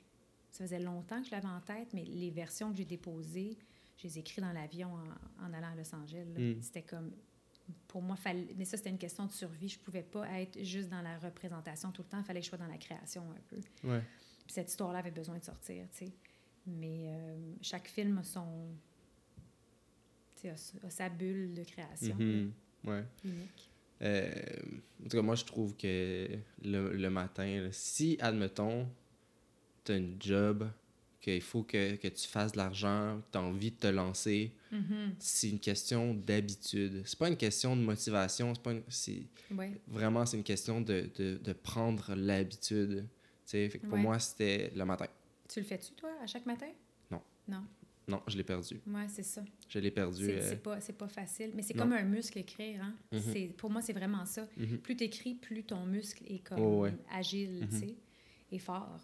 [0.51, 3.57] Ça faisait longtemps que je l'avais en tête, mais les versions que j'ai déposées,
[3.97, 4.89] je les ai écrites dans l'avion
[5.41, 6.25] en, allant à Los Angeles.
[6.37, 6.61] Mm.
[6.61, 7.11] C'était comme.
[7.87, 9.69] Pour moi, fallait, mais ça, c'était une question de survie.
[9.69, 12.19] Je pouvais pas être juste dans la représentation tout le temps.
[12.19, 13.87] Il fallait que je sois dans la création un peu.
[13.87, 14.01] Ouais.
[14.45, 16.11] Puis cette histoire-là avait besoin de sortir, tu sais.
[16.67, 18.67] Mais euh, chaque film a son.
[20.35, 22.17] Tu sais, a, sa bulle de création.
[22.83, 23.05] Ouais.
[23.23, 23.72] Unique.
[24.03, 24.31] Euh,
[25.01, 26.27] en tout cas, moi, je trouve que
[26.63, 28.87] le, matin, si, admettons,
[29.83, 30.69] tu as une job,
[31.21, 35.13] qu'il faut que, que, tu fasses de l'argent, tu as envie de te lancer, mm-hmm.
[35.19, 37.01] c'est une question d'habitude.
[37.05, 38.73] C'est pas une question de motivation, c'est pas
[39.87, 43.07] vraiment c'est une question de, de, de prendre l'habitude.
[43.87, 45.07] pour moi, c'était le matin.
[45.47, 46.69] Tu le fais-tu, toi, à chaque matin?
[47.09, 47.21] Non.
[47.47, 47.63] Non.
[48.07, 48.81] Non, je l'ai perdu.
[48.85, 49.43] Oui, c'est ça.
[49.69, 50.25] Je l'ai perdu.
[50.25, 50.55] C'est euh...
[50.57, 51.51] pas, pas, facile.
[51.55, 52.81] Mais c'est comme un muscle écrire.
[52.83, 52.95] Hein?
[53.11, 54.47] Mm Pour moi, c'est vraiment ça.
[54.57, 54.79] Mhm.
[54.79, 57.69] Plus tu écris, plus ton muscle est comme oh, agile mhm.
[57.69, 57.95] tu sais,
[58.51, 58.99] et fort.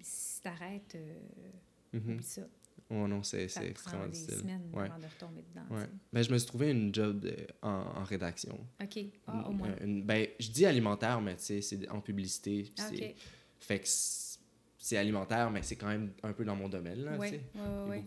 [0.00, 2.42] Si tu arrêtes, euh, oublie ça.
[2.90, 4.40] Oh non, c'est extrêmement des difficile.
[4.40, 4.84] semaines ouais.
[4.84, 5.66] avant de retomber dedans.
[5.74, 5.86] Ouais.
[6.12, 7.26] Ben, je me suis trouvé une job
[7.62, 8.58] en, en, rédaction.
[8.82, 8.98] OK.
[9.26, 9.74] Ah, au moins.
[9.80, 12.70] Une, ben, je dis alimentaire, mais tu sais, c'est en publicité.
[12.78, 13.14] OK.
[13.60, 13.86] Fait que
[14.82, 17.04] c'est alimentaire, mais c'est quand même un peu dans mon domaine.
[17.04, 17.16] Là,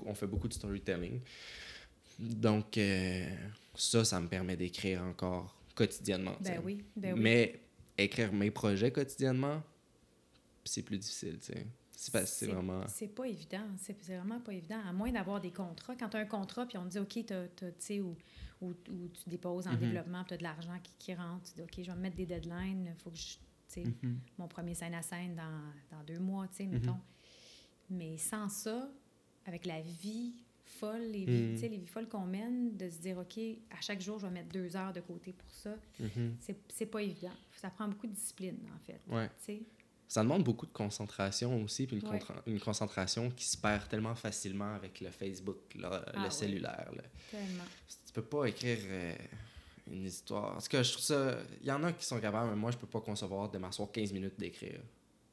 [0.06, 1.22] on fait beaucoup de storytelling.
[2.20, 3.30] Donc, euh,
[3.76, 6.36] ça, ça me permet d'écrire encore quotidiennement.
[6.42, 7.20] Ben oui, ben oui.
[7.22, 7.62] Mais
[7.98, 9.64] écrire mes projets quotidiennement,
[10.66, 11.40] c'est plus difficile.
[11.92, 12.84] C'est vraiment.
[12.88, 13.68] C'est pas évident.
[13.78, 14.82] C'est vraiment pas évident.
[14.86, 15.96] À moins d'avoir des contrats.
[15.96, 18.18] Quand tu as un contrat, puis on te dit, OK, tu sais, ou,
[18.62, 19.80] ou, tu déposes en mm-hmm.
[19.80, 22.18] développement, tu as de l'argent qui, qui, rentre, tu dis, OK, je vais me mettre
[22.18, 23.38] des deadlines, il faut que je
[23.84, 24.16] Mm-hmm.
[24.38, 26.70] Mon premier scène à scène dans, dans deux mois, tu sais, mm-hmm.
[26.70, 27.00] mettons.
[27.90, 28.90] Mais sans ça,
[29.46, 30.34] avec la vie
[30.66, 31.72] folle, les vies, mm.
[31.72, 34.50] les vies folles qu'on mène, de se dire, OK, à chaque jour, je vais mettre
[34.50, 36.56] deux heures de côté pour ça, mm-hmm.
[36.70, 37.34] c'est pas évident.
[37.56, 39.02] Ça prend beaucoup de discipline, en fait.
[39.08, 39.30] Ouais.
[40.08, 44.76] Ça demande beaucoup de concentration aussi, puis une, une, concentration qui se perd tellement facilement
[44.76, 46.92] avec le Facebook, le, ah cellulaire.
[47.32, 47.64] Tellement.
[48.06, 48.78] Tu peux pas écrire...
[48.84, 49.16] Euh,
[49.92, 50.54] une histoire.
[50.54, 51.38] Parce que je trouve ça.
[51.62, 53.92] Il y en a qui sont capables, mais moi, je peux pas concevoir de m'asseoir
[53.92, 54.80] 15 minutes d'écrire.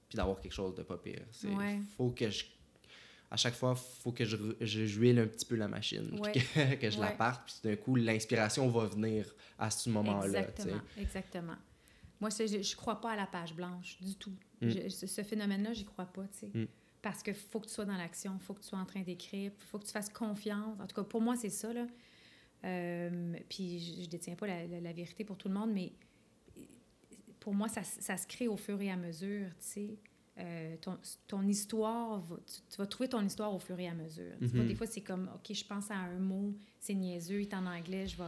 [0.08, 1.22] Puis d'avoir quelque chose de pas pire.
[1.30, 1.48] C'est
[1.96, 2.44] faut que je.
[3.30, 6.20] À chaque fois, il faut que je, je jouile un petit peu la machine.
[6.20, 7.46] Que, que, je la parte.
[7.46, 10.26] Puis d'un coup, l'inspiration va venir à ce moment-là.
[10.26, 10.80] Exactement.
[10.98, 11.56] Exactement.
[12.20, 14.34] Moi, je, je crois pas à la page blanche du tout.
[14.60, 14.88] Mm.
[14.90, 16.50] ce phénomène-là, j'y crois pas, tu sais.
[16.54, 16.66] Mm.
[17.00, 19.50] Parce que faut que tu sois dans l'action, faut que tu sois en train d'écrire,
[19.58, 20.78] faut que tu fasses confiance.
[20.78, 21.86] En tout cas, pour moi, c'est ça, là.
[22.64, 25.92] Euh, puis je ne détiens pas la, la, vérité pour tout le monde, mais
[27.40, 29.96] pour moi, ça, ça, se crée au fur et à mesure, tu sais.
[30.38, 30.96] euh, ton,
[31.28, 34.32] ton histoire, va- tu, tu vas trouver ton histoire au fur et à mesure.
[34.40, 34.66] Sais, Mhm.
[34.68, 37.66] Des fois, c'est comme, OK, je pense à un mot, c'est niaiseux, il est en
[37.66, 38.24] anglais, je vais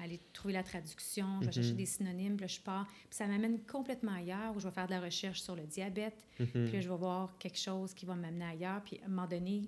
[0.00, 1.76] aller trouver la traduction, je vais chercher Mhm.
[1.76, 2.86] des synonymes, puis là, je pars.
[2.88, 6.24] Puis ça m'amène complètement ailleurs, où je vais faire de la recherche sur le diabète,
[6.40, 6.46] Mhm.
[6.48, 8.82] puis là, je vais voir quelque chose qui va m'amener ailleurs.
[8.82, 9.62] Puis à un moment donné,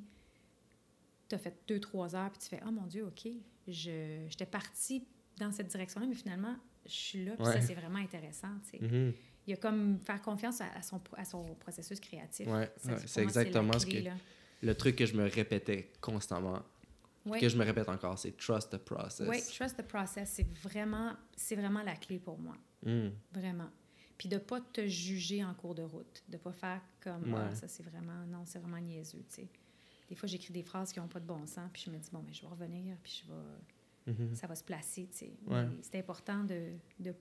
[1.29, 3.29] tu as fait deux, trois heures, puis tu fais Oh mon Dieu, OK,
[3.66, 5.05] j'étais partie
[5.39, 6.57] dans cette direction-là, mais finalement,
[6.87, 7.53] je suis là, puis Ouais.
[7.53, 8.49] ça, c'est vraiment intéressant.
[8.70, 8.85] tu sais.
[8.85, 9.12] Mhm.
[9.47, 12.49] Il y a comme faire confiance à, à son, à son processus créatif.
[12.49, 12.70] Ouais,
[13.07, 14.12] c'est exactement ce que- là.
[14.62, 16.62] Le truc que je me répétais constamment,
[17.27, 19.29] Oui, que je me répète encore, c'est trust the process.
[19.29, 22.57] oui, trust the process, c'est vraiment, c'est vraiment la clé pour moi.
[22.85, 23.09] Mm.
[23.33, 23.68] Vraiment.
[24.16, 27.41] Puis de pas te juger en cours de route, de pas faire comme Ouais.
[27.51, 29.49] Ah, ça c'est vraiment non, c'est vraiment niaiseux, tu sais.
[30.09, 32.09] Des fois j'écris des phrases qui n'ont pas de bon sens, puis je me dis
[32.13, 33.39] bon mais je vais revenir, puis je vais
[34.09, 34.37] Mhm.
[34.37, 35.33] ça va se placer, tu sais.
[35.49, 35.67] Ouais.
[35.83, 37.13] C'est important de, de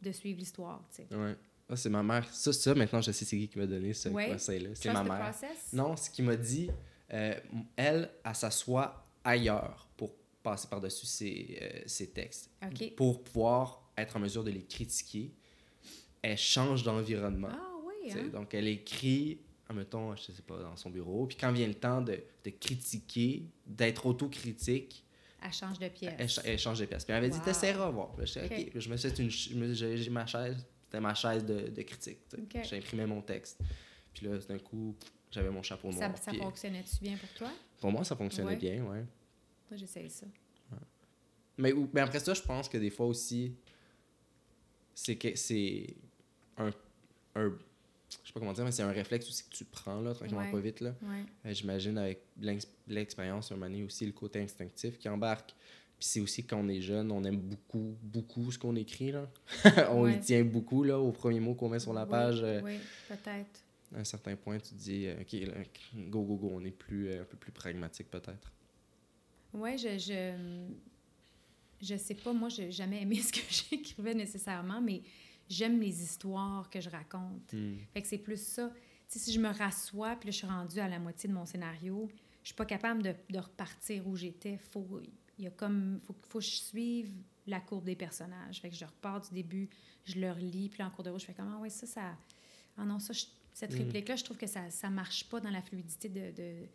[0.00, 1.14] de suivre l'histoire, tu sais.
[1.14, 1.36] Ouais.
[1.68, 2.32] Ah, c'est ma mère.
[2.32, 4.30] Ça, ça, maintenant, je sais c'est qui qui m'a donné ce Ouais.
[4.30, 4.70] conseil-là.
[4.74, 5.18] C'est ma mère.
[5.20, 5.72] process?
[5.72, 6.70] Non, ce qui m'a dit,
[7.12, 7.34] euh,
[7.76, 12.50] elle, elle s'assoit ailleurs pour passer par-dessus ses, euh, ses textes.
[12.96, 15.34] Pour pouvoir être en mesure de les critiquer,
[16.22, 17.50] elle change d'environnement.
[17.52, 18.28] Ah oui, hein?
[18.32, 19.40] Donc, elle écrit,
[19.74, 21.26] mettons, je sais pas, dans son bureau.
[21.26, 25.04] Puis quand vient le temps de, de critiquer, d'être autocritique,
[25.42, 26.40] Elle change de pièce.
[26.44, 27.04] elle, elle change de pièce.
[27.04, 27.44] Puis elle avait dit, Wow.
[27.44, 28.12] t'essaieras voir.
[28.12, 28.52] Puis là, j'étais, Ok.
[28.66, 28.70] OK.
[28.72, 29.08] Puis je me suis
[29.52, 32.18] une je j'ai ma chaise, c'était ma chaise de, de critique.
[32.28, 32.42] tu sais.
[32.42, 32.64] Ok.
[32.68, 33.58] J'imprimais mon texte.
[34.14, 34.96] Puis là, d'un coup,
[35.30, 36.18] j'avais mon chapeau ça, noir.
[36.18, 37.50] ça puis fonctionnait-tu bien pour toi?
[37.80, 38.56] pour moi, ça fonctionnait Ouais.
[38.56, 39.04] bien, ouais.
[39.70, 40.26] Moi, j'essaye ça.
[41.58, 43.54] Mais, ou- mais après ça, je pense que des fois aussi,
[44.94, 45.94] c'est que c'est
[46.56, 46.70] un,
[47.34, 47.52] un.
[48.38, 50.50] Pas comment dire, mais c'est un réflexe aussi que tu prends, là, tranquillement, Ouais.
[50.52, 50.94] pas vite, là.
[51.02, 51.24] Ouais.
[51.46, 55.50] Euh, J'imagine avec l'ex- l'expérience, un moment donné aussi le côté instinctif qui embarque.
[55.98, 59.10] Puis c'est aussi quand on est jeune, on aime beaucoup, beaucoup ce qu'on écrit.
[59.10, 59.28] Là.
[59.90, 60.14] on Ouais.
[60.14, 62.40] y tient beaucoup là, au premier mot qu'on met sur la Oui, page.
[62.44, 62.76] euh, Oui,
[63.08, 63.60] peut-être.
[63.92, 65.54] À un certain point, tu te dis, euh, OK, là,
[66.08, 68.52] go, go, go, on est plus, un peu plus pragmatique peut-être.
[69.52, 70.66] Oui, je, je.
[71.80, 75.02] Je sais pas, moi, j'ai jamais aimé ce que j'écrivais nécessairement, mais
[75.48, 77.54] j'aime les histoires que je raconte.
[77.92, 78.72] Fait que c'est plus ça.
[79.06, 82.08] Si je me rassois, puis là, je suis rendue à la moitié de mon scénario,
[82.42, 84.58] je suis pas capable de, de repartir où j'étais.
[84.58, 85.00] Faut,
[85.38, 87.10] il y a comme, faut, faut que je suive
[87.46, 88.60] la courbe des personnages.
[88.60, 89.68] Fait que je repars du début,
[90.04, 91.86] je leur lis, puis là, en cours de route, je fais comme, ah ouais, ça,
[91.86, 92.16] ça...
[92.76, 93.24] Ah non, ça, je-
[93.54, 93.78] cette Mm.
[93.78, 96.66] réplique-là, je trouve que ça, ça marche pas dans la fluidité de, de,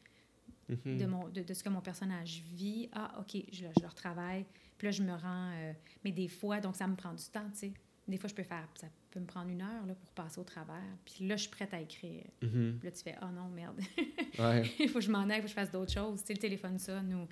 [0.70, 0.98] Mhm.
[0.98, 2.90] de, mon, de, de ce que mon personnage vit.
[2.94, 4.46] Ah, OK, je, je le retravaille.
[4.78, 5.52] Puis là, je me rends.
[5.54, 7.74] euh, mais des fois, donc ça me prend du temps, tu sais.
[8.08, 8.68] Des fois, je peux faire.
[8.76, 10.82] Ça peut me prendre une heure là, pour passer au travers.
[11.06, 12.24] Puis là, je suis prête à écrire.
[12.42, 12.78] Mhm.
[12.80, 13.80] Puis là, tu fais Ah non, merde.
[14.40, 14.64] Ouais.
[14.80, 16.20] Il faut que je m'en aille, il faut que je fasse d'autres choses.
[16.22, 17.28] Tu sais, le téléphone sonne ou,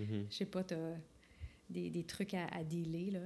[0.00, 0.26] Mhm.
[0.30, 0.74] je sais pas, tu
[1.70, 3.20] des, des trucs à, à dealer là,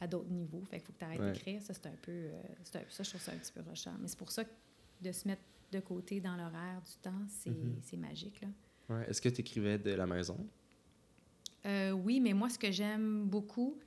[0.00, 0.62] à, à d'autres niveaux.
[0.70, 1.32] Fait qu'il faut que tu arrêtes Ouais.
[1.32, 1.62] d'écrire.
[1.62, 2.12] Ça, c'est un peu.
[2.12, 3.94] euh, un- ça, je trouve ça un petit peu rushant.
[4.00, 4.50] Mais c'est pour ça que
[5.00, 5.42] de se mettre
[5.72, 7.76] de côté dans l'horaire du temps, c'est Mhm.
[7.82, 8.40] c'est magique.
[8.42, 8.48] Là.
[8.88, 9.10] Ouais.
[9.10, 10.38] Est-ce que tu écrivais de la maison?
[11.66, 13.78] Euh, oui, mais moi, ce que j'aime beaucoup,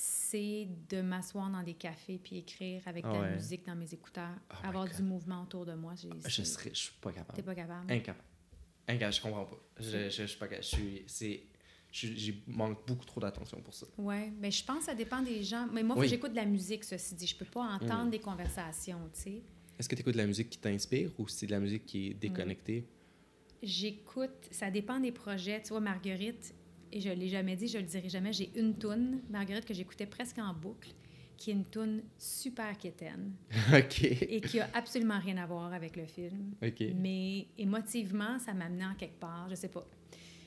[0.00, 3.92] c'est de m'asseoir dans des cafés puis écrire avec de Ah la musique dans mes
[3.92, 5.94] écouteurs, Oh avoir du mouvement autour de moi.
[5.96, 7.42] J'ai- Je serais, je suis pas T'es capable.
[7.42, 7.92] pas capable?
[7.92, 8.24] Incapable.
[8.86, 9.56] Incapable, je comprends pas.
[9.80, 10.62] Je, je, je suis pas capable.
[10.62, 11.42] Je suis, c'est,
[11.90, 13.86] je, manque beaucoup trop d'attention pour ça.
[13.98, 15.66] Oui, mais je pense que ça dépend des gens.
[15.72, 16.06] Mais moi, Oui.
[16.08, 17.26] j'écoute de la musique, ceci dit.
[17.26, 18.10] Je peux pas entendre Mm.
[18.10, 19.42] des conversations, tu sais.
[19.80, 22.10] Est-ce que tu écoutes de la musique qui t'inspire ou c'est de la musique qui
[22.10, 22.86] est déconnectée?
[23.64, 25.60] J'écoute, ça dépend des projets.
[25.60, 26.54] Tu vois, Marguerite,
[26.92, 30.06] et je l'ai jamais dit, je le dirai jamais, j'ai une toune, Marguerite, que j'écoutais
[30.06, 30.90] presque en boucle,
[31.36, 33.32] qui est une toune super quétaine
[33.72, 34.02] ok.
[34.02, 36.54] et qui a absolument rien à voir avec le film.
[36.62, 36.82] Ok.
[36.96, 39.48] Mais émotivement, ça m'amenait en quelque part.
[39.48, 39.86] Je sais pas.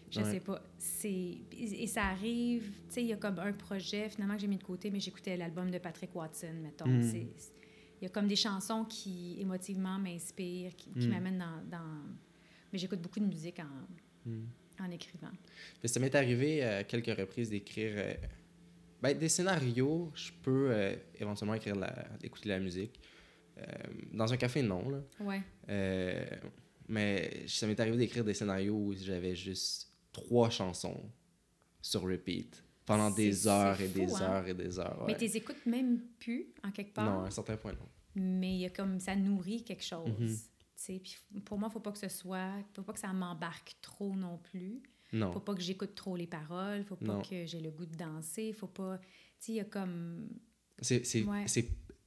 [0.10, 0.30] Je Ouais.
[0.32, 0.62] sais pas.
[0.78, 1.38] C'est...
[1.58, 4.58] Et ça arrive, tu sais, il y a comme un projet finalement que j'ai mis
[4.58, 6.88] de côté, mais j'écoutais l'album de Patrick Watson, mettons.
[6.90, 7.02] Mm.
[7.02, 7.28] C'est-
[8.02, 11.12] Il y a comme des chansons qui émotivement m'inspirent, qui, qui Mm.
[11.12, 12.02] m'amènent dans, dans-
[12.74, 13.86] Mais j'écoute beaucoup de musique en,
[14.30, 14.46] Hmm.
[14.82, 15.32] En écrivant.
[15.82, 18.14] Mais ça m'est arrivé à quelques reprises d'écrire euh,
[19.02, 20.12] ben, des scénarios.
[20.16, 23.00] Je peux euh, éventuellement écrire la, écouter de la musique.
[23.58, 23.64] Euh,
[24.14, 24.90] dans un café, non.
[24.90, 25.00] Là.
[25.20, 25.42] Ouais.
[25.70, 26.26] Euh,
[26.88, 31.02] mais ça m'est arrivé d'écrire des scénarios où j'avais juste trois chansons
[31.82, 34.22] sur repeat pendant des heures et des hein?
[34.22, 35.04] heures et des heures.
[35.08, 37.06] Mais tu écoutes même plus, en quelque part?
[37.06, 37.88] Non, à un certain point, non.
[38.16, 40.10] mais il y a comme ça nourrit quelque chose.
[40.20, 40.28] Mhm.
[40.28, 40.51] sais.
[40.88, 44.16] Puis pour moi, il faut pas que ce soit, faut pas que ça m'embarque trop
[44.16, 44.82] non plus.
[45.14, 45.32] Non.
[45.34, 47.22] Faut pas que j'écoute trop les paroles, faut pas Non.
[47.22, 49.08] que j'ai le goût de danser, faut pas, tu
[49.40, 50.30] sais, il y a comme
[50.82, 51.46] C'est Ouais.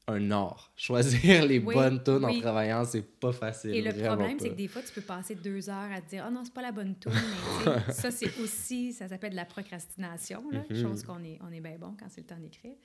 [0.09, 0.73] un art.
[0.77, 3.71] Choisir les Oui, bonnes tunes en travaillant, c'est pas facile.
[3.75, 6.25] et le problème, c'est que des fois, tu peux passer deux heures à te dire,
[6.27, 7.13] ah non, c'est pas la bonne tune,
[7.67, 10.83] mais ça, c'est aussi, ça s'appelle de la procrastination, là, Mhm.
[10.83, 12.77] chose qu'on est, on est bien bon quand c'est le temps d'écrire.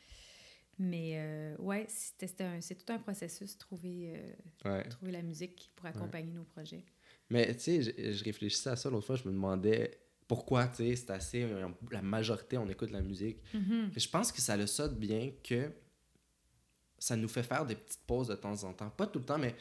[0.81, 4.83] Mais euh, ouais, c'est tout un processus, trouver, euh, Ouais.
[4.87, 6.85] trouver la musique pour accompagner nos projets.
[7.29, 10.77] Mais tu sais, je, je réfléchissais à ça l'autre fois, je me demandais pourquoi, tu
[10.77, 11.43] sais, c'est assez.
[11.43, 13.37] euh, La majorité, on écoute de la musique.
[13.53, 13.89] Mhm.
[13.91, 15.69] Puis je pense que ça ça de bien que
[16.97, 18.89] ça nous fait faire des petites pauses de temps en temps.
[18.89, 19.55] Pas tout le temps, mais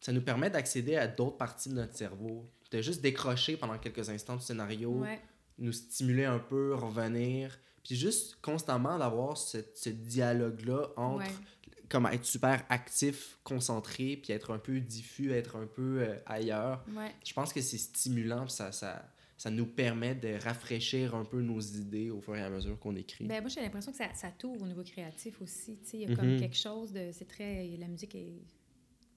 [0.00, 2.50] ça nous permet d'accéder à d'autres parties de notre cerveau.
[2.70, 5.20] De juste décrocher pendant quelques instants du scénario, Ouais,
[5.58, 7.58] nous stimuler un peu, revenir.
[7.84, 11.30] Puis juste constamment d'avoir ce, ce dialogue-là entre ouais.
[11.88, 16.84] comme être super actif, concentré, puis être un peu diffus, être un peu euh, ailleurs.
[16.96, 17.14] ouais.
[17.24, 19.06] Je pense que c'est stimulant, puis ça, ça,
[19.36, 22.96] ça nous permet de rafraîchir un peu nos idées au fur et à mesure qu'on
[22.96, 23.26] écrit.
[23.26, 25.76] Ben, moi, j'ai l'impression que ça, ça t'ouvre au niveau créatif aussi.
[25.82, 26.40] Tu sais, il y a comme Mhm.
[26.40, 27.10] quelque chose de.
[27.12, 27.66] C'est très.
[27.76, 28.40] La musique est.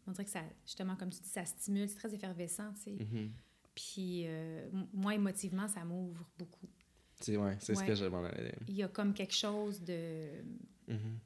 [0.05, 2.91] On dirait que ça, justement, comme tu dis, ça stimule, c'est très effervescent, tu sais.
[3.03, 3.31] Mhm.
[3.75, 6.67] Puis, euh, moi, émotivement, ça m'ouvre beaucoup.
[7.19, 8.51] C'est ouais, c'est ce que je dire.
[8.67, 10.27] Il y a comme quelque chose de.
[10.87, 11.19] Mhm.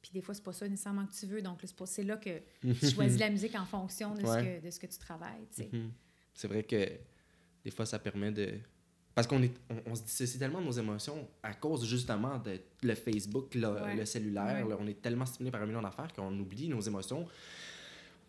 [0.00, 1.40] Puis, des fois, c'est pas ça nécessairement que tu veux.
[1.40, 4.26] Donc, c'est là que tu choisis la musique en fonction de, Ouais.
[4.40, 5.46] ce, que, de ce que tu travailles.
[5.58, 5.90] Mhm.
[6.34, 6.90] C'est vrai que
[7.64, 8.52] des fois, ça permet de...
[9.14, 12.60] Parce qu'on est, on, on se dissocie tellement de nos émotions à cause justement de
[12.82, 13.94] le Facebook, le, Ouais.
[13.96, 14.66] le cellulaire.
[14.66, 17.26] Là, on est tellement stimulé par un million d'affaires qu'on oublie nos émotions.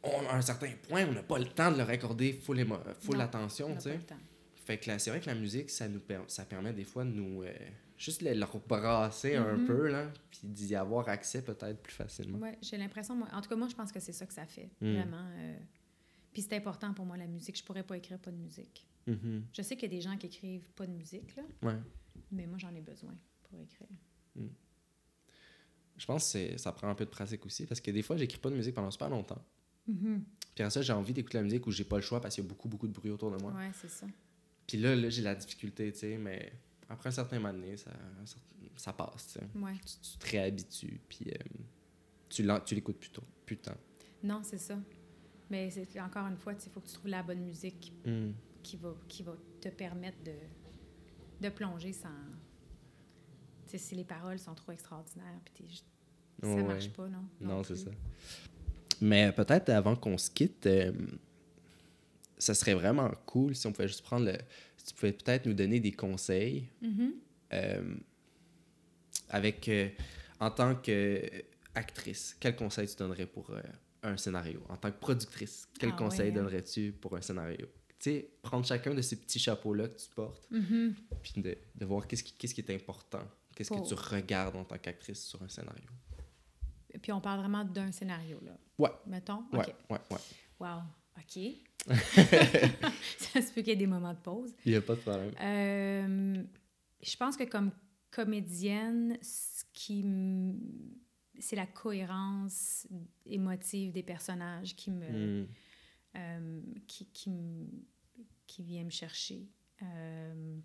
[0.04, 2.66] On, à un certain point, on n'a pas le temps de leur accorder full,
[3.02, 4.00] full attention, On n'a tu sais.
[4.66, 7.12] Fait que c'est vrai que la musique, ça nous per- ça permet des fois de
[7.12, 7.44] nous...
[7.44, 7.54] euh,
[7.98, 9.66] juste le- leur brasser un Mhm.
[9.68, 12.40] peu, là, puis d'y avoir accès peut-être plus facilement.
[12.62, 14.94] J'ai l'impression, en tout cas, moi, je pense que c'est ça que ça fait, Mm.
[14.96, 15.28] vraiment.
[15.38, 15.58] euh.
[16.34, 17.58] Puis c'est important pour moi, la musique.
[17.58, 18.86] Je pourrais pas écrire pas de musique.
[19.08, 19.46] Mhm.
[19.54, 21.78] Je sais qu'il y a des gens qui écrivent pas de musique, là, Ouais.
[22.32, 23.88] mais moi, j'en ai besoin pour écrire.
[25.98, 28.38] Je pense que ça prend un peu de pratique aussi, parce que des fois, j'écris
[28.40, 29.42] pas de musique pendant super longtemps.
[29.88, 30.24] Mhm.
[30.56, 32.44] Puis après ça, j'ai envie d'écouter la musique où j'ai pas le choix parce qu'il
[32.44, 33.54] y a beaucoup, beaucoup de bruit autour de moi.
[33.54, 34.06] Ouais, c'est ça.
[34.68, 36.52] Puis là, là j'ai la difficulté, tu sais, mais
[36.90, 37.92] après un certain moment donné, ça,
[38.76, 39.46] ça passe, tu sais.
[39.60, 39.74] Ouais.
[39.86, 41.62] Tu, tu te réhabitues, puis euh,
[42.30, 43.78] tu tu l'écoutes plus tôt, plus de temps.
[44.24, 44.78] Non, c'est ça.
[45.50, 48.32] Mais encore une fois, il faut que tu trouves la bonne musique Hmm.
[48.64, 50.34] qui va, qui va te permettre de,
[51.42, 52.10] de plonger sans.
[53.66, 55.84] Tu sais, si les paroles sont trop extraordinaires, puis
[56.42, 56.64] ça Ouais.
[56.64, 57.26] marche pas, non?
[57.40, 57.92] Non, c'est ça.
[59.02, 60.92] Mais peut-être avant qu'on se quitte, euh,
[62.38, 64.38] ça serait vraiment cool si on pouvait juste prendre le.
[64.78, 67.14] Si tu pouvais peut-être nous donner des conseils Mhm.
[67.54, 67.96] euh,
[69.30, 69.68] avec.
[69.70, 69.90] euh,
[70.40, 73.62] en tant qu'actrice, quel conseil tu donnerais pour euh,
[74.04, 74.62] un scénario?
[74.70, 77.68] En tant que productrice, quel Ah conseil ouais, donnerais-tu pour un scénario?
[78.00, 80.94] Tu sais, prendre chacun de ces petits chapeaux-là que tu portes, Mhm.
[81.24, 83.24] puis de, de voir qu'est-ce qui, qu'est-ce qui est important,
[83.56, 85.90] qu'est-ce que tu regardes en tant qu'actrice sur un scénario.
[87.02, 88.58] Puis on parle vraiment d'un scénario, là.
[88.78, 88.92] Ouais.
[89.08, 89.46] Mettons?
[89.54, 90.18] Ouais, ouais, ouais.
[90.60, 90.82] Wow.
[91.18, 91.40] OK.
[93.18, 94.54] ça se peut qu'il y ait des moments de pause.
[94.66, 95.32] Il n'y a pas de problème.
[95.42, 96.44] Euh,
[97.02, 97.72] je pense que comme
[98.12, 100.60] comédienne, ce qui m-
[101.40, 102.88] c'est la cohérence
[103.26, 105.48] émotive des personnages qui me Hmm.
[106.16, 107.30] euh, qui, qui,
[108.48, 109.46] qui vient me chercher.
[109.84, 110.58] Euh,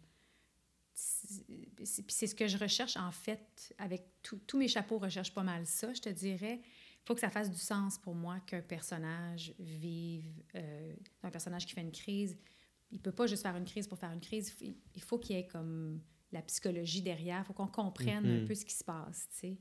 [0.94, 5.66] c'est ce que je recherche en fait avec tout- tous mes chapeaux recherchent pas mal
[5.66, 6.60] ça je te dirais
[7.04, 11.72] faut que ça fasse du sens pour moi qu'un personnage vive euh, un personnage qui
[11.74, 12.38] fait une crise
[12.92, 15.38] il peut pas juste faire une crise pour faire une crise il faut qu'il y
[15.38, 16.00] ait comme
[16.32, 18.42] la psychologie derrière il faut qu'on comprenne Mhm.
[18.42, 19.58] un peu ce qui se passe tu sais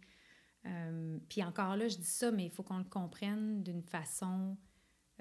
[0.66, 4.58] Euh, puis encore là je dis ça mais il faut qu'on le comprenne d'une façon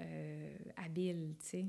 [0.01, 1.65] euh, habile, tu sais.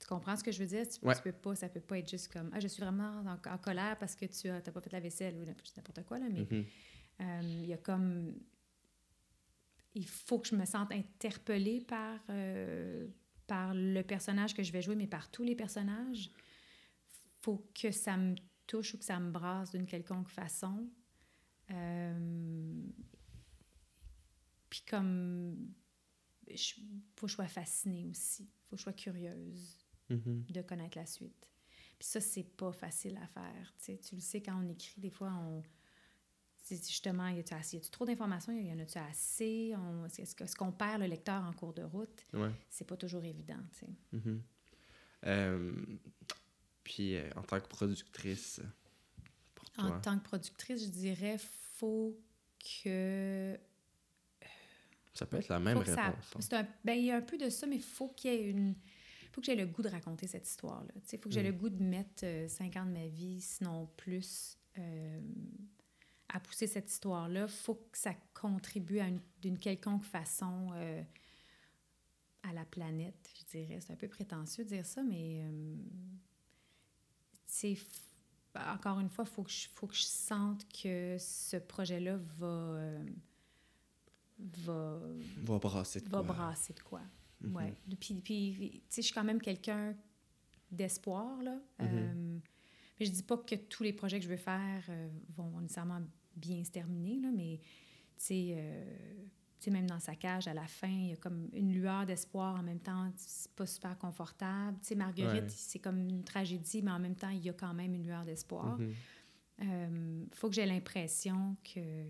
[0.00, 0.86] Tu comprends ce que je veux dire?
[0.88, 1.14] Tu, Ouais.
[1.16, 3.58] tu peux pas, ça peut pas être juste comme, ah, je suis vraiment en, en
[3.58, 6.64] colère parce que tu n'as pas fait la vaisselle ou n'importe quoi, là, mais Mhm.
[7.22, 8.34] euh, il y a comme,
[9.94, 13.06] il faut que je me sente interpellée par, euh,
[13.46, 16.30] par le personnage que je vais jouer, mais par tous les personnages.
[17.40, 18.36] faut que ça me
[18.68, 20.88] touche ou que ça me brasse d'une quelconque façon.
[21.70, 22.82] Euh,
[24.70, 25.72] puis comme,
[26.46, 26.56] il
[27.16, 28.44] faut que je sois fascinée aussi.
[28.44, 29.78] Il faut que je sois curieuse
[30.08, 30.44] Mhm.
[30.50, 31.48] de connaître la suite.
[31.98, 33.74] Puis ça, c'est pas facile à faire.
[33.78, 35.62] Tu sais, tu le sais, quand on écrit, des fois, on...
[36.62, 38.52] c'est justement, y a-tu assez- y a-tu trop d'informations?
[38.52, 39.74] Y en a-tu assez?
[40.18, 42.24] Est-ce qu'on perd le lecteur en cours de route?
[42.32, 42.50] Ouais.
[42.70, 43.92] C'est pas toujours évident, tu sais.
[44.12, 44.42] Mhm.
[45.26, 45.72] Euh,
[46.84, 48.60] puis euh, en tant que productrice,
[49.54, 49.84] pour toi?
[49.84, 52.16] En tant que productrice, je dirais, faut
[52.82, 53.58] que...
[55.14, 56.52] Ça peut être la même réponse.
[56.52, 56.66] hein.
[56.84, 58.74] ben, il y a un peu de ça, mais il faut qu'il y ait une...
[59.32, 60.92] faut que j'ai le goût de raconter cette histoire-là.
[61.12, 61.46] Il faut que j'ai Mm.
[61.46, 65.20] le goût de mettre euh, cinq ans de ma vie, sinon plus, euh,
[66.32, 67.42] à pousser cette histoire-là.
[67.42, 69.00] Il faut que ça contribue
[69.40, 71.02] d'une quelconque façon euh,
[72.42, 73.78] à la planète, je dirais.
[73.80, 75.76] C'est un peu prétentieux de dire ça, mais euh,
[77.46, 77.76] c'est
[78.54, 82.46] encore une fois, il faut, que je- faut que je sente que ce projet-là va,
[82.46, 83.04] euh,
[84.38, 85.00] va,
[85.38, 86.22] Va brasser de va quoi.
[86.34, 87.00] brasser de quoi.
[87.40, 87.54] Mhm.
[87.56, 87.74] Ouais.
[88.00, 89.94] Puis, puis tu sais, je suis quand même quelqu'un
[90.70, 91.58] d'espoir, là.
[91.80, 92.38] Euh,
[92.98, 96.00] mais je dis pas que tous les projets que je veux faire euh, vont nécessairement
[96.36, 97.58] bien se terminer, là, mais
[98.16, 99.24] tu sais, euh,
[99.70, 102.62] même dans sa cage, à la fin, il y a comme une lueur d'espoir en
[102.62, 104.76] même temps, c'est pas super confortable.
[104.80, 105.48] Tu sais, Marguerite, Ouais.
[105.48, 108.24] c'est comme une tragédie, mais en même temps, il y a quand même une lueur
[108.24, 108.78] d'espoir.
[108.78, 108.94] Mhm.
[109.62, 112.06] Euh, faut que j'ai l'impression que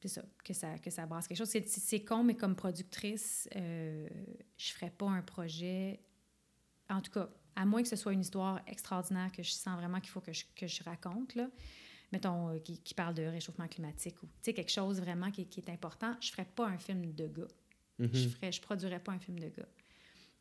[0.00, 1.48] c'est ça, que ça, que ça brasse quelque chose.
[1.48, 4.08] C'est, con, mais comme productrice, euh,
[4.56, 6.00] je ferais pas un projet.
[6.90, 10.00] En tout cas, à moins que ce soit une histoire extraordinaire que je sens vraiment
[10.00, 11.48] qu'il faut que je, que je raconte, là.
[12.12, 15.70] Mettons, euh, qui, qui parle de réchauffement climatique ou quelque chose vraiment qui, qui est
[15.70, 17.48] important, je ferais pas un film de gars.
[17.98, 18.10] Mhm.
[18.12, 19.68] Je ferais, je produirais pas un film de gars.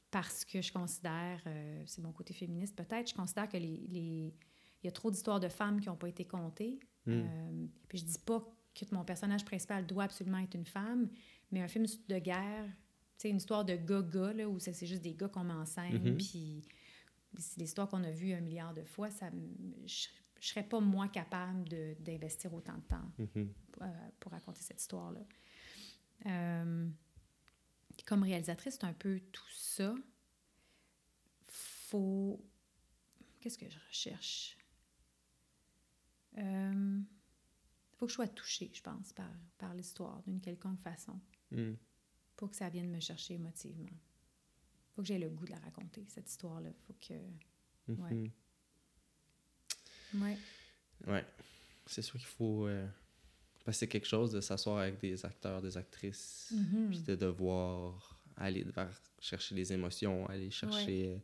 [0.09, 4.33] Parce que je considère, euh, c'est mon côté féministe peut-être, je considère que les, les-
[4.83, 6.79] il y a trop d'histoires de femmes qui n'ont pas été comptées.
[7.05, 7.11] Mm.
[7.11, 8.45] Euh, puis je dis pas
[8.75, 11.09] que mon personnage principal doit absolument être une femme,
[11.51, 12.65] mais un film de guerre,
[13.17, 16.01] sais, une histoire de gars-gars, où c'est c'est juste des gars qu'on met en scène,
[16.03, 16.17] Mhm.
[16.17, 16.63] puis
[17.37, 19.29] c'est l'histoire qu'on a vue un milliard de fois, ça,
[19.85, 20.07] je,
[20.41, 23.53] je serais pas, moi, capable de- d'investir autant de temps Mhm.
[23.81, 25.21] euh, pour raconter cette histoire-là.
[26.25, 26.89] Euh,
[28.05, 29.95] comme réalisatrice, c'est un peu tout ça.
[31.47, 32.43] Faut.
[33.39, 34.57] Qu'est-ce que je recherche?
[36.37, 37.01] Euh,
[37.97, 41.19] faut que je sois touchée, je pense, par, par l'histoire d'une quelconque façon.
[41.51, 41.77] Mhm.
[42.37, 43.89] Faut que ça vienne me chercher émotivement.
[44.95, 46.71] Faut que j'ai le goût de la raconter, cette histoire-là.
[46.87, 47.13] Faut que.
[47.87, 47.99] Mhm.
[47.99, 48.31] Ouais.
[50.13, 50.37] Ouais.
[51.85, 52.67] C'est sûr qu'il faut.
[52.67, 52.87] euh,
[53.65, 56.89] Parce que c'est quelque chose de s'asseoir avec des acteurs, des actrices, Mhm.
[56.89, 61.21] puis de devoir aller vers chercher les émotions, aller chercher.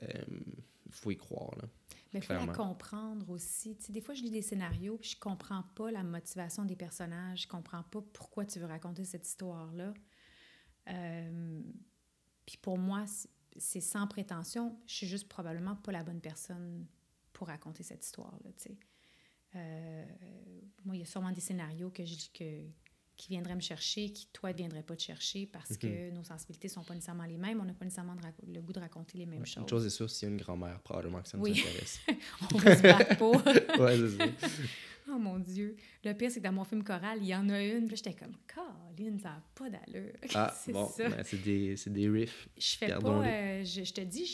[0.00, 1.68] Il faut y croire, là.
[2.12, 3.74] Mais il faut la comprendre aussi.
[3.76, 6.76] Tu sais, des fois, je lis des scénarios puis je comprends pas la motivation des
[6.76, 7.42] personnages.
[7.42, 9.94] Je comprends pas pourquoi tu veux raconter cette histoire-là.
[10.88, 11.60] Euh,
[12.44, 14.78] puis pour moi, c'est- c'est sans prétention.
[14.86, 16.86] Je suis juste probablement pas la bonne personne
[17.42, 18.76] pour raconter cette histoire-là, tu sais.
[19.56, 20.04] Euh,
[20.84, 22.44] moi, il y a sûrement des scénarios que je, que,
[23.16, 26.68] qui viendraient me chercher, qui, toi, ne viendraient pas te chercher parce que nos sensibilités
[26.68, 27.60] sont pas nécessairement les mêmes.
[27.60, 28.14] On n'a pas nécessairement
[28.46, 29.46] le goût de raconter les mêmes Ouais.
[29.46, 29.62] choses.
[29.64, 31.50] Une chose est sûre, s'il y a une grand-mère, probablement que ça nous Oui.
[31.58, 31.98] intéresse.
[32.54, 33.34] On va se battre pour.
[33.80, 34.48] ouais, c'est ça.
[35.08, 35.74] Oh mon Dieu.
[36.04, 37.88] Le pire, c'est que dans mon film choral, il y en a une.
[37.88, 40.12] Puis j'étais comme, Caroline, ça n'a pas d'allure.
[40.32, 42.48] Ah, c'est bon, ben, c'est des, des riffs.
[42.56, 43.08] Je fais pas.
[43.26, 44.24] euh, je, je te dis,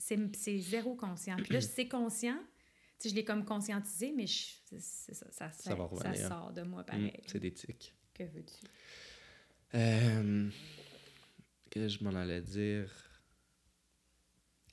[0.00, 1.36] c'est zéro conscient.
[1.36, 2.36] Puis là, c'est conscient.
[3.04, 6.86] Je l'ai comme conscientisé, mais je- ça, ça, Ça va ça sort de moi Mm,
[6.86, 7.12] pareil.
[7.26, 7.94] c'est des tics.
[8.14, 8.66] Que veux-tu?
[9.74, 10.50] Euh,
[11.70, 12.90] que je m'en allais dire?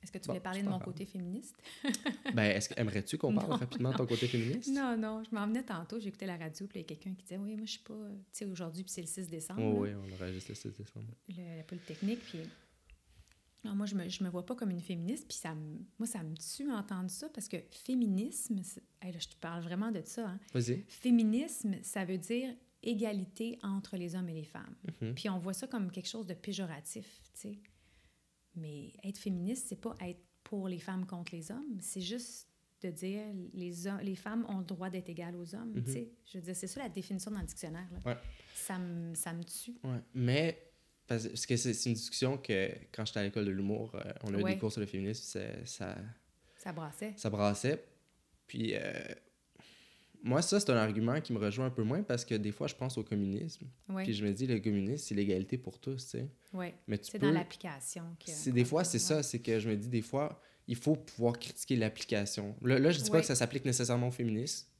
[0.02, 0.84] Est-ce que tu Bon, voulais parler de mon grave.
[0.84, 1.56] côté féministe?
[2.34, 4.68] Ben, est-ce que aimerais-tu qu'on parle Non, rapidement de ton côté féministe?
[4.70, 5.22] Non, non.
[5.24, 7.56] Je m'en venais tantôt, j'écoutais la radio, puis il y a quelqu'un qui disait Oui,
[7.56, 7.94] moi, je suis pas.
[7.94, 9.62] Tu sais, aujourd'hui, puis c'est le 6 décembre.
[9.62, 11.06] Oh, oui, on enregistre le 6 décembre.
[11.28, 12.20] le- la polytechnique.
[12.20, 12.40] Puis,
[13.64, 15.26] moi, je me, je me vois pas comme une féministe.
[15.28, 19.18] Puis, ça me- moi, ça me tue entendre ça parce que féminisme, c'est- hey, là,
[19.18, 20.28] je te parle vraiment de ça.
[20.28, 20.40] hein.
[20.52, 20.84] Vas-y.
[20.88, 24.74] Féminisme, ça veut dire égalité entre les hommes et les femmes.
[25.00, 25.14] Mhm.
[25.14, 27.58] Puis, on voit ça comme quelque chose de péjoratif, tu sais.
[28.56, 31.78] Mais être féministe, c'est pas être pour les femmes contre les hommes.
[31.80, 32.48] C'est juste
[32.82, 33.22] de dire
[33.54, 33.72] les,
[34.02, 35.84] les femmes ont le droit d'être égales aux hommes, Mhm.
[35.84, 36.12] tu sais.
[36.26, 37.88] Je veux dire, c'est ça la définition dans le dictionnaire.
[37.92, 37.98] Là.
[38.12, 38.18] Ouais.
[38.54, 39.74] Ça, me, ça me tue.
[39.82, 40.00] Ouais.
[40.12, 40.70] Mais,
[41.06, 44.38] parce que c'est une discussion que quand j'étais à l'école de l'humour, euh, on a
[44.38, 44.54] eu Ouais.
[44.54, 45.22] des cours sur le féminisme,
[45.64, 45.94] ça,
[46.56, 47.12] Ça brassait.
[47.16, 47.84] ça brassait.
[48.46, 48.92] Puis, euh,
[50.22, 52.66] moi, ça, c'est un argument qui me rejoint un peu moins parce que des fois,
[52.66, 53.66] je pense au communisme.
[54.04, 56.28] Puis je me dis, le communisme, c'est l'égalité pour tous, tu sais.
[57.02, 57.26] C'est peux...
[57.26, 58.04] dans l'application.
[58.24, 61.38] que- des fois, c'est ça, c'est que je me dis des fois, il faut pouvoir
[61.38, 62.56] critiquer l'application.
[62.62, 64.70] Là, là, je dis pas que ça s'applique nécessairement aux féministes.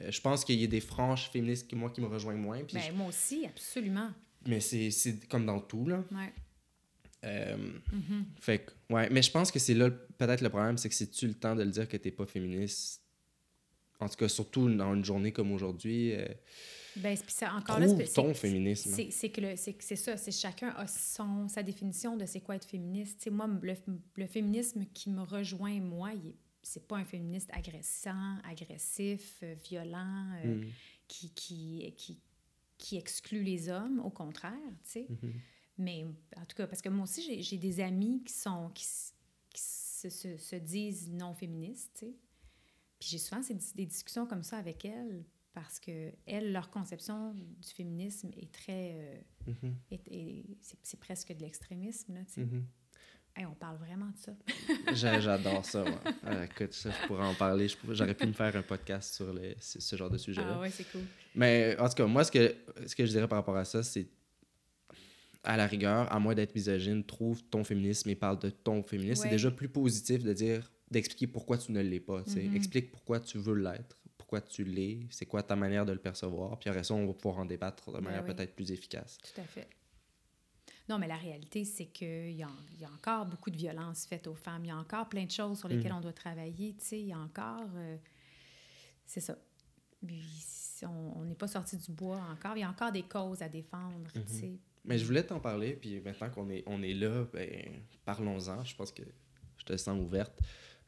[0.00, 2.64] Euh, je pense qu'il y a des franges féministes qui, moi, qui me rejoignent moins.
[2.64, 4.10] puis Ben, moi aussi, absolument.
[4.46, 6.04] Mais c'est c'est comme dans tout, là.
[6.12, 6.32] Ouais.
[7.24, 7.56] Euh,
[7.92, 8.26] Mhm.
[8.40, 11.08] Fait que, ouais, mais je pense que c'est là peut-être le problème, c'est que si
[11.10, 13.02] tu le temps de le dire que t'es pas féministe,
[14.00, 16.26] en tout cas, surtout dans une journée comme aujourd'hui, euh,
[16.96, 18.90] Ben, ça, encore là, c'est- ton c'est- féminisme.
[18.94, 22.56] C'est c'est que c'est c'est ça, c'est chacun a son, sa définition de c'est quoi
[22.56, 23.18] être féministe.
[23.18, 23.74] Tu sais, moi, le,
[24.16, 26.10] le féminisme qui me rejoint, moi,
[26.62, 30.64] c'est pas un féministe agressant, agressif, euh, violent, euh, Mm.
[31.08, 32.18] qui, qui, qui,
[32.84, 34.52] qui exclut les hommes, au contraire,
[34.84, 35.06] tu sais.
[35.08, 35.32] Mhm.
[35.78, 36.04] Mais
[36.36, 40.36] en tout cas, parce que moi aussi, j'ai- des amis qui sont qui, se, se-
[40.36, 42.14] se disent non féministes, tu sais.
[43.00, 45.24] Puis j'ai souvent ces, des discussions comme ça avec elles
[45.54, 48.92] parce que elles, leur conception du féminisme est très...
[48.94, 49.20] euh,
[49.62, 49.76] Mhm.
[49.90, 50.44] est- est-
[50.82, 52.44] c'est presque de l'extrémisme, là, tu sais.
[52.44, 52.66] Mhm.
[53.36, 54.32] Hey, on parle vraiment de ça.
[54.94, 56.00] J'a- J'adore ça, moi.
[56.24, 57.66] Ah, écoute, ça, je pourrais en parler.
[57.90, 60.52] J'aurais pu me faire un podcast sur les- ce genre de sujet-là.
[60.56, 61.00] Ah ouais, c'est cool.
[61.34, 62.54] Mais en tout cas, moi, ce que,
[62.86, 64.06] ce que je dirais par rapport à ça, c'est
[65.42, 69.24] à la rigueur, à moins d'être misogyne, trouve ton féminisme et parle de ton féminisme.
[69.24, 72.22] C'est déjà plus positif de dire, d'expliquer pourquoi tu ne l'es pas.
[72.26, 72.54] Mhm.
[72.56, 76.58] Explique pourquoi tu veux l'être, pourquoi tu l'es, c'est quoi ta manière de le percevoir.
[76.58, 79.18] Puis après ça, on va pouvoir en débattre de Ben manière peut-être plus efficace.
[79.18, 79.66] Tout à fait.
[80.88, 84.34] Non, mais la réalité, c'est qu'il y, y a encore beaucoup de violences faites aux
[84.34, 84.64] femmes.
[84.64, 85.98] Il y a encore plein de choses sur lesquelles Mhm.
[85.98, 86.74] on doit travailler.
[86.74, 87.68] Tu sais, il y a encore...
[87.76, 87.96] euh,
[89.06, 89.36] c'est ça.
[90.06, 90.22] Puis,
[90.82, 92.56] on n'est pas sorti du bois encore.
[92.56, 94.24] Il y a encore des causes à défendre, Mhm.
[94.26, 94.58] tu sais.
[94.84, 98.62] Mais je voulais t'en parler, puis maintenant qu'on est, on est là, ben, parlons-en.
[98.64, 99.02] Je pense que
[99.56, 100.38] je te sens ouverte.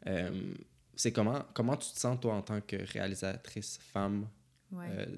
[0.06, 0.54] Euh,
[0.94, 4.28] c'est comment, comment tu te sens, toi, en tant que réalisatrice femme?
[4.70, 4.88] Ouais.
[4.90, 5.16] Euh,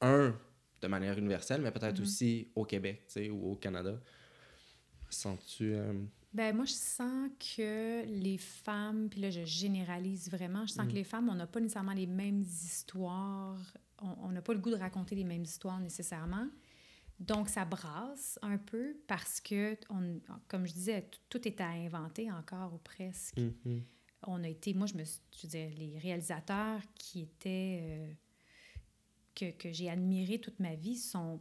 [0.00, 0.36] un,
[0.80, 2.02] de manière universelle, mais peut-être Mhm.
[2.04, 3.98] aussi au Québec, tu sais, ou au Canada.
[5.08, 5.74] Sens-tu...
[5.74, 5.92] euh,
[6.32, 10.88] Ben moi, je sens que les femmes, puis là, je généralise vraiment, je sens Mm.
[10.88, 13.58] que les femmes, on n'a pas nécessairement les mêmes histoires,
[13.98, 16.46] on n'a pas le goût de raconter les mêmes histoires nécessairement.
[17.18, 22.30] Donc, ça brasse un peu parce que, on, comme je disais, tout est à inventer
[22.30, 23.36] encore ou presque.
[23.36, 23.82] mhm.
[24.26, 28.12] On a été, moi, je me suis- je veux dire, les réalisateurs qui étaient, euh,
[29.40, 31.40] que, que j'ai admirés toute ma vie sont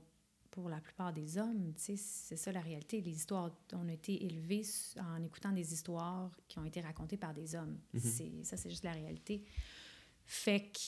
[0.52, 1.74] pour la plupart des hommes.
[1.76, 3.02] Tu sais, c'est ça la réalité.
[3.02, 4.64] Les histoires, on a été élevés
[4.98, 7.78] en écoutant des histoires qui ont été racontées par des hommes.
[7.98, 9.44] C'est Ça, c'est juste la réalité.
[10.26, 10.80] Fait que,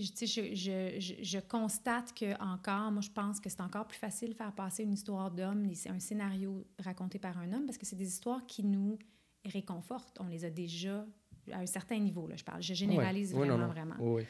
[0.00, 3.86] je, tu sais, je, je, je, constate que encore, moi, je pense que c'est encore
[3.86, 7.78] plus facile de faire passer une histoire d'homme, un scénario raconté par un homme, parce
[7.78, 8.98] que c'est des histoires qui nous
[9.44, 10.18] réconfortent.
[10.20, 11.06] On les a déjà
[11.52, 12.62] à un certain niveau, là, je parle.
[12.62, 13.40] Je généralise Ouais.
[13.40, 13.72] Ouais, vraiment, non, non.
[13.72, 14.24] vraiment.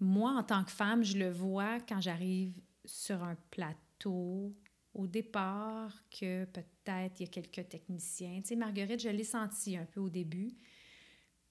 [0.00, 2.52] Moi, en tant que femme, je le vois quand j'arrive
[2.84, 4.54] sur un plateau,
[4.94, 8.40] au départ, que peut-être il y a quelques techniciens.
[8.40, 10.50] Tu sais, Marguerite, je l'ai senti un peu au début.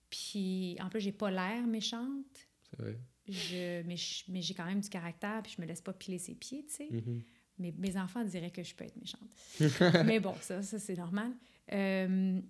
[0.10, 3.00] Puis, en plus, j'ai pas l'air méchante, C'est vrai.
[3.28, 6.18] je, mais je- mais j'ai quand même du caractère, puis je me laisse pas piler
[6.18, 6.88] ses pieds, tu sais.
[6.92, 7.22] Mhm.
[7.60, 9.30] Mais mes enfants diraient que je peux être méchante.
[10.06, 11.32] mais bon, ça, ça c'est normal.
[11.72, 12.42] Euh,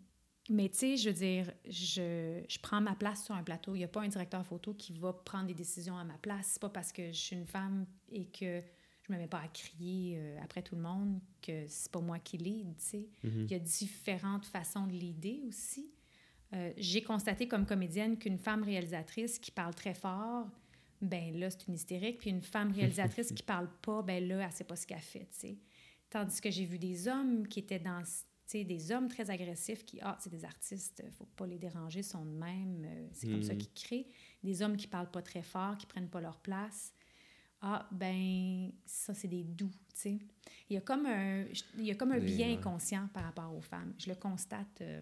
[0.50, 3.76] mais tu sais, je veux dire, je, je prends ma place sur un plateau.
[3.76, 6.52] Il n'y a pas un directeur photo qui va prendre des décisions à ma place.
[6.54, 8.62] C'est pas parce que je suis une femme et que
[9.04, 12.18] je me mets pas à crier euh, après tout le monde que c'est pas moi
[12.18, 13.10] qui lead, tu sais.
[13.24, 13.46] Mhm.
[13.46, 15.92] Il y a différentes façons de l'aider aussi.
[16.54, 20.48] Euh, J'ai constaté comme comédienne qu'une femme réalisatrice qui parle très fort,
[21.00, 22.18] ben là, c'est une hystérique.
[22.20, 25.28] Puis une femme réalisatrice qui parle pas, ben là, elle sait pas ce qu'elle fait,
[25.32, 25.58] tu sais.
[26.10, 28.04] Tandis que j'ai vu des hommes qui étaient dans,
[28.54, 32.32] des hommes très agressifs qui, ah, c'est des artistes, faut pas les déranger, sont de
[32.32, 33.60] même, euh, c'est comme ça Mhm.
[33.60, 34.08] qu'ils créent.
[34.44, 36.94] Des hommes qui parlent pas très fort, qui prennent pas leur place.
[37.62, 40.20] Ah, ben, ça, c'est des doux, tu sais.
[40.70, 41.46] Il y a comme un,
[41.78, 43.94] il y a comme un Des- bien inconscient par rapport aux femmes.
[44.00, 45.02] Je le constate, euh,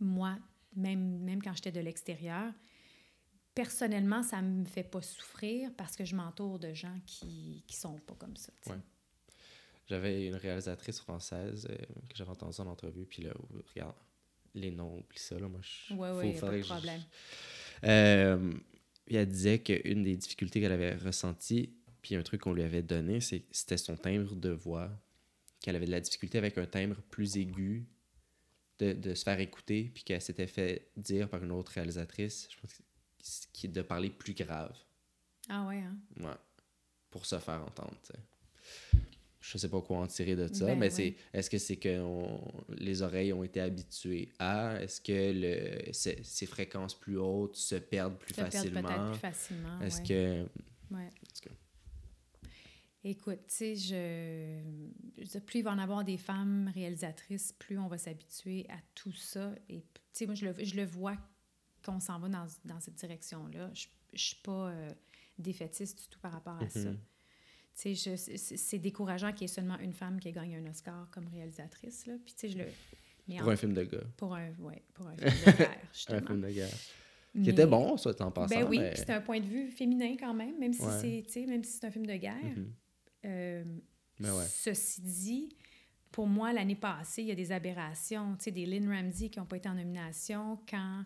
[0.00, 0.38] moi,
[0.74, 2.52] même, même quand j'étais de l'extérieur.
[3.54, 7.98] Personnellement, ça me fait pas souffrir parce que je m'entoure de gens qui, qui sont
[7.98, 8.76] pas comme ça, tu sais.
[8.76, 8.80] Ouais.
[9.90, 11.76] J'avais une réalisatrice française euh,
[12.08, 13.32] que j'avais entendue en entrevue, puis là,
[13.74, 13.96] regarde,
[14.54, 15.92] les noms, oublie ça, là, moi, je...
[15.94, 17.02] Ouais, faut- ouais, y a pas faudrait de je- problème.
[17.84, 18.52] Euh,
[19.08, 23.20] elle disait qu'une des difficultés qu'elle avait ressenties, puis un truc qu'on lui avait donné,
[23.20, 24.90] c'est c'était son timbre de voix,
[25.60, 27.86] qu'elle avait de la difficulté avec un timbre plus aigu
[28.78, 32.56] de, de se faire écouter, puis qu'elle s'était fait dire par une autre réalisatrice, je
[32.60, 32.80] pense
[33.52, 34.74] qui de parler plus grave,
[35.48, 35.96] Ah ouais, hein?
[36.20, 36.36] ouais,
[37.10, 38.98] pour se faire entendre, tu sais.
[39.40, 41.98] Je sais pas quoi en tirer de ça, Ben mais c'est est-ce que c'est que
[42.00, 42.40] on-
[42.76, 44.80] les oreilles ont été habituées à?
[44.82, 49.18] Est-ce que le, ces, ces fréquences plus hautes se perdent plus Se facilement peut-être plus
[49.20, 49.80] facilement.
[49.80, 50.06] Est-ce ouais.
[50.88, 50.94] que.
[50.94, 51.10] Ouais.
[53.02, 54.60] Écoute, tu sais, je,
[55.24, 59.12] je plus il va en avoir des femmes réalisatrices, plus on va s'habituer à tout
[59.12, 59.54] ça.
[59.70, 61.16] Et tu sais, moi, je le, je le vois
[61.82, 63.70] qu'on s'en va dans, dans cette direction-là.
[63.72, 64.90] Je ne suis pas euh,
[65.38, 66.80] défaitiste du tout par rapport à ça.
[66.80, 66.96] Tu sais, je-
[67.94, 72.06] c'est- décourageant qu'il y ait seulement une femme qui ait gagné un Oscar comme réalisatrice.
[72.06, 72.14] Là.
[72.24, 72.64] Puis, tu sais, je le.
[73.28, 73.98] mais Pour en- un film de gars.
[74.16, 76.18] pour un, ouais, pour un film de guerre, justement.
[76.18, 76.68] Un film de guerre.
[77.32, 78.54] Qui Mais- était bon, soit en passant.
[78.54, 78.96] Ben oui, mais...
[78.96, 81.24] c'est un point de vue féminin quand même, même si Ouais.
[81.28, 82.34] c'est, même si c'est un film de guerre.
[82.42, 82.72] Mhm.
[83.26, 83.64] Euh,
[84.18, 84.44] Mais ouais.
[84.48, 85.56] Ceci dit,
[86.10, 89.38] pour moi, l'année passée, il y a des aberrations, tu sais, des Lynn Ramsey qui
[89.38, 91.04] n'ont pas été en nomination quand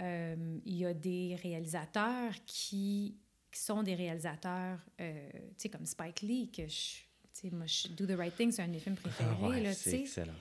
[0.00, 3.16] euh, il y a des réalisateurs qui,
[3.50, 7.02] qui sont des réalisateurs, euh, tu sais, comme Spike Lee, que je, tu
[7.32, 9.60] sais, moi, je- Do the Right Thing, c'est un de mes films préférés, Ah ouais,
[9.62, 10.00] là, tu c'est sais.
[10.00, 10.34] excellent.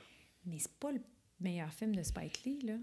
[0.46, 1.00] Mais c'est pas le
[1.40, 2.76] meilleur film de Spike Lee, là.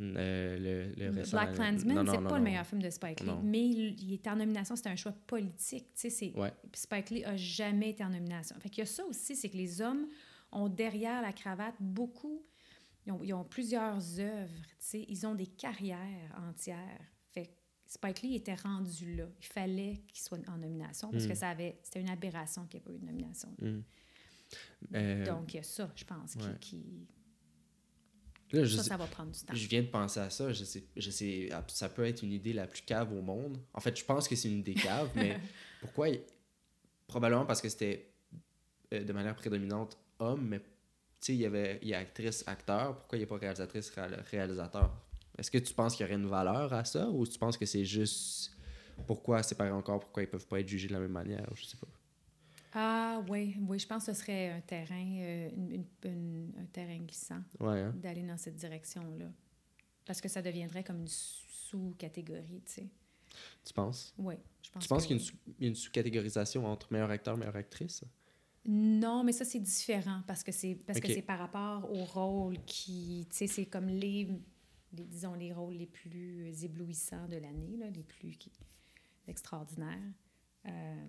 [0.00, 2.36] Euh, le, le récent- Black Klansman, Non, non, c'est pas non.
[2.36, 3.40] le meilleur film de Spike Lee, Non.
[3.44, 5.86] mais il, il était en nomination, c'était un choix politique.
[5.94, 6.52] Tu sais, c'est- Ouais.
[6.74, 8.56] Spike Lee a jamais été en nomination.
[8.58, 10.06] Fait qu'il y a ça aussi, c'est que les hommes
[10.50, 12.44] ont derrière la cravate beaucoup
[13.04, 17.00] ils ont, ils ont plusieurs œuvres, tu sais, ils ont des carrières entières.
[17.94, 19.26] Spike Lee était rendu là.
[19.40, 21.36] Il fallait qu'il soit en nomination parce que Mm.
[21.36, 23.54] ça avait, c'était une aberration qu'il n'y ait pas eu de nomination.
[23.60, 23.80] Hmm.
[24.94, 26.56] Euh, Donc, il y a ça, je pense, qui, ouais.
[26.60, 27.06] qui-
[28.52, 29.54] là, je ça, sais- ça va prendre du temps.
[29.54, 30.52] Je viens de penser à ça.
[30.52, 33.58] Je sais, je sais, ça peut être une idée la plus cave au monde.
[33.74, 35.38] En fait, je pense que c'est une idée cave, mais
[35.80, 36.08] pourquoi
[37.06, 38.10] Probablement parce que c'était
[38.94, 40.66] euh, de manière prédominante homme, mais tu
[41.20, 42.96] sais, il y avait il y a actrice, acteur.
[42.96, 44.90] Pourquoi il n'y a pas réalisatrice, réal- réalisateur?
[45.38, 47.66] Est-ce que tu penses qu'il y aurait une valeur à ça ou tu penses que
[47.66, 48.56] c'est juste
[49.06, 51.76] pourquoi séparer encore, pourquoi ils peuvent pas être jugés de la même manière Je sais
[51.76, 51.86] pas?
[52.74, 55.50] Ah oui, oui, je pense que ce serait un terrain, euh,
[56.04, 57.92] une- un terrain glissant Ouais, hein?
[57.96, 59.26] d'aller dans cette direction-là.
[60.06, 62.86] Parce que ça deviendrait comme une sous-catégorie, tu sais.
[63.64, 64.14] Tu penses?
[64.18, 65.16] Oui, je pense Tu penses qu'il
[65.58, 68.04] y a une sous-catégorisation entre meilleur acteur, meilleure actrice?
[68.64, 72.56] Non, mais ça, c'est différent parce que c'est parce que c'est par rapport au rôle
[72.64, 73.26] qui...
[73.30, 74.28] Tu sais, c'est comme les,
[74.92, 78.50] les, disons, les rôles les plus éblouissants de l'année, les plus qui,
[79.26, 79.98] extraordinaires.
[80.66, 81.06] Euh,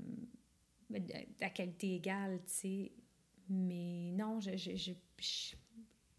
[1.42, 2.92] à qualité égale, tu sais.
[3.50, 5.56] Mais non, je, je, je- je-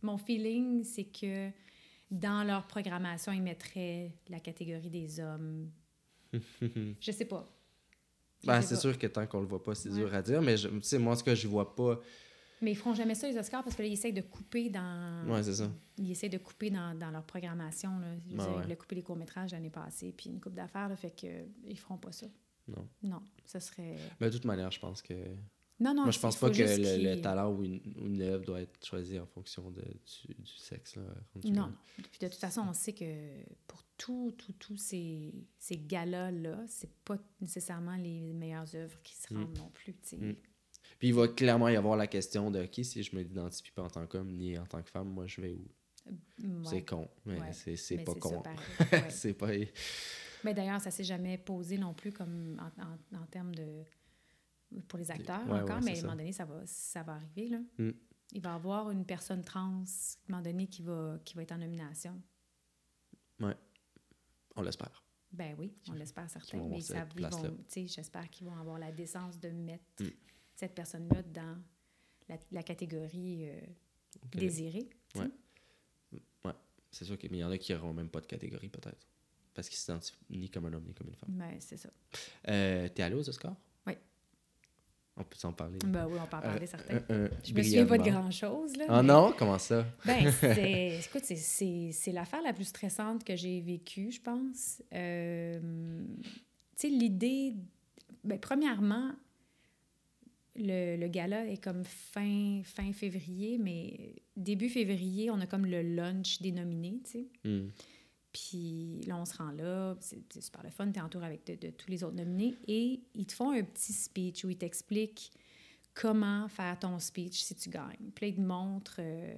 [0.02, 1.50] mon feeling, c'est que
[2.10, 5.70] dans leur programmation, ils mettraient la catégorie des hommes.
[6.60, 7.50] je sais pas.
[8.44, 9.94] Ben, c'est sûr que tant qu'on le voit pas, c'est Ouais.
[9.96, 11.98] dur à dire, mais je- tu sais, moi, en tout cas, je vois pas.
[12.64, 15.24] Mais ils feront jamais ça, les Oscars, parce que là, ils essayent de couper dans...
[15.28, 15.70] Ouais, c'est ça.
[15.98, 17.98] Ils essaient de couper dans, dans leur programmation.
[17.98, 18.06] Là.
[18.28, 18.76] Ils Ouais, ont ouais.
[18.76, 21.98] coupé les courts-métrages l'année passée, puis une coupe d'affaires, là, fait que euh, ils feront
[21.98, 22.26] pas ça.
[22.66, 22.88] Non.
[23.02, 23.96] Non, ça serait...
[24.20, 25.14] Mais de toute manière, je pense que.
[25.80, 28.22] Non, non, Moi, je pense pas que le, le qu'ils- talent ou une, ou une
[28.22, 30.94] œuvre doit être choisi en fonction de, du, du sexe.
[30.96, 31.02] Là,
[31.44, 31.72] Non, là.
[31.96, 33.04] Puis de toute façon, on sait que
[33.66, 39.32] pour tous tout, tous ces, ces galas-là, c'est pas nécessairement les meilleures œuvres qui se
[39.34, 39.36] Mm.
[39.36, 39.94] rendent non plus.
[40.16, 40.32] Mm.
[40.98, 43.82] Puis il va clairement y avoir la question de OK, si je me l'identifie pas
[43.82, 45.68] en tant qu'homme ni en tant que femme, moi je vais où?
[46.06, 46.14] Ouais.
[46.64, 47.52] C'est con, mais Ouais.
[47.52, 48.42] c'est pas ça, con.
[48.92, 49.10] Ouais.
[49.10, 49.48] c'est pas.
[50.44, 53.82] Mais d'ailleurs, ça s'est jamais posé non plus comme en, en, en termes de
[54.88, 57.14] pour les acteurs Ouais, encore, ouais, mais à un moment donné, ça va, ça va
[57.14, 57.48] arriver.
[57.48, 57.58] Là.
[57.78, 57.90] Mm.
[58.32, 59.84] Il va y avoir une personne trans à un
[60.28, 62.20] moment donné qui va, qui va être en nomination.
[64.56, 65.02] On l'espère.
[65.32, 66.58] Ben oui, on l'espère certain.
[66.58, 67.04] vont Mais ça,
[67.74, 70.08] j'espère qu'ils vont avoir la décence de mettre Mm.
[70.56, 71.56] Cette personne-là dans
[72.28, 73.60] la, la catégorie euh,
[74.34, 74.88] désirée.
[75.14, 75.20] sais?
[75.20, 76.52] Ouais.
[76.90, 79.04] C'est sûr qu'il y en a qui n'auront même pas de catégorie, peut-être.
[79.52, 81.30] Parce qu'ils s'identifient ni comme un homme ni comme une femme.
[81.30, 81.88] Ben, c'est ça.
[82.48, 83.56] Euh, T'es allé aux Oscars?
[83.86, 83.94] Oui.
[85.16, 85.78] On peut s'en parler.
[85.84, 87.00] Ben oui, on peut en parler, Euh, certain.
[87.10, 88.76] euh, Je me souviens pas de grand-chose.
[88.76, 89.34] là, Ah mais- non?
[89.36, 89.84] Comment ça?
[90.06, 94.80] Ben, c'est, écoute, c'est l'affaire la plus stressante que j'ai vécue, je pense.
[94.92, 96.30] Euh, tu
[96.76, 97.54] sais, l'idée...
[98.22, 99.12] Ben, premièrement,
[100.56, 105.82] le, le gala est comme fin, fin février, mais début février, on a comme le
[105.82, 107.28] lunch des nominés, tu sais.
[107.44, 107.68] Hmm.
[108.32, 111.54] Puis là, on se rend là, c'est super le fun, tu es entouré avec de,
[111.54, 115.30] de tous les autres nominés et ils te font un petit speech où ils t'expliquent
[115.94, 118.10] comment faire ton speech si tu gagnes.
[118.14, 119.34] Puis là, ils te montrent, euh,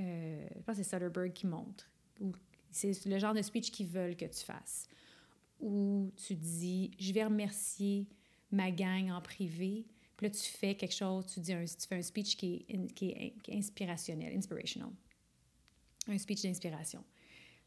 [0.00, 1.88] euh, je pense que c'est Soderbergh qui montre,
[2.20, 2.32] ou
[2.70, 4.88] c'est le genre de speech qu'ils veulent que tu fasses,
[5.60, 8.08] où tu dis, je vais remercier
[8.50, 9.86] ma gang en privé,
[10.22, 12.76] puis là, tu fais quelque chose, tu, dis un, tu fais un speech qui est,
[12.76, 14.90] in- qui est, qui est inspirationnel, inspirational.
[16.06, 17.02] Un speech d'inspiration.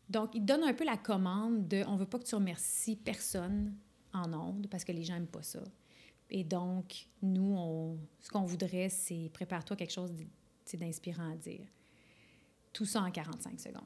[0.10, 3.76] Donc, il donne un peu la commande de on veut pas que tu remercies personne
[4.14, 5.64] en ondes parce que les gens n'aiment pas ça.
[6.30, 10.14] Et donc, nous, on, ce qu'on voudrait, c'est prépare-toi quelque chose
[10.74, 11.68] d'inspirant à dire.
[12.72, 13.84] Tout ça en 45 secondes.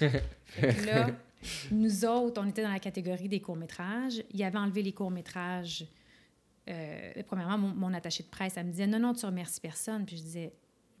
[0.86, 1.10] là,
[1.72, 4.22] nous autres, on était dans la catégorie des courts-métrages.
[4.32, 5.84] Il avait enlevé les courts-métrages.
[6.68, 10.04] Euh, premièrement, mon, mon attaché de presse, elle me disait non, non, tu remercies personne.
[10.06, 10.52] Puis je disais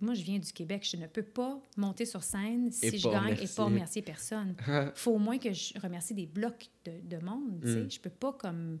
[0.02, 3.08] moi, je viens du Québec, je ne peux pas monter sur scène si Et je
[3.08, 4.56] gagne et pas remercier personne.
[4.66, 7.60] Il faut au moins que je remercie des blocs de, de monde.
[7.62, 7.80] tu sais.
[7.82, 7.90] Mm.
[7.90, 8.80] Je peux pas comme.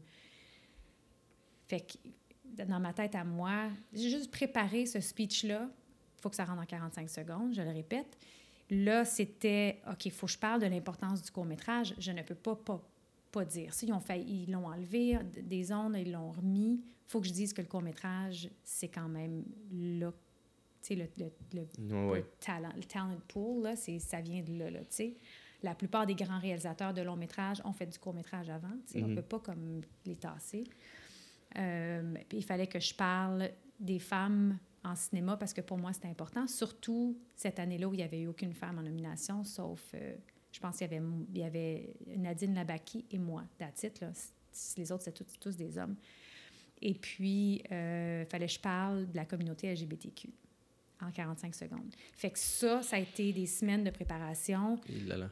[1.68, 5.70] Fait que dans ma tête à moi, j'ai juste préparé ce speech-là.
[6.18, 8.18] Il faut que ça rentre en 45 secondes, je le répète.
[8.70, 11.94] Là, c'était OK, il faut que je parle de l'importance du court-métrage.
[11.98, 12.82] Je ne peux pas, pas,
[13.32, 13.86] pas dire ça.
[13.86, 16.80] Ils ont fait, ils l'ont enlevé des ondes, ils l'ont remis.
[16.84, 20.12] Il faut que je dise que le court-métrage, c'est quand même là.
[20.82, 21.66] Tu sais, le, le,
[22.14, 25.16] le talent, le talent pool, là, c'est, ça vient de là, là, tu sais.
[25.62, 28.94] La plupart des grands réalisateurs de long métrage ont fait du court métrage avant, tu
[28.94, 29.02] sais.
[29.02, 29.10] On Mhm.
[29.10, 30.64] ne peut pas comme les tasser.
[31.58, 35.92] Euh, puis il fallait que je parle des femmes en cinéma parce que pour moi,
[35.92, 36.46] c'était important.
[36.46, 40.16] Surtout cette année-là où il n'y avait eu aucune femme en nomination, sauf, euh,
[40.52, 41.02] je pense qu'il y avait,
[41.34, 44.10] il y avait Nadine Labaki et moi, that's it, là.
[44.14, 45.96] C- Les autres, c'était tous, tous des hommes.
[46.82, 50.28] Et puis, il fallait que je parle de la communauté LGBTQ
[51.00, 51.94] en 45 secondes.
[52.12, 54.78] Fait que ça, ça a été des semaines de préparation.
[54.88, 55.30] Il là, là.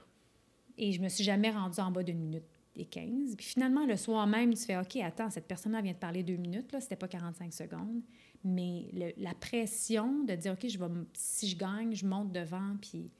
[0.78, 2.44] Et je me suis jamais rendue en bas d'une minute
[2.76, 3.36] et 15.
[3.36, 6.36] Puis finalement, le soir même, tu fais OK, attends, cette personne-là vient de parler deux
[6.36, 8.00] minutes, là, c'était pas 45 secondes.
[8.44, 12.76] Mais le- la pression de dire OK, je vais, si je gagne, je monte devant,
[12.80, 13.10] puis,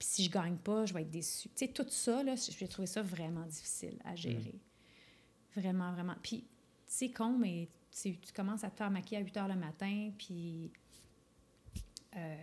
[0.00, 1.50] puis si je gagne pas, je vais être déçue.
[1.50, 4.58] Tu sais, tout ça, là, j'ai trouvé ça vraiment difficile à gérer.
[5.54, 6.14] Vraiment, vraiment.
[6.22, 6.42] Puis
[6.86, 7.68] c'est con, mais
[8.02, 10.72] tu, commences à te faire maquiller à 8 heures le matin, puis.
[12.16, 12.36] euh,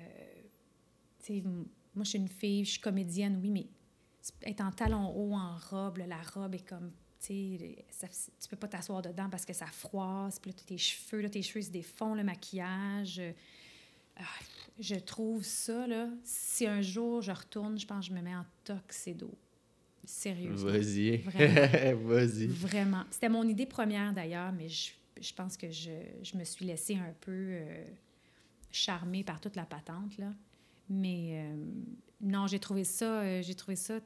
[1.20, 3.66] tu sais, moi, je suis une fille, je suis comédienne, oui, mais
[4.44, 9.02] être en talons hauts, en robe, la robe est comme, ça- tu peux pas t'asseoir
[9.02, 12.24] dedans parce que ça froisse, puis là, tes cheveux, là, tes cheveux se défont, le
[12.24, 13.20] maquillage.
[14.18, 14.24] Ah,
[14.80, 18.36] je trouve ça, là, si un jour je retourne, je pense que je me mets
[18.36, 19.32] en toxédo.
[20.06, 20.72] Sérieusement.
[20.72, 21.18] Vas-y.
[21.26, 22.08] Vraiment.
[22.08, 22.48] Vas-y.
[22.48, 23.04] Vraiment.
[23.12, 25.92] C'était mon idée première d'ailleurs, mais je, je pense que je,
[26.24, 27.84] je me suis laissée un peu euh,
[28.72, 30.18] charmée par toute la patente.
[30.18, 30.34] Là.
[30.90, 31.56] Mais euh,
[32.22, 34.00] non, j'ai trouvé ça, euh, j'ai trouvé ça,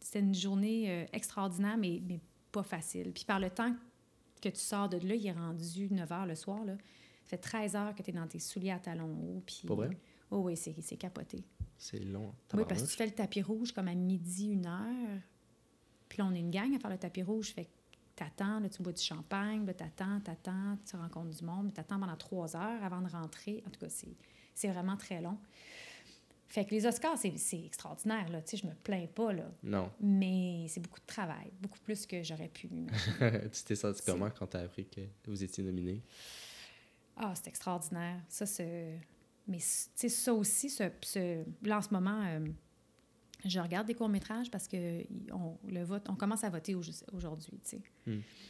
[0.00, 2.20] c'était une journée euh, extraordinaire, mais, mais
[2.52, 3.12] pas facile.
[3.12, 3.74] Puis par le temps
[4.40, 6.64] que tu sors de là, il est rendu 9 h le soir.
[6.64, 6.74] Là.
[7.28, 9.42] Ça fait 13 heures que tu es dans tes souliers à talons hauts.
[9.44, 9.90] Puis, Pas vrai?
[10.30, 11.44] Oh oui, c'est capoté.
[11.76, 12.32] C'est long.
[12.54, 15.20] Oui, parce que tu fais le tapis rouge comme à midi, une heure.
[16.08, 17.52] Puis là, on est une gang à faire le tapis rouge.
[17.52, 17.70] Fait que
[18.16, 22.16] t'attends, là, tu bois du champagne, là, t'attends, t'attends, tu rencontres du monde, t'attends pendant
[22.16, 23.62] trois heures avant de rentrer.
[23.66, 24.16] En tout cas, c'est
[24.54, 25.38] c'est vraiment très long.
[26.48, 28.40] Fait que les Oscars, c'est c'est extraordinaire, là.
[28.40, 29.52] Tu sais, je me plains pas, là.
[29.62, 29.90] Non.
[30.00, 32.68] Mais c'est beaucoup de travail, beaucoup plus que j'aurais pu
[33.18, 36.02] tu t'es senti comment quand t'as appris que vous étiez nominé?
[37.18, 38.20] Ah, c'est extraordinaire.
[38.28, 39.00] Ça, c'est...
[39.46, 39.64] Mais, tu
[39.94, 42.46] sais, ça aussi, ce, ce- là, en ce moment, euh,
[43.46, 46.82] je regarde des courts-métrages parce que on, le vote, on commence à voter au-
[47.12, 47.80] aujourd'hui, sais.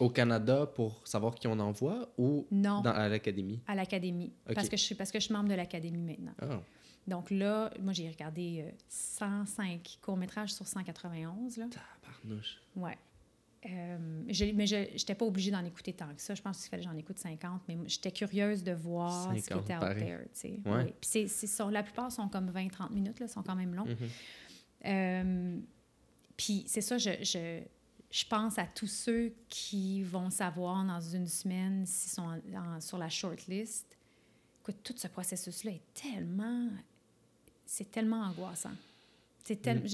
[0.00, 3.60] Au Canada pour savoir qui on envoie ou Non, dans, à l'académie?
[3.66, 4.32] à l'académie.
[4.54, 6.34] Parce, que je, suis- parce que je suis membre de l'académie maintenant.
[6.40, 6.60] Ah,
[7.06, 11.66] Donc là, moi, j'ai regardé euh, 105 courts-métrages sur 191, là.
[12.02, 12.60] tabarnouche.
[12.76, 12.98] Ouais.
[13.66, 16.34] Euh, j'ai- mais je n'étais pas obligée d'en écouter tant que ça.
[16.34, 19.40] Je pense qu'il fallait que j'en écoute 50, mais j'étais curieuse de voir ce qui
[19.42, 20.20] 50, était out there.
[20.64, 20.84] Ouais.
[20.84, 20.94] Oui.
[21.02, 23.84] C'est- sont- la plupart sont comme 20-30 minutes, là, sont quand même longs.
[23.86, 23.96] Mhm.
[24.86, 25.58] Euh,
[26.36, 27.60] puis c'est ça, je, je,
[28.10, 32.22] je pense à tous ceux qui vont savoir dans une semaine s'ils sont
[32.54, 33.96] en- en- sur la shortlist.
[34.62, 36.68] Écoute, tout ce processus-là est tellement...
[37.66, 38.70] C'est tellement angoissant.
[39.44, 39.86] C'est tel, Mm.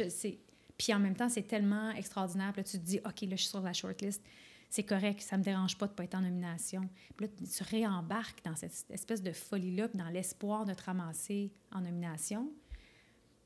[0.84, 2.52] Puis en même temps, c'est tellement extraordinaire.
[2.52, 4.22] Puis là, tu te dis, OK, là, je suis sur la shortlist.
[4.68, 6.90] C'est correct, ça me dérange pas de pas être en nomination.
[7.16, 11.80] Puis là, tu réembarques dans cette espèce de folie-là, dans l'espoir de te ramasser en
[11.80, 12.52] nomination.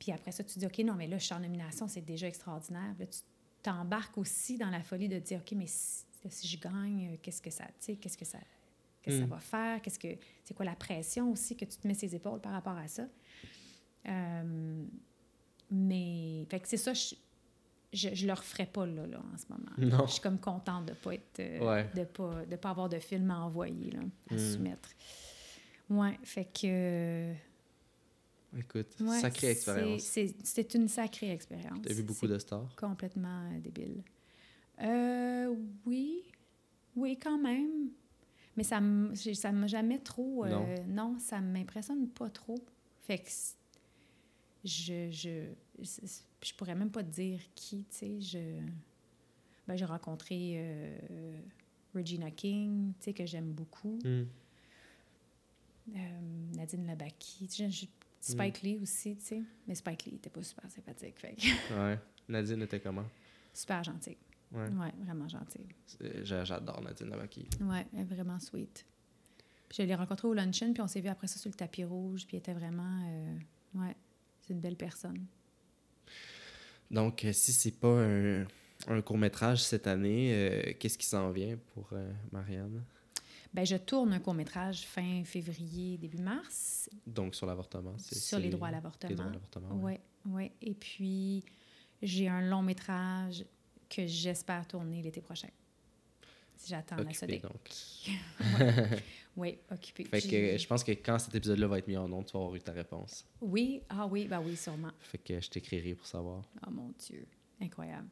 [0.00, 2.04] Puis après ça, tu te dis, OK, non, mais là, je suis en nomination, c'est
[2.04, 2.92] déjà extraordinaire.
[2.96, 3.20] Puis là, tu
[3.62, 7.50] t'embarques aussi dans la folie de dire, OK, mais si, si je gagne, qu'est-ce que
[7.50, 8.38] ça, tu sais, qu'est-ce que ça,
[9.00, 9.80] qu'est-ce que ça va faire?
[9.80, 12.76] Qu'est-ce que, c'est quoi la pression aussi que tu te mets ses épaules par rapport
[12.76, 13.06] à ça?
[14.08, 14.84] Euh,
[15.70, 17.14] mais, fait que c'est ça, je,
[17.92, 19.70] je, je le referais pas là, là, en ce moment.
[19.98, 20.06] Non.
[20.06, 21.90] Je suis comme contente de pas être, euh, Ouais.
[21.94, 24.00] de pas, de pas avoir de film à envoyer, là,
[24.30, 24.38] à Mm.
[24.38, 24.90] soumettre.
[25.90, 27.32] Ouais, fait que...
[28.58, 30.02] Écoute, Ouais, sacrée expérience.
[30.02, 31.80] c'est- une sacrée expérience.
[31.82, 32.74] T'as vu beaucoup de stars?
[32.76, 34.02] complètement euh, débile.
[34.82, 35.54] Euh,
[35.84, 36.22] oui,
[36.96, 37.90] oui, quand même.
[38.56, 38.80] Mais ça
[39.34, 40.44] ça m'a jamais trop.
[40.44, 41.18] euh, non.
[41.18, 42.58] ça m'impressionne pas trop.
[43.02, 43.28] Fait que
[44.64, 45.46] je, je,
[46.42, 48.20] je pourrais même pas te dire qui, tu sais.
[48.20, 48.60] Je,
[49.66, 51.38] ben, j'ai rencontré euh,
[51.94, 53.98] Regina King, tu sais, que j'aime beaucoup.
[54.04, 54.24] Hmm.
[55.94, 56.20] Euh,
[56.54, 57.46] Nadine Labaki.
[57.48, 57.86] Tu sais, je-
[58.20, 59.42] Spike Lee aussi, tu sais.
[59.66, 61.18] Mais Spike Lee était pas super sympathique.
[61.18, 61.98] Fait que Ouais.
[62.28, 63.04] Nadine était comment?
[63.54, 64.16] super gentil.
[64.52, 64.68] Ouais.
[64.68, 65.60] Ouais, vraiment gentil.
[65.86, 67.46] C'est- j'a- J'adore Nadine Lavaki.
[67.60, 68.84] Ouais, elle est vraiment sweet.
[69.68, 71.84] Puis je l'ai rencontrée au luncheon, puis on s'est vu après ça sur le tapis
[71.84, 73.02] rouge, puis elle était vraiment...
[73.06, 73.38] euh,
[73.74, 73.94] ouais,
[74.48, 75.26] c'est une belle personne.
[76.90, 78.46] Donc, euh, si c'est pas un,
[78.86, 82.82] un court-métrage cette année, euh, qu'est-ce qui s'en vient pour euh, Marianne?
[83.52, 87.94] Ben, je tourne un court-métrage fin février, début mars, Donc, sur l'avortement.
[87.98, 89.22] sur les droits à Les droits l'avortement.
[89.22, 89.74] à l'avortement.
[89.82, 90.52] Ouais, ouais.
[90.62, 91.44] Et puis,
[92.02, 93.44] j'ai un long-métrage
[93.90, 95.48] que j'espère tourner l'été prochain.
[96.66, 97.42] J'attends la SODEC.
[97.42, 97.70] donc.
[99.38, 100.04] Oui, occupé.
[100.04, 102.40] Fait que je pense que quand cet épisode-là va être mis en ondes, tu vas
[102.40, 103.24] avoir eu ta réponse.
[103.40, 104.90] Oui, ah oui, ben oui, sûrement.
[104.98, 106.42] Fait que je t'écrirai pour savoir.
[106.66, 107.24] Oh mon Dieu,
[107.60, 108.08] incroyable.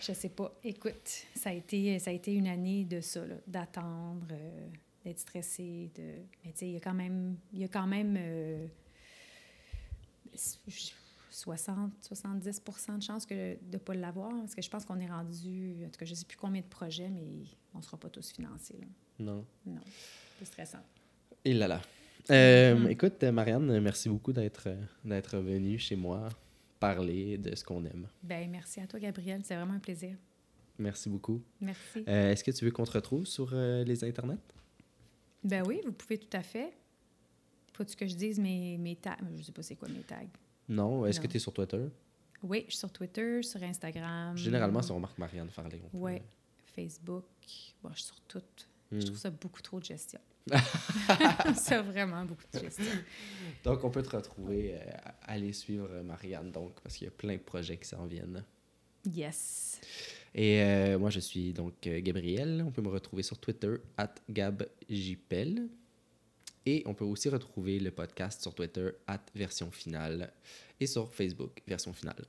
[0.00, 0.58] Je sais pas.
[0.64, 4.68] Écoute, ça a été, ça a été une année de ça, d'attendre, euh,
[5.04, 5.90] d'être stressé.
[5.94, 6.14] De...
[6.44, 8.66] Mais tu sais, il y a quand même, il y a quand même euh,
[10.34, 10.94] 60,
[11.46, 14.30] 70% de chances que, de ne pas l'avoir.
[14.30, 16.60] Parce que je pense qu'on est rendu, en tout cas, je ne sais plus combien
[16.60, 17.44] de projets, mais
[17.74, 18.78] on ne sera pas tous financés.
[18.80, 18.86] Là.
[19.18, 19.44] Non.
[19.66, 19.80] Non,
[20.38, 20.82] c'est stressant.
[21.44, 21.80] Et là là.
[22.30, 22.90] Euh, Mm.
[22.90, 24.68] Écoute, Marianne, merci beaucoup d'être
[25.04, 26.28] d'être venue chez moi
[26.78, 28.06] parler de ce qu'on aime.
[28.22, 29.40] Ben, merci à toi, Gabriel.
[29.44, 30.16] C'est vraiment un plaisir.
[30.78, 31.42] Merci beaucoup.
[31.60, 32.04] Merci.
[32.06, 34.38] Euh, Est-ce que tu veux qu'on te retrouve sur euh, les internets?
[35.42, 36.72] Ben oui, vous pouvez tout à fait.
[37.72, 39.16] Faut-tu que je dise mes, mes tags?
[39.36, 40.16] Je sais pas c'est quoi mes tags.
[40.68, 41.06] Non.
[41.06, 41.86] Est-ce que tu es sur Twitter?
[42.42, 44.36] Oui, je suis sur Twitter, sur Instagram.
[44.36, 45.78] Généralement, on remarque Marianne Farley.
[45.78, 46.22] peut- Ouais.
[46.74, 47.24] Facebook.
[47.82, 48.68] Bon, je suis sur toutes.
[48.90, 49.00] Hmm.
[49.00, 50.20] Je trouve ça beaucoup trop de gestion.
[51.56, 52.84] c'est vraiment beaucoup de gestion.
[53.64, 54.80] Donc, on peut te retrouver, euh,
[55.22, 58.44] aller suivre Marianne, donc, parce qu'il y a plein de projets qui s'en viennent.
[59.04, 59.80] Yes.
[60.34, 62.62] Et euh, moi, je suis donc euh, Gabriel.
[62.66, 65.68] On peut me retrouver sur Twitter, at GabJPel.
[66.66, 70.32] Et on peut aussi retrouver le podcast sur Twitter, at Version Finale.
[70.80, 72.24] Et sur Facebook, Version Finale.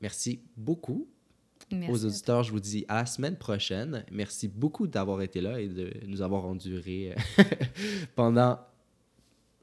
[0.00, 1.08] Merci beaucoup
[1.70, 1.90] Merci.
[1.92, 2.42] aux auditeurs.
[2.42, 4.04] Je vous dis à la semaine prochaine.
[4.10, 7.42] Merci beaucoup d'avoir été là et de nous avoir enduré euh,
[8.14, 8.58] pendant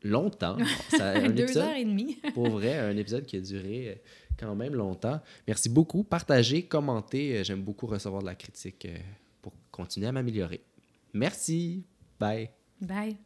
[0.03, 0.57] longtemps.
[0.89, 2.15] Ça, un Deux épisode- heures et demie.
[2.33, 3.95] pour vrai, un épisode qui a duré euh,
[4.37, 5.21] quand même longtemps.
[5.47, 6.03] Merci beaucoup.
[6.03, 7.37] Partagez, commentez.
[7.39, 8.87] Euh, J'aime beaucoup recevoir de la critique
[9.41, 10.61] pour continuer à m'améliorer.
[11.13, 11.83] Merci.
[12.19, 12.49] Bye.
[12.81, 13.17] Bye.